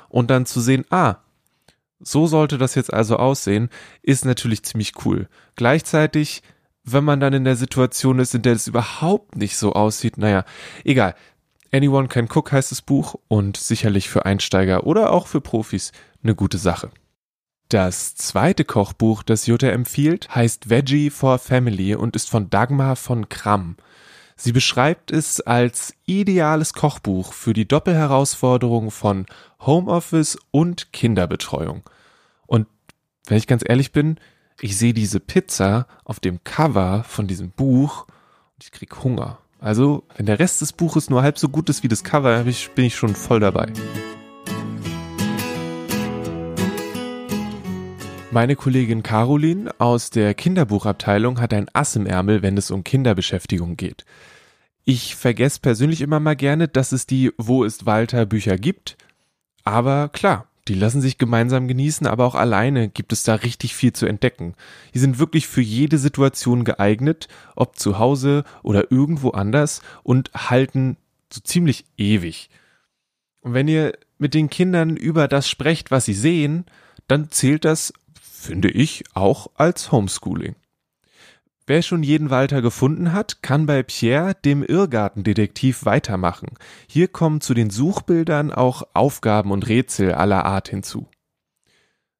und 0.08 0.30
dann 0.30 0.46
zu 0.46 0.60
sehen, 0.60 0.84
ah, 0.90 1.16
so 2.00 2.26
sollte 2.26 2.58
das 2.58 2.74
jetzt 2.74 2.92
also 2.92 3.16
aussehen, 3.16 3.70
ist 4.02 4.24
natürlich 4.24 4.64
ziemlich 4.64 5.04
cool. 5.04 5.28
Gleichzeitig, 5.54 6.42
wenn 6.84 7.04
man 7.04 7.20
dann 7.20 7.32
in 7.32 7.44
der 7.44 7.56
Situation 7.56 8.18
ist, 8.18 8.34
in 8.34 8.42
der 8.42 8.54
es 8.54 8.66
überhaupt 8.66 9.36
nicht 9.36 9.56
so 9.56 9.72
aussieht, 9.72 10.18
naja, 10.18 10.44
egal. 10.84 11.14
Anyone 11.72 12.08
Can 12.08 12.28
Cook 12.32 12.52
heißt 12.52 12.70
das 12.70 12.80
Buch 12.80 13.16
und 13.28 13.56
sicherlich 13.56 14.08
für 14.08 14.24
Einsteiger 14.24 14.86
oder 14.86 15.12
auch 15.12 15.26
für 15.26 15.40
Profis 15.40 15.92
eine 16.22 16.34
gute 16.34 16.58
Sache. 16.58 16.90
Das 17.68 18.14
zweite 18.14 18.64
Kochbuch, 18.64 19.24
das 19.24 19.46
Jutta 19.46 19.66
empfiehlt, 19.68 20.32
heißt 20.32 20.70
Veggie 20.70 21.10
for 21.10 21.38
Family 21.38 21.96
und 21.96 22.14
ist 22.14 22.30
von 22.30 22.48
Dagmar 22.48 22.94
von 22.94 23.28
Kramm. 23.28 23.76
Sie 24.36 24.52
beschreibt 24.52 25.10
es 25.10 25.40
als 25.40 25.94
ideales 26.04 26.74
Kochbuch 26.74 27.32
für 27.32 27.54
die 27.54 27.66
Doppelherausforderung 27.66 28.92
von 28.92 29.26
Homeoffice 29.60 30.38
und 30.52 30.92
Kinderbetreuung. 30.92 31.82
Und 32.46 32.68
wenn 33.26 33.38
ich 33.38 33.48
ganz 33.48 33.64
ehrlich 33.66 33.90
bin, 33.90 34.20
ich 34.60 34.78
sehe 34.78 34.94
diese 34.94 35.18
Pizza 35.18 35.88
auf 36.04 36.20
dem 36.20 36.44
Cover 36.44 37.02
von 37.02 37.26
diesem 37.26 37.50
Buch 37.50 38.06
und 38.54 38.62
ich 38.62 38.70
krieg 38.70 39.02
Hunger. 39.02 39.38
Also, 39.58 40.04
wenn 40.16 40.26
der 40.26 40.38
Rest 40.38 40.60
des 40.60 40.72
Buches 40.72 41.10
nur 41.10 41.22
halb 41.22 41.38
so 41.38 41.48
gut 41.48 41.68
ist 41.68 41.82
wie 41.82 41.88
das 41.88 42.04
Cover, 42.04 42.44
bin 42.44 42.84
ich 42.84 42.94
schon 42.94 43.16
voll 43.16 43.40
dabei. 43.40 43.72
Meine 48.36 48.54
Kollegin 48.54 49.02
Caroline 49.02 49.70
aus 49.78 50.10
der 50.10 50.34
Kinderbuchabteilung 50.34 51.40
hat 51.40 51.54
ein 51.54 51.70
Ass 51.72 51.96
im 51.96 52.04
Ärmel, 52.04 52.42
wenn 52.42 52.58
es 52.58 52.70
um 52.70 52.84
Kinderbeschäftigung 52.84 53.78
geht. 53.78 54.04
Ich 54.84 55.16
vergesse 55.16 55.60
persönlich 55.60 56.02
immer 56.02 56.20
mal 56.20 56.36
gerne, 56.36 56.68
dass 56.68 56.92
es 56.92 57.06
die 57.06 57.32
Wo 57.38 57.64
ist 57.64 57.86
Walter 57.86 58.26
Bücher 58.26 58.58
gibt. 58.58 58.98
Aber 59.64 60.10
klar, 60.10 60.48
die 60.68 60.74
lassen 60.74 61.00
sich 61.00 61.16
gemeinsam 61.16 61.66
genießen, 61.66 62.06
aber 62.06 62.26
auch 62.26 62.34
alleine 62.34 62.90
gibt 62.90 63.14
es 63.14 63.22
da 63.22 63.36
richtig 63.36 63.74
viel 63.74 63.94
zu 63.94 64.04
entdecken. 64.04 64.52
Die 64.92 64.98
sind 64.98 65.18
wirklich 65.18 65.46
für 65.46 65.62
jede 65.62 65.96
Situation 65.96 66.64
geeignet, 66.64 67.28
ob 67.54 67.78
zu 67.78 67.98
Hause 67.98 68.44
oder 68.62 68.92
irgendwo 68.92 69.30
anders 69.30 69.80
und 70.02 70.30
halten 70.34 70.98
so 71.32 71.40
ziemlich 71.40 71.86
ewig. 71.96 72.50
Und 73.40 73.54
wenn 73.54 73.66
ihr 73.66 73.94
mit 74.18 74.34
den 74.34 74.50
Kindern 74.50 74.94
über 74.94 75.26
das 75.26 75.48
sprecht, 75.48 75.90
was 75.90 76.04
sie 76.04 76.12
sehen, 76.12 76.66
dann 77.08 77.30
zählt 77.30 77.64
das 77.64 77.94
finde 78.36 78.70
ich, 78.70 79.04
auch 79.14 79.48
als 79.54 79.90
Homeschooling. 79.92 80.54
Wer 81.66 81.82
schon 81.82 82.04
jeden 82.04 82.30
Walter 82.30 82.62
gefunden 82.62 83.12
hat, 83.12 83.42
kann 83.42 83.66
bei 83.66 83.82
Pierre, 83.82 84.36
dem 84.44 84.62
Irrgartendetektiv, 84.62 85.84
weitermachen. 85.84 86.50
Hier 86.86 87.08
kommen 87.08 87.40
zu 87.40 87.54
den 87.54 87.70
Suchbildern 87.70 88.52
auch 88.52 88.84
Aufgaben 88.94 89.50
und 89.50 89.66
Rätsel 89.66 90.12
aller 90.12 90.44
Art 90.44 90.68
hinzu. 90.68 91.08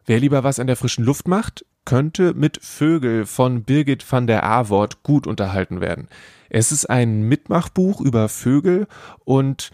Wer 0.04 0.18
lieber 0.18 0.42
was 0.42 0.58
an 0.58 0.66
der 0.66 0.76
frischen 0.76 1.04
Luft 1.04 1.28
macht, 1.28 1.64
könnte 1.84 2.34
mit 2.34 2.58
Vögel 2.60 3.24
von 3.24 3.62
Birgit 3.62 4.10
van 4.10 4.26
der 4.26 4.42
Awort 4.44 5.04
gut 5.04 5.28
unterhalten 5.28 5.80
werden. 5.80 6.08
Es 6.48 6.72
ist 6.72 6.86
ein 6.86 7.22
Mitmachbuch 7.22 8.00
über 8.00 8.28
Vögel 8.28 8.88
und 9.24 9.70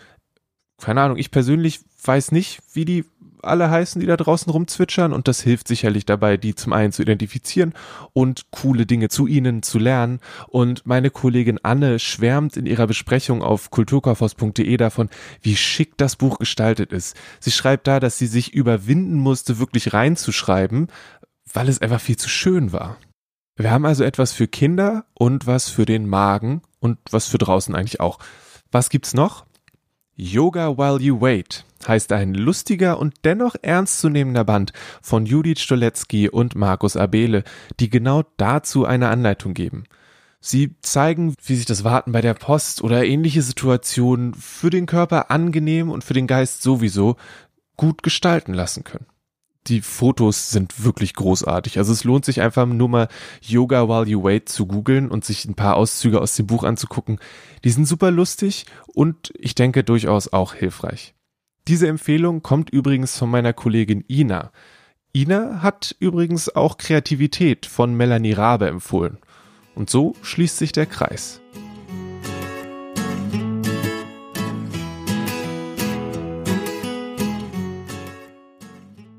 keine 0.78 1.00
Ahnung, 1.00 1.16
ich 1.16 1.30
persönlich 1.30 1.80
weiß 2.04 2.32
nicht, 2.32 2.60
wie 2.72 2.84
die 2.84 3.04
alle 3.44 3.70
heißen, 3.70 4.00
die 4.00 4.06
da 4.06 4.16
draußen 4.16 4.50
rumzwitschern 4.50 5.12
und 5.12 5.28
das 5.28 5.40
hilft 5.40 5.68
sicherlich 5.68 6.06
dabei, 6.06 6.36
die 6.36 6.54
zum 6.54 6.72
einen 6.72 6.92
zu 6.92 7.02
identifizieren 7.02 7.74
und 8.12 8.50
coole 8.50 8.86
Dinge 8.86 9.08
zu 9.08 9.26
ihnen 9.26 9.62
zu 9.62 9.78
lernen. 9.78 10.20
Und 10.48 10.86
meine 10.86 11.10
Kollegin 11.10 11.58
Anne 11.62 11.98
schwärmt 11.98 12.56
in 12.56 12.66
ihrer 12.66 12.86
Besprechung 12.86 13.42
auf 13.42 13.70
kulturkaufhaus.de 13.70 14.76
davon, 14.76 15.08
wie 15.40 15.56
schick 15.56 15.96
das 15.96 16.16
Buch 16.16 16.38
gestaltet 16.38 16.92
ist. 16.92 17.16
Sie 17.40 17.50
schreibt 17.50 17.86
da, 17.86 18.00
dass 18.00 18.18
sie 18.18 18.26
sich 18.26 18.52
überwinden 18.52 19.16
musste, 19.16 19.58
wirklich 19.58 19.92
reinzuschreiben, 19.92 20.88
weil 21.52 21.68
es 21.68 21.80
einfach 21.80 22.00
viel 22.00 22.16
zu 22.16 22.28
schön 22.28 22.72
war. 22.72 22.96
Wir 23.56 23.70
haben 23.70 23.84
also 23.84 24.04
etwas 24.04 24.32
für 24.32 24.48
Kinder 24.48 25.04
und 25.14 25.46
was 25.46 25.68
für 25.68 25.84
den 25.84 26.08
Magen 26.08 26.62
und 26.80 26.98
was 27.10 27.26
für 27.26 27.38
draußen 27.38 27.74
eigentlich 27.74 28.00
auch. 28.00 28.18
Was 28.70 28.88
gibt's 28.88 29.14
noch? 29.14 29.44
Yoga 30.16 30.76
While 30.76 31.00
You 31.00 31.20
Wait 31.20 31.64
heißt 31.88 32.12
ein 32.12 32.34
lustiger 32.34 32.98
und 32.98 33.14
dennoch 33.24 33.56
ernstzunehmender 33.62 34.44
Band 34.44 34.72
von 35.00 35.24
Judith 35.24 35.60
Stolecki 35.60 36.28
und 36.28 36.54
Markus 36.54 36.96
Abele, 36.96 37.44
die 37.80 37.88
genau 37.88 38.22
dazu 38.36 38.84
eine 38.84 39.08
Anleitung 39.08 39.54
geben. 39.54 39.84
Sie 40.38 40.74
zeigen, 40.82 41.34
wie 41.44 41.56
sich 41.56 41.64
das 41.64 41.82
Warten 41.82 42.12
bei 42.12 42.20
der 42.20 42.34
Post 42.34 42.82
oder 42.82 43.04
ähnliche 43.04 43.42
Situationen 43.42 44.34
für 44.34 44.70
den 44.70 44.86
Körper 44.86 45.30
angenehm 45.30 45.90
und 45.90 46.04
für 46.04 46.14
den 46.14 46.26
Geist 46.26 46.62
sowieso 46.62 47.16
gut 47.76 48.02
gestalten 48.02 48.52
lassen 48.52 48.84
können 48.84 49.06
die 49.68 49.80
Fotos 49.80 50.50
sind 50.50 50.84
wirklich 50.84 51.14
großartig. 51.14 51.78
Also 51.78 51.92
es 51.92 52.04
lohnt 52.04 52.24
sich 52.24 52.40
einfach 52.40 52.66
nur 52.66 52.88
mal 52.88 53.08
Yoga 53.40 53.88
While 53.88 54.08
You 54.08 54.24
Wait 54.24 54.48
zu 54.48 54.66
googeln 54.66 55.08
und 55.08 55.24
sich 55.24 55.44
ein 55.44 55.54
paar 55.54 55.76
Auszüge 55.76 56.20
aus 56.20 56.34
dem 56.36 56.46
Buch 56.46 56.64
anzugucken. 56.64 57.18
Die 57.64 57.70
sind 57.70 57.86
super 57.86 58.10
lustig 58.10 58.66
und 58.86 59.32
ich 59.38 59.54
denke 59.54 59.84
durchaus 59.84 60.32
auch 60.32 60.54
hilfreich. 60.54 61.14
Diese 61.68 61.86
Empfehlung 61.86 62.42
kommt 62.42 62.70
übrigens 62.70 63.16
von 63.16 63.30
meiner 63.30 63.52
Kollegin 63.52 64.04
Ina. 64.08 64.50
Ina 65.14 65.62
hat 65.62 65.94
übrigens 66.00 66.54
auch 66.54 66.78
Kreativität 66.78 67.66
von 67.66 67.94
Melanie 67.94 68.32
Rabe 68.32 68.66
empfohlen. 68.66 69.18
Und 69.74 69.90
so 69.90 70.14
schließt 70.22 70.58
sich 70.58 70.72
der 70.72 70.86
Kreis. 70.86 71.41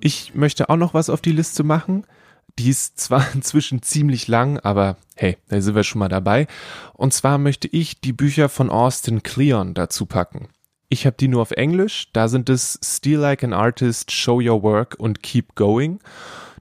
Ich 0.06 0.36
möchte 0.36 0.70
auch 0.70 0.76
noch 0.76 0.94
was 0.94 1.10
auf 1.10 1.22
die 1.22 1.32
Liste 1.32 1.64
machen. 1.64 2.06
Die 2.60 2.70
ist 2.70 3.00
zwar 3.00 3.26
inzwischen 3.34 3.82
ziemlich 3.82 4.28
lang, 4.28 4.60
aber 4.60 4.98
hey, 5.16 5.38
da 5.48 5.62
sind 5.62 5.76
wir 5.76 5.86
schon 5.86 6.00
mal 6.00 6.10
dabei. 6.10 6.48
Und 6.92 7.14
zwar 7.14 7.38
möchte 7.38 7.70
ich 7.70 8.02
die 8.02 8.12
Bücher 8.12 8.50
von 8.50 8.70
Austin 8.70 9.24
Kleon 9.24 9.74
dazu 9.74 10.06
packen. 10.06 10.50
Ich 10.90 11.06
habe 11.06 11.16
die 11.18 11.30
nur 11.30 11.42
auf 11.42 11.52
Englisch. 11.52 12.10
Da 12.12 12.28
sind 12.28 12.50
es 12.50 12.78
Steal 12.84 13.22
Like 13.22 13.46
an 13.46 13.54
Artist, 13.54 14.12
Show 14.12 14.42
Your 14.42 14.62
Work 14.62 14.96
und 15.00 15.24
Keep 15.24 15.56
Going. 15.56 16.00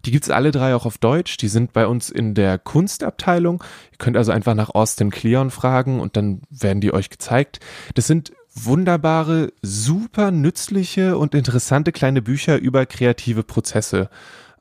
Die 0.05 0.13
gibt's 0.13 0.31
alle 0.31 0.53
drei 0.53 0.77
auch 0.77 0.87
auf 0.87 0.99
Deutsch. 0.99 1.37
Die 1.37 1.49
sind 1.49 1.73
bei 1.73 1.89
uns 1.89 2.11
in 2.11 2.35
der 2.35 2.59
Kunstabteilung. 2.59 3.65
Ihr 3.91 3.99
könnt 3.99 4.17
also 4.17 4.31
einfach 4.31 4.55
nach 4.55 4.71
Austin 4.71 5.11
Kleon 5.11 5.51
fragen 5.51 5.99
und 5.99 6.17
dann 6.17 6.43
werden 6.49 6.81
die 6.81 6.95
euch 6.95 7.11
gezeigt. 7.11 7.59
Das 7.97 8.07
sind 8.07 8.33
wunderbare, 8.55 9.53
super 9.63 10.31
nützliche 10.31 11.17
und 11.17 11.35
interessante 11.35 11.93
kleine 11.93 12.23
Bücher 12.23 12.59
über 12.59 12.87
kreative 12.87 13.43
Prozesse. 13.43 14.11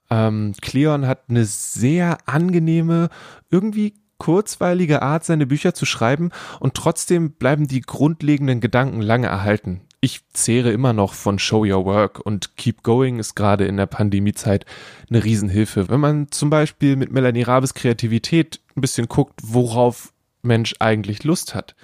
Ähm, 0.10 0.54
Cleon 0.62 1.08
hat 1.08 1.24
eine 1.30 1.46
sehr 1.46 2.18
angenehme, 2.26 3.10
irgendwie 3.50 3.94
kurzweilige 4.18 5.02
Art, 5.02 5.26
seine 5.26 5.48
Bücher 5.48 5.74
zu 5.74 5.86
schreiben 5.86 6.30
und 6.60 6.76
trotzdem 6.76 7.32
bleiben 7.32 7.68
die 7.68 7.82
grundlegenden 7.82 8.60
Gedanken 8.60 9.02
lange 9.02 9.28
erhalten. 9.28 9.82
Ich 10.00 10.22
zehre 10.34 10.72
immer 10.72 10.94
noch 10.94 11.14
von 11.14 11.40
Show 11.40 11.64
Your 11.64 11.86
Work 11.86 12.20
und 12.20 12.56
Keep 12.58 12.84
Going 12.84 13.20
ist 13.20 13.36
gerade 13.36 13.66
in 13.66 13.78
der 13.78 13.86
Pandemiezeit 13.86 14.66
eine 15.10 15.24
Riesenhilfe. 15.24 15.90
Wenn 15.90 16.00
man 16.00 16.32
zum 16.32 16.50
Beispiel 16.50 16.96
mit 16.96 17.12
Melanie 17.12 17.44
Rabes 17.44 17.74
Kreativität 17.74 18.60
ein 18.76 18.82
bisschen 18.82 19.08
guckt, 19.08 19.40
worauf 19.44 20.12
Mensch 20.42 20.76
eigentlich 20.80 21.24
Lust 21.24 21.56
hat 21.56 21.76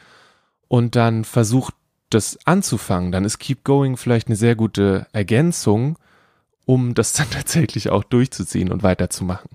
und 0.68 0.95
dann 0.95 1.24
versucht, 1.26 1.74
das 2.10 2.38
anzufangen, 2.45 3.12
dann 3.12 3.26
ist 3.26 3.39
Keep 3.39 3.64
Going 3.64 3.97
vielleicht 3.97 4.28
eine 4.28 4.36
sehr 4.36 4.55
gute 4.55 5.08
Ergänzung, 5.12 5.97
um 6.66 6.93
das 6.93 7.14
dann 7.14 7.30
tatsächlich 7.30 7.89
auch 7.89 8.03
durchzuziehen 8.03 8.72
und 8.72 8.84
weiterzumachen. 8.84 9.49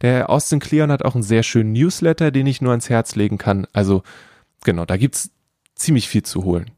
Der 0.00 0.30
Austin 0.30 0.60
Kleon 0.60 0.92
hat 0.92 1.04
auch 1.04 1.14
einen 1.14 1.24
sehr 1.24 1.42
schönen 1.42 1.72
Newsletter, 1.72 2.30
den 2.30 2.46
ich 2.46 2.60
nur 2.60 2.70
ans 2.70 2.88
Herz 2.88 3.16
legen 3.16 3.38
kann. 3.38 3.66
Also 3.72 4.02
genau, 4.64 4.84
da 4.84 4.96
gibt's 4.96 5.30
ziemlich 5.74 6.08
viel 6.08 6.22
zu 6.22 6.44
holen. 6.44 6.70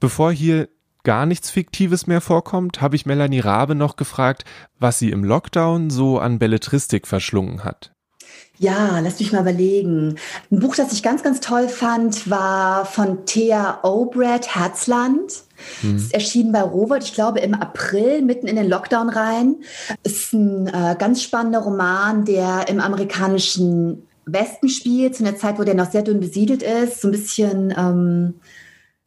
Bevor 0.00 0.32
hier 0.32 0.68
gar 1.04 1.26
nichts 1.26 1.50
Fiktives 1.50 2.06
mehr 2.06 2.20
vorkommt, 2.20 2.80
habe 2.80 2.96
ich 2.96 3.06
Melanie 3.06 3.40
Rabe 3.40 3.74
noch 3.74 3.96
gefragt, 3.96 4.44
was 4.78 4.98
sie 4.98 5.10
im 5.10 5.24
Lockdown 5.24 5.90
so 5.90 6.18
an 6.18 6.38
Belletristik 6.38 7.06
verschlungen 7.06 7.64
hat. 7.64 7.92
Ja, 8.58 8.98
lass 9.00 9.20
mich 9.20 9.32
mal 9.32 9.42
überlegen. 9.42 10.16
Ein 10.50 10.58
Buch, 10.58 10.74
das 10.74 10.92
ich 10.92 11.02
ganz, 11.02 11.22
ganz 11.22 11.40
toll 11.40 11.68
fand, 11.68 12.28
war 12.28 12.86
von 12.86 13.24
Thea 13.24 13.78
Obred, 13.82 14.54
Herzland. 14.54 15.44
Mhm. 15.82 15.96
Es 15.96 16.10
erschien 16.10 16.50
bei 16.50 16.62
Robert, 16.62 17.04
ich 17.04 17.14
glaube, 17.14 17.38
im 17.38 17.54
April, 17.54 18.22
mitten 18.22 18.48
in 18.48 18.56
den 18.56 18.68
Lockdown 18.68 19.10
rein. 19.10 19.56
Es 20.02 20.12
ist 20.12 20.32
ein 20.32 20.66
äh, 20.66 20.96
ganz 20.98 21.22
spannender 21.22 21.60
Roman, 21.60 22.24
der 22.24 22.68
im 22.68 22.80
amerikanischen 22.80 24.08
Westen 24.26 24.68
spielt, 24.68 25.14
zu 25.14 25.24
einer 25.24 25.36
Zeit, 25.36 25.58
wo 25.58 25.64
der 25.64 25.74
noch 25.74 25.90
sehr 25.90 26.02
dünn 26.02 26.20
besiedelt 26.20 26.62
ist. 26.62 27.00
So 27.00 27.08
ein 27.08 27.12
bisschen 27.12 27.72
ähm, 27.76 28.34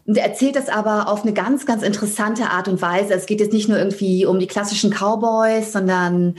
und 0.06 0.18
er 0.18 0.26
erzählt 0.26 0.56
das 0.56 0.68
aber 0.68 1.08
auf 1.08 1.24
eine 1.24 1.34
ganz, 1.34 1.66
ganz 1.66 1.84
interessante 1.84 2.50
Art 2.50 2.68
und 2.68 2.82
Weise. 2.82 3.14
Es 3.14 3.28
geht 3.28 3.40
jetzt 3.40 3.54
nicht 3.54 3.70
nur 3.70 3.78
irgendwie 3.78 4.26
um 4.26 4.40
die 4.40 4.48
klassischen 4.48 4.92
Cowboys, 4.92 5.72
sondern 5.72 6.36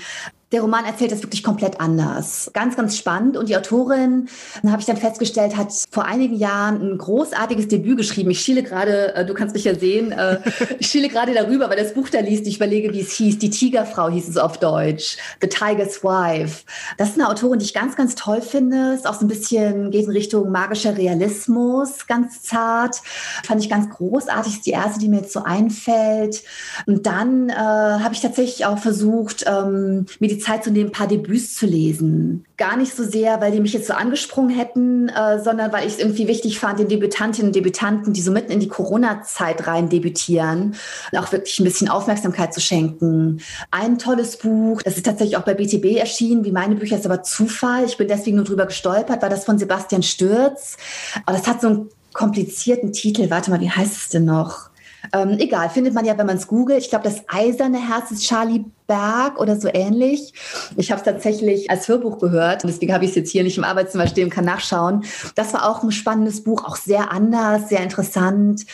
der 0.53 0.61
Roman 0.61 0.85
erzählt 0.85 1.11
das 1.13 1.23
wirklich 1.23 1.43
komplett 1.43 1.81
anders. 1.81 2.51
Ganz, 2.53 2.77
ganz 2.77 2.99
spannend. 2.99 3.39
Und 3.39 3.49
die 3.49 3.57
Autorin, 3.57 4.29
habe 4.67 4.81
ich 4.81 4.87
dann 4.87 4.99
festgestellt, 4.99 5.57
hat 5.57 5.73
vor 5.91 6.05
einigen 6.05 6.37
Jahren 6.37 6.83
ein 6.83 6.99
großartiges 6.99 7.69
Debüt 7.69 7.97
geschrieben. 7.97 8.31
Ich 8.31 8.41
schiele 8.41 8.63
gerade, 8.63 9.15
äh, 9.15 9.25
du 9.25 9.33
kannst 9.33 9.55
mich 9.55 9.65
ja 9.65 9.75
sehen, 9.75 10.13
äh, 10.13 10.41
ich 10.79 10.89
schiele 10.89 11.09
gerade 11.09 11.33
darüber, 11.33 11.71
weil 11.71 11.79
das 11.79 11.95
Buch 11.95 12.11
da 12.11 12.21
liest. 12.21 12.47
Ich 12.47 12.57
überlege, 12.57 12.93
wie 12.93 13.01
es 13.01 13.13
hieß. 13.13 13.39
Die 13.39 13.49
Tigerfrau 13.49 14.11
hieß 14.11 14.29
es 14.29 14.37
auf 14.37 14.59
Deutsch. 14.59 15.17
The 15.41 15.49
Tiger's 15.49 16.05
Wife. 16.05 16.65
Das 16.99 17.11
ist 17.11 17.15
eine 17.19 17.31
Autorin, 17.31 17.59
die 17.59 17.65
ich 17.65 17.75
ganz, 17.75 17.97
ganz 17.97 18.15
toll 18.15 18.43
finde. 18.43 18.93
Ist 18.93 19.07
auch 19.07 19.15
so 19.15 19.25
ein 19.25 19.29
bisschen, 19.29 19.91
geht 19.91 20.05
in 20.05 20.13
Richtung 20.13 20.51
magischer 20.51 20.99
Realismus, 20.99 22.07
ganz 22.07 22.43
zart. 22.43 22.97
Fand 23.45 23.63
ich 23.63 23.71
ganz 23.71 23.89
großartig. 23.89 24.53
Ist 24.53 24.67
die 24.67 24.73
erste, 24.73 25.01
die 25.01 25.09
mir 25.09 25.21
jetzt 25.21 25.33
so 25.33 25.45
einfällt. 25.45 26.43
Und 26.87 27.07
dann 27.07 27.49
äh, 27.49 27.55
habe 27.55 28.13
ich 28.13 28.21
tatsächlich 28.21 28.67
auch 28.67 28.79
versucht, 28.79 29.45
ähm, 29.47 30.05
Medizin 30.21 30.42
Zeit 30.43 30.65
zu 30.65 30.71
nehmen, 30.71 30.91
ein 30.91 30.93
paar 30.93 31.07
Debüts 31.07 31.55
zu 31.55 31.67
lesen. 31.67 32.45
Gar 32.57 32.77
nicht 32.77 32.95
so 32.95 33.05
sehr, 33.05 33.41
weil 33.41 33.53
die 33.53 33.61
mich 33.61 33.73
jetzt 33.73 33.87
so 33.87 33.95
angesprungen 33.95 34.55
hätten, 34.55 35.09
äh, 35.09 35.43
sondern 35.43 35.73
weil 35.73 35.87
ich 35.87 35.95
es 35.95 35.99
irgendwie 35.99 36.29
wichtig 36.29 36.59
fand, 36.59 36.79
den 36.79 36.89
Debütantinnen 36.89 37.49
und 37.49 37.57
Debütanten, 37.57 38.13
die 38.13 38.21
so 38.21 38.31
mitten 38.31 38.53
in 38.53 38.61
die 38.61 38.69
Corona-Zeit 38.69 39.67
rein 39.67 39.89
debütieren, 39.89 40.75
auch 41.17 41.33
wirklich 41.33 41.59
ein 41.59 41.65
bisschen 41.65 41.89
Aufmerksamkeit 41.89 42.53
zu 42.53 42.61
schenken. 42.61 43.41
Ein 43.71 43.99
tolles 43.99 44.37
Buch, 44.37 44.83
das 44.83 44.97
ist 44.97 45.07
tatsächlich 45.07 45.37
auch 45.37 45.45
bei 45.45 45.55
BTB 45.55 45.97
erschienen, 45.97 46.45
wie 46.45 46.53
meine 46.53 46.75
Bücher, 46.75 46.97
ist 46.97 47.07
aber 47.07 47.23
Zufall. 47.23 47.85
Ich 47.85 47.97
bin 47.97 48.09
deswegen 48.09 48.37
nur 48.37 48.45
drüber 48.45 48.67
gestolpert, 48.67 49.23
war 49.23 49.31
das 49.31 49.45
von 49.45 49.59
Sebastian 49.59 50.03
Stürz. 50.03 50.77
Aber 51.25 51.37
das 51.37 51.47
hat 51.47 51.61
so 51.61 51.69
einen 51.69 51.89
komplizierten 52.13 52.93
Titel. 52.93 53.31
Warte 53.31 53.51
mal, 53.51 53.61
wie 53.61 53.71
heißt 53.71 53.97
es 53.97 54.09
denn 54.09 54.25
noch? 54.25 54.71
Ähm, 55.13 55.37
egal, 55.39 55.69
findet 55.69 55.95
man 55.95 56.05
ja, 56.05 56.17
wenn 56.17 56.27
man 56.27 56.37
es 56.37 56.47
googelt. 56.47 56.81
Ich 56.81 56.91
glaube, 56.91 57.05
das 57.05 57.23
eiserne 57.29 57.79
Herz 57.79 58.11
ist 58.11 58.23
Charlie 58.23 58.65
Berg 58.87 59.41
oder 59.41 59.59
so 59.59 59.69
ähnlich. 59.73 60.33
Ich 60.77 60.91
habe 60.91 61.01
es 61.01 61.05
tatsächlich 61.05 61.71
als 61.71 61.89
Hörbuch 61.89 62.19
gehört. 62.19 62.65
Deswegen 62.65 62.93
habe 62.93 63.05
ich 63.05 63.11
es 63.11 63.17
jetzt 63.17 63.31
hier 63.31 63.45
nicht 63.45 63.59
im 63.59 63.65
Arbeitszimmer 63.65 64.07
stehen, 64.07 64.31
kann 64.31 64.45
nachschauen. 64.45 65.05
Das 65.35 65.53
war 65.55 65.69
auch 65.69 65.83
ein 65.83 65.93
spannendes 65.93 66.43
Buch, 66.45 66.65
auch 66.65 66.77
sehr 66.77 67.11
anders, 67.11 67.69
sehr 67.69 67.81
interessant 67.81 68.67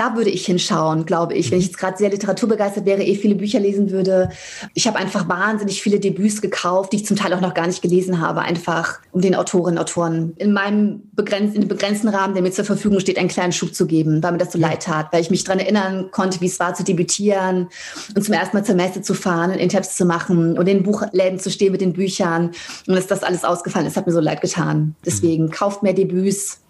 da 0.00 0.16
würde 0.16 0.30
ich 0.30 0.46
hinschauen, 0.46 1.04
glaube 1.04 1.34
ich. 1.34 1.50
Wenn 1.50 1.58
ich 1.58 1.66
jetzt 1.66 1.76
gerade 1.76 1.98
sehr 1.98 2.08
literaturbegeistert 2.08 2.86
wäre, 2.86 3.02
eh 3.02 3.16
viele 3.16 3.34
Bücher 3.34 3.60
lesen 3.60 3.90
würde. 3.90 4.30
Ich 4.72 4.86
habe 4.86 4.98
einfach 4.98 5.28
wahnsinnig 5.28 5.82
viele 5.82 6.00
Debüts 6.00 6.40
gekauft, 6.40 6.92
die 6.92 6.96
ich 6.96 7.04
zum 7.04 7.18
Teil 7.18 7.34
auch 7.34 7.42
noch 7.42 7.52
gar 7.52 7.66
nicht 7.66 7.82
gelesen 7.82 8.18
habe, 8.18 8.40
einfach 8.40 9.00
um 9.12 9.20
den 9.20 9.34
Autorinnen 9.34 9.76
und 9.76 9.82
Autoren 9.82 10.32
in 10.38 10.54
meinem 10.54 11.02
begrenz 11.12 11.54
in 11.54 11.68
begrenzten 11.68 12.08
Rahmen, 12.08 12.32
der 12.32 12.42
mir 12.42 12.50
zur 12.50 12.64
Verfügung 12.64 13.00
steht, 13.00 13.18
einen 13.18 13.28
kleinen 13.28 13.52
Schub 13.52 13.74
zu 13.74 13.86
geben, 13.86 14.22
weil 14.22 14.32
mir 14.32 14.38
das 14.38 14.52
so 14.52 14.58
leid 14.58 14.84
tat, 14.84 15.08
weil 15.12 15.20
ich 15.20 15.30
mich 15.30 15.44
daran 15.44 15.58
erinnern 15.58 16.10
konnte, 16.10 16.40
wie 16.40 16.46
es 16.46 16.58
war 16.58 16.72
zu 16.72 16.82
debütieren 16.82 17.68
und 18.16 18.24
zum 18.24 18.32
ersten 18.32 18.56
Mal 18.56 18.64
zur 18.64 18.76
Messe 18.76 19.02
zu 19.02 19.12
fahren 19.12 19.39
und 19.48 19.56
Interviews 19.56 19.96
zu 19.96 20.04
machen 20.04 20.58
und 20.58 20.68
in 20.68 20.82
Buchläden 20.82 21.38
zu 21.38 21.50
stehen 21.50 21.72
mit 21.72 21.80
den 21.80 21.94
Büchern 21.94 22.50
und 22.86 22.94
dass 22.94 23.06
das 23.06 23.22
alles 23.22 23.44
ausgefallen 23.44 23.86
ist, 23.86 23.96
hat 23.96 24.06
mir 24.06 24.12
so 24.12 24.20
leid 24.20 24.42
getan. 24.42 24.94
Deswegen 25.06 25.50
kauft 25.50 25.82
mehr 25.82 25.94
Debüts, 25.94 26.60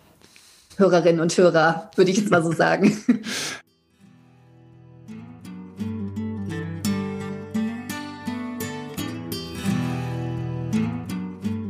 Hörerinnen 0.77 1.21
und 1.21 1.37
Hörer, 1.37 1.91
würde 1.97 2.13
ich 2.13 2.19
jetzt 2.19 2.31
mal 2.31 2.45
so 2.45 2.53
sagen. 2.53 2.97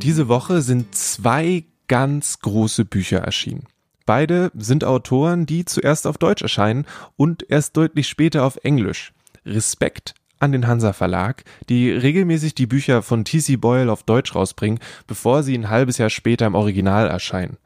Diese 0.03 0.29
Woche 0.29 0.61
sind 0.63 0.95
zwei 0.95 1.65
ganz 1.87 2.41
große 2.41 2.85
Bücher 2.85 3.19
erschienen. 3.19 3.65
Beide 4.07 4.51
sind 4.55 4.83
Autoren, 4.83 5.47
die 5.47 5.65
zuerst 5.65 6.07
auf 6.07 6.19
Deutsch 6.19 6.43
erscheinen 6.43 6.87
und 7.17 7.49
erst 7.49 7.77
deutlich 7.77 8.09
später 8.09 8.45
auf 8.45 8.59
Englisch. 8.65 9.13
Respekt 9.45 10.15
an 10.41 10.53
den 10.53 10.67
Hansa 10.67 10.93
Verlag, 10.93 11.45
die 11.69 11.91
regelmäßig 11.91 12.55
die 12.55 12.67
Bücher 12.67 13.03
von 13.03 13.25
T.C. 13.25 13.57
Boyle 13.57 13.93
auf 13.93 14.03
Deutsch 14.03 14.35
rausbringen, 14.35 14.81
bevor 15.07 15.43
sie 15.43 15.57
ein 15.57 15.71
halbes 15.71 15.99
Jahr 15.99 16.11
später 16.11 16.47
im 16.47 16.55
Original 16.55 17.07
erscheinen. 17.09 17.59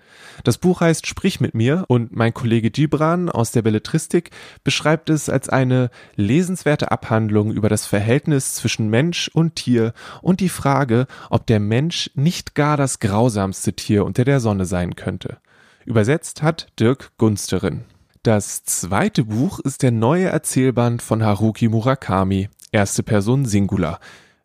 Das 0.42 0.58
Buch 0.58 0.80
heißt 0.80 1.06
Sprich 1.06 1.40
mit 1.40 1.54
mir 1.54 1.84
und 1.88 2.14
mein 2.14 2.34
Kollege 2.34 2.70
Gibran 2.70 3.30
aus 3.30 3.52
der 3.52 3.62
Belletristik 3.62 4.30
beschreibt 4.64 5.10
es 5.10 5.28
als 5.28 5.48
eine 5.48 5.90
lesenswerte 6.16 6.90
Abhandlung 6.90 7.52
über 7.52 7.68
das 7.68 7.86
Verhältnis 7.86 8.54
zwischen 8.54 8.88
Mensch 8.90 9.30
und 9.32 9.56
Tier 9.56 9.92
und 10.22 10.40
die 10.40 10.48
Frage, 10.48 11.06
ob 11.30 11.46
der 11.46 11.60
Mensch 11.60 12.10
nicht 12.14 12.54
gar 12.54 12.76
das 12.76 13.00
grausamste 13.00 13.74
Tier 13.74 14.04
unter 14.04 14.24
der 14.24 14.40
Sonne 14.40 14.66
sein 14.66 14.96
könnte. 14.96 15.38
Übersetzt 15.84 16.42
hat 16.42 16.68
Dirk 16.80 17.12
Gunsterin. 17.18 17.84
Das 18.22 18.64
zweite 18.64 19.24
Buch 19.24 19.60
ist 19.60 19.82
der 19.82 19.90
neue 19.90 20.28
Erzählband 20.28 21.02
von 21.02 21.22
Haruki 21.22 21.68
Murakami, 21.68 22.48
erste 22.74 23.02
Person 23.02 23.46
Singular. 23.46 24.00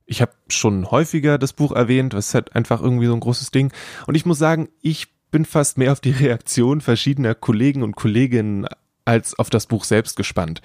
Ich 0.06 0.22
habe 0.22 0.32
schon 0.48 0.90
häufiger 0.90 1.38
das 1.38 1.54
Buch 1.54 1.72
erwähnt, 1.72 2.14
was 2.14 2.28
ist 2.28 2.34
halt 2.36 2.56
einfach 2.56 2.82
irgendwie 2.82 3.08
so 3.08 3.14
ein 3.14 3.20
großes 3.20 3.52
Ding. 3.52 3.74
Und 4.08 4.16
ich 4.16 4.26
muss 4.26 4.40
sagen, 4.40 4.70
ich 4.82 5.08
bin 5.32 5.46
fast 5.46 5.78
mehr 5.78 5.92
auf 5.92 6.00
die 6.00 6.12
Reaktion 6.12 6.82
verschiedener 6.82 7.36
Kollegen 7.36 7.84
und 7.84 7.96
Kolleginnen 7.96 8.68
als 9.06 9.38
auf 9.38 9.50
das 9.50 9.66
Buch 9.66 9.84
selbst 9.84 10.16
gespannt. 10.16 10.62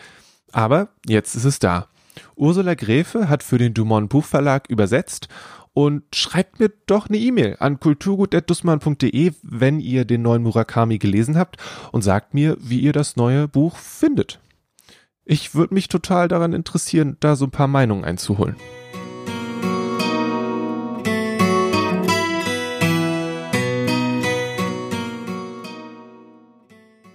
Aber 0.52 0.88
jetzt 1.06 1.34
ist 1.34 1.44
es 1.44 1.58
da. 1.58 1.88
Ursula 2.36 2.74
Gräfe 2.74 3.28
hat 3.28 3.42
für 3.42 3.58
den 3.58 3.74
Dumont 3.74 4.08
Buchverlag 4.08 4.68
übersetzt 4.68 5.28
und 5.72 6.04
schreibt 6.14 6.60
mir 6.60 6.70
doch 6.86 7.08
eine 7.08 7.18
E-Mail 7.18 7.56
an 7.58 7.80
kulturgut.dussmann.de, 7.80 9.32
wenn 9.42 9.80
ihr 9.80 10.04
den 10.04 10.22
neuen 10.22 10.42
Murakami 10.42 10.98
gelesen 10.98 11.36
habt 11.36 11.56
und 11.92 12.02
sagt 12.02 12.34
mir, 12.34 12.56
wie 12.60 12.80
ihr 12.80 12.92
das 12.92 13.16
neue 13.16 13.48
Buch 13.48 13.76
findet. 13.76 14.38
Ich 15.26 15.54
würde 15.54 15.72
mich 15.72 15.88
total 15.88 16.28
daran 16.28 16.52
interessieren, 16.52 17.16
da 17.20 17.34
so 17.34 17.46
ein 17.46 17.50
paar 17.50 17.66
Meinungen 17.66 18.04
einzuholen. 18.04 18.56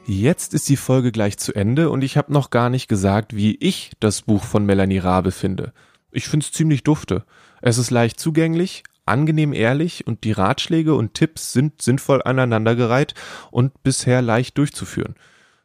Jetzt 0.07 0.55
ist 0.55 0.67
die 0.69 0.75
Folge 0.75 1.11
gleich 1.11 1.37
zu 1.37 1.53
Ende 1.53 1.91
und 1.91 2.03
ich 2.03 2.17
habe 2.17 2.33
noch 2.33 2.49
gar 2.49 2.71
nicht 2.71 2.87
gesagt, 2.87 3.35
wie 3.35 3.55
ich 3.57 3.91
das 3.99 4.23
Buch 4.23 4.43
von 4.43 4.65
Melanie 4.65 4.97
Rabe 4.97 5.31
finde. 5.31 5.71
Ich 6.11 6.27
finde 6.27 6.45
es 6.45 6.51
ziemlich 6.51 6.83
dufte. 6.83 7.25
Es 7.61 7.77
ist 7.77 7.91
leicht 7.91 8.19
zugänglich, 8.19 8.81
angenehm 9.05 9.53
ehrlich 9.53 10.07
und 10.07 10.23
die 10.23 10.31
Ratschläge 10.31 10.95
und 10.95 11.13
Tipps 11.13 11.53
sind 11.53 11.83
sinnvoll 11.83 12.23
aneinandergereiht 12.23 13.13
und 13.51 13.83
bisher 13.83 14.23
leicht 14.23 14.57
durchzuführen. 14.57 15.13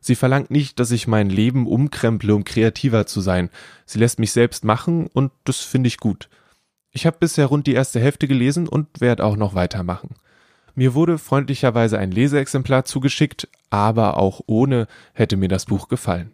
Sie 0.04 0.16
verlangt 0.16 0.50
nicht, 0.50 0.78
dass 0.80 0.90
ich 0.90 1.08
mein 1.08 1.30
Leben 1.30 1.66
umkremple, 1.66 2.34
um 2.34 2.44
kreativer 2.44 3.06
zu 3.06 3.22
sein. 3.22 3.48
Sie 3.86 3.98
lässt 3.98 4.18
mich 4.18 4.32
selbst 4.32 4.62
machen 4.62 5.06
und 5.06 5.32
das 5.44 5.60
finde 5.60 5.88
ich 5.88 5.96
gut. 5.96 6.28
Ich 6.90 7.06
habe 7.06 7.16
bisher 7.18 7.46
rund 7.46 7.66
die 7.66 7.72
erste 7.72 8.00
Hälfte 8.00 8.28
gelesen 8.28 8.68
und 8.68 9.00
werde 9.00 9.24
auch 9.24 9.36
noch 9.36 9.54
weitermachen. 9.54 10.10
Mir 10.74 10.92
wurde 10.92 11.16
freundlicherweise 11.16 11.98
ein 11.98 12.10
Leseexemplar 12.10 12.84
zugeschickt, 12.84 13.48
aber 13.70 14.18
auch 14.18 14.42
ohne 14.44 14.88
hätte 15.14 15.38
mir 15.38 15.48
das 15.48 15.64
Buch 15.64 15.88
gefallen. 15.88 16.32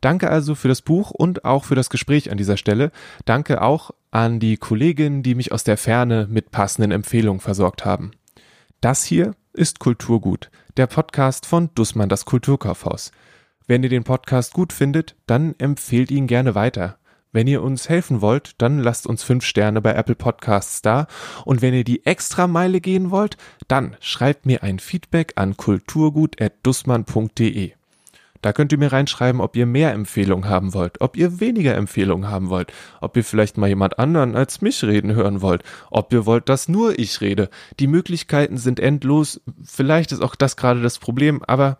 Danke 0.00 0.30
also 0.30 0.54
für 0.54 0.68
das 0.68 0.80
Buch 0.80 1.10
und 1.10 1.44
auch 1.44 1.64
für 1.64 1.74
das 1.74 1.90
Gespräch 1.90 2.30
an 2.30 2.38
dieser 2.38 2.56
Stelle. 2.56 2.92
Danke 3.24 3.62
auch 3.62 3.90
an 4.12 4.38
die 4.38 4.58
Kolleginnen, 4.58 5.24
die 5.24 5.34
mich 5.34 5.50
aus 5.50 5.64
der 5.64 5.76
Ferne 5.76 6.28
mit 6.30 6.52
passenden 6.52 6.92
Empfehlungen 6.92 7.40
versorgt 7.40 7.84
haben. 7.84 8.12
Das 8.80 9.02
hier 9.02 9.34
ist 9.52 9.80
Kulturgut, 9.80 10.52
der 10.76 10.86
Podcast 10.86 11.46
von 11.46 11.70
Dussmann 11.74 12.08
das 12.08 12.24
Kulturkaufhaus. 12.24 13.12
Wenn 13.66 13.82
ihr 13.82 13.88
den 13.88 14.04
Podcast 14.04 14.52
gut 14.52 14.72
findet, 14.72 15.16
dann 15.26 15.54
empfehlt 15.58 16.10
ihn 16.10 16.26
gerne 16.26 16.54
weiter. 16.54 16.98
Wenn 17.32 17.46
ihr 17.46 17.62
uns 17.62 17.88
helfen 17.88 18.20
wollt, 18.20 18.60
dann 18.60 18.78
lasst 18.78 19.06
uns 19.06 19.22
fünf 19.22 19.44
Sterne 19.44 19.80
bei 19.80 19.94
Apple 19.94 20.14
Podcasts 20.14 20.82
da. 20.82 21.06
Und 21.44 21.62
wenn 21.62 21.72
ihr 21.72 21.84
die 21.84 22.04
extra 22.04 22.46
Meile 22.46 22.80
gehen 22.80 23.10
wollt, 23.10 23.38
dann 23.68 23.96
schreibt 24.00 24.44
mir 24.44 24.62
ein 24.62 24.78
Feedback 24.78 25.32
an 25.36 25.56
kulturgut.dussmann.de. 25.56 27.72
Da 28.42 28.52
könnt 28.52 28.72
ihr 28.72 28.78
mir 28.78 28.92
reinschreiben, 28.92 29.40
ob 29.40 29.56
ihr 29.56 29.64
mehr 29.66 29.92
Empfehlungen 29.92 30.48
haben 30.48 30.74
wollt, 30.74 31.00
ob 31.00 31.16
ihr 31.16 31.38
weniger 31.40 31.76
Empfehlungen 31.76 32.28
haben 32.28 32.50
wollt, 32.50 32.72
ob 33.00 33.16
ihr 33.16 33.22
vielleicht 33.24 33.56
mal 33.56 33.68
jemand 33.68 34.00
anderen 34.00 34.36
als 34.36 34.60
mich 34.60 34.82
reden 34.82 35.14
hören 35.14 35.40
wollt, 35.40 35.62
ob 35.90 36.12
ihr 36.12 36.26
wollt, 36.26 36.48
dass 36.48 36.68
nur 36.68 36.98
ich 36.98 37.20
rede. 37.20 37.48
Die 37.78 37.86
Möglichkeiten 37.86 38.58
sind 38.58 38.80
endlos. 38.80 39.40
Vielleicht 39.64 40.10
ist 40.12 40.22
auch 40.22 40.34
das 40.34 40.56
gerade 40.56 40.82
das 40.82 40.98
Problem, 40.98 41.44
aber 41.44 41.78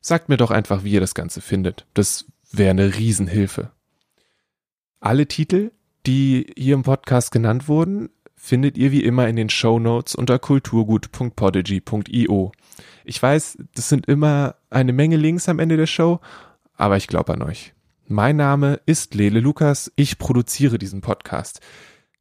sagt 0.00 0.28
mir 0.28 0.36
doch 0.36 0.50
einfach, 0.50 0.84
wie 0.84 0.92
ihr 0.92 1.00
das 1.00 1.14
Ganze 1.14 1.40
findet. 1.40 1.86
Das 1.94 2.26
wäre 2.52 2.70
eine 2.70 2.96
Riesenhilfe. 2.96 3.70
Alle 5.00 5.26
Titel, 5.26 5.72
die 6.06 6.52
hier 6.56 6.74
im 6.74 6.82
Podcast 6.82 7.32
genannt 7.32 7.66
wurden, 7.66 8.10
findet 8.36 8.76
ihr 8.76 8.92
wie 8.92 9.02
immer 9.02 9.26
in 9.26 9.36
den 9.36 9.48
Show 9.48 9.78
Notes 9.78 10.14
unter 10.14 10.38
kulturgut.podigy.io. 10.38 12.52
Ich 13.04 13.22
weiß, 13.22 13.58
das 13.74 13.90
sind 13.90 14.06
immer 14.06 14.56
eine 14.70 14.94
Menge 14.94 15.16
Links 15.16 15.48
am 15.48 15.58
Ende 15.58 15.76
der 15.76 15.86
Show, 15.86 16.20
aber 16.76 16.96
ich 16.96 17.06
glaube 17.06 17.34
an 17.34 17.42
euch. 17.42 17.74
Mein 18.06 18.36
Name 18.36 18.80
ist 18.86 19.14
Lele 19.14 19.40
Lukas, 19.40 19.92
ich 19.94 20.18
produziere 20.18 20.78
diesen 20.78 21.02
Podcast. 21.02 21.60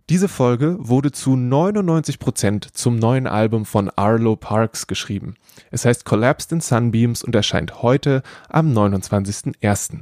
Diese 0.09 0.27
Folge 0.27 0.75
wurde 0.79 1.13
zu 1.13 1.37
99 1.37 2.19
Prozent 2.19 2.75
zum 2.75 2.97
neuen 2.97 3.25
Album 3.25 3.65
von 3.65 3.89
Arlo 3.89 4.35
Parks 4.35 4.87
geschrieben. 4.87 5.35
Es 5.71 5.85
heißt 5.85 6.03
Collapsed 6.03 6.51
in 6.51 6.59
Sunbeams 6.59 7.23
und 7.23 7.33
erscheint 7.33 7.81
heute 7.81 8.21
am 8.49 8.73
29.01. 8.77 10.01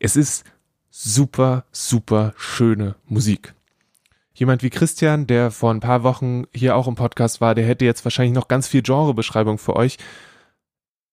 Es 0.00 0.16
ist 0.16 0.44
super, 0.90 1.64
super 1.70 2.34
schöne 2.36 2.96
Musik. 3.06 3.54
Jemand 4.38 4.62
wie 4.62 4.70
Christian, 4.70 5.26
der 5.26 5.50
vor 5.50 5.74
ein 5.74 5.80
paar 5.80 6.04
Wochen 6.04 6.44
hier 6.54 6.76
auch 6.76 6.86
im 6.86 6.94
Podcast 6.94 7.40
war, 7.40 7.56
der 7.56 7.66
hätte 7.66 7.84
jetzt 7.84 8.04
wahrscheinlich 8.04 8.34
noch 8.34 8.46
ganz 8.46 8.68
viel 8.68 8.82
Genrebeschreibung 8.82 9.58
für 9.58 9.74
euch. 9.74 9.98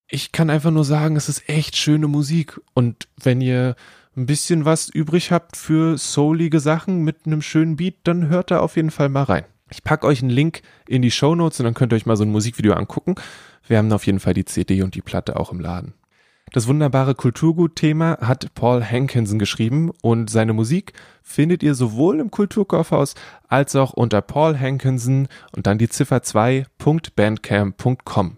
Ich 0.07 0.31
kann 0.31 0.51
einfach 0.51 0.69
nur 0.69 0.85
sagen, 0.85 1.15
es 1.15 1.27
ist 1.27 1.49
echt 1.49 1.75
schöne 1.75 2.07
Musik. 2.07 2.61
Und 2.75 3.07
wenn 3.19 3.41
ihr 3.41 3.75
ein 4.15 4.27
bisschen 4.27 4.63
was 4.63 4.89
übrig 4.89 5.31
habt 5.31 5.57
für 5.57 5.97
soulige 5.97 6.59
Sachen 6.59 7.03
mit 7.03 7.25
einem 7.25 7.41
schönen 7.41 7.77
Beat, 7.77 7.95
dann 8.03 8.29
hört 8.29 8.51
da 8.51 8.59
auf 8.59 8.75
jeden 8.75 8.91
Fall 8.91 9.09
mal 9.09 9.23
rein. 9.23 9.45
Ich 9.71 9.83
packe 9.83 10.05
euch 10.05 10.21
einen 10.21 10.29
Link 10.29 10.61
in 10.87 11.01
die 11.01 11.09
Show 11.09 11.33
Notes 11.33 11.59
und 11.59 11.63
dann 11.63 11.73
könnt 11.73 11.93
ihr 11.93 11.95
euch 11.95 12.05
mal 12.05 12.17
so 12.17 12.23
ein 12.23 12.31
Musikvideo 12.31 12.73
angucken. 12.73 13.15
Wir 13.67 13.79
haben 13.79 13.91
auf 13.91 14.05
jeden 14.05 14.19
Fall 14.19 14.35
die 14.35 14.45
CD 14.45 14.83
und 14.83 14.93
die 14.93 15.01
Platte 15.01 15.39
auch 15.39 15.51
im 15.51 15.59
Laden. 15.59 15.95
Das 16.51 16.67
wunderbare 16.67 17.15
Kulturgut-Thema 17.15 18.19
hat 18.21 18.53
Paul 18.53 18.83
Hankinson 18.83 19.39
geschrieben 19.39 19.91
und 20.01 20.29
seine 20.29 20.53
Musik 20.53 20.93
findet 21.21 21.63
ihr 21.63 21.73
sowohl 21.75 22.19
im 22.19 22.31
Kulturkaufhaus 22.31 23.15
als 23.49 23.75
auch 23.75 23.91
unter 23.93 24.21
Paul 24.21 24.57
Hankinson 24.57 25.27
und 25.55 25.67
dann 25.67 25.77
die 25.77 25.89
Ziffer 25.89 26.17
2.bandcamp.com. 26.17 28.37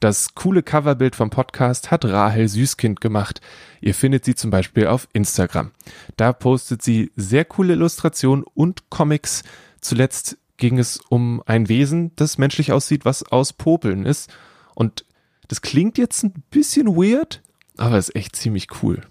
Das 0.00 0.34
coole 0.34 0.62
Coverbild 0.62 1.16
vom 1.16 1.30
Podcast 1.30 1.90
hat 1.90 2.04
Rahel 2.04 2.48
Süßkind 2.48 3.00
gemacht. 3.00 3.40
Ihr 3.80 3.94
findet 3.94 4.24
sie 4.24 4.34
zum 4.34 4.50
Beispiel 4.50 4.86
auf 4.86 5.08
Instagram. 5.12 5.70
Da 6.16 6.32
postet 6.32 6.82
sie 6.82 7.10
sehr 7.16 7.46
coole 7.46 7.72
Illustrationen 7.74 8.44
und 8.54 8.90
Comics. 8.90 9.44
Zuletzt 9.80 10.36
ging 10.56 10.78
es 10.78 10.98
um 11.08 11.42
ein 11.46 11.68
Wesen, 11.68 12.12
das 12.16 12.36
menschlich 12.36 12.72
aussieht, 12.72 13.04
was 13.04 13.22
aus 13.22 13.52
Popeln 13.52 14.04
ist. 14.04 14.32
Und 14.74 15.04
das 15.48 15.62
klingt 15.62 15.98
jetzt 15.98 16.22
ein 16.22 16.32
bisschen 16.50 16.96
weird, 16.96 17.42
aber 17.76 17.98
ist 17.98 18.14
echt 18.14 18.36
ziemlich 18.36 18.68
cool. 18.82 19.02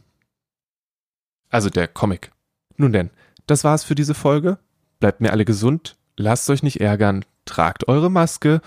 Also 1.49 1.69
der 1.69 1.87
Comic. 1.87 2.31
Nun 2.77 2.93
denn, 2.93 3.11
das 3.45 3.63
war's 3.63 3.83
für 3.83 3.95
diese 3.95 4.13
Folge. 4.13 4.57
Bleibt 4.99 5.21
mir 5.21 5.31
alle 5.31 5.45
gesund, 5.45 5.97
lasst 6.15 6.49
euch 6.49 6.63
nicht 6.63 6.81
ärgern, 6.81 7.25
tragt 7.45 7.87
eure 7.87 8.09
Maske 8.09 8.61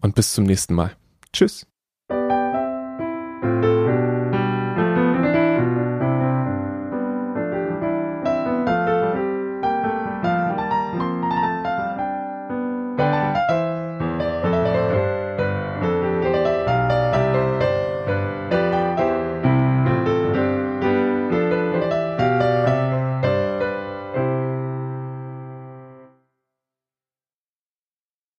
und 0.00 0.14
bis 0.14 0.32
zum 0.32 0.44
nächsten 0.44 0.74
Mal. 0.74 0.96
Tschüss. 1.32 1.66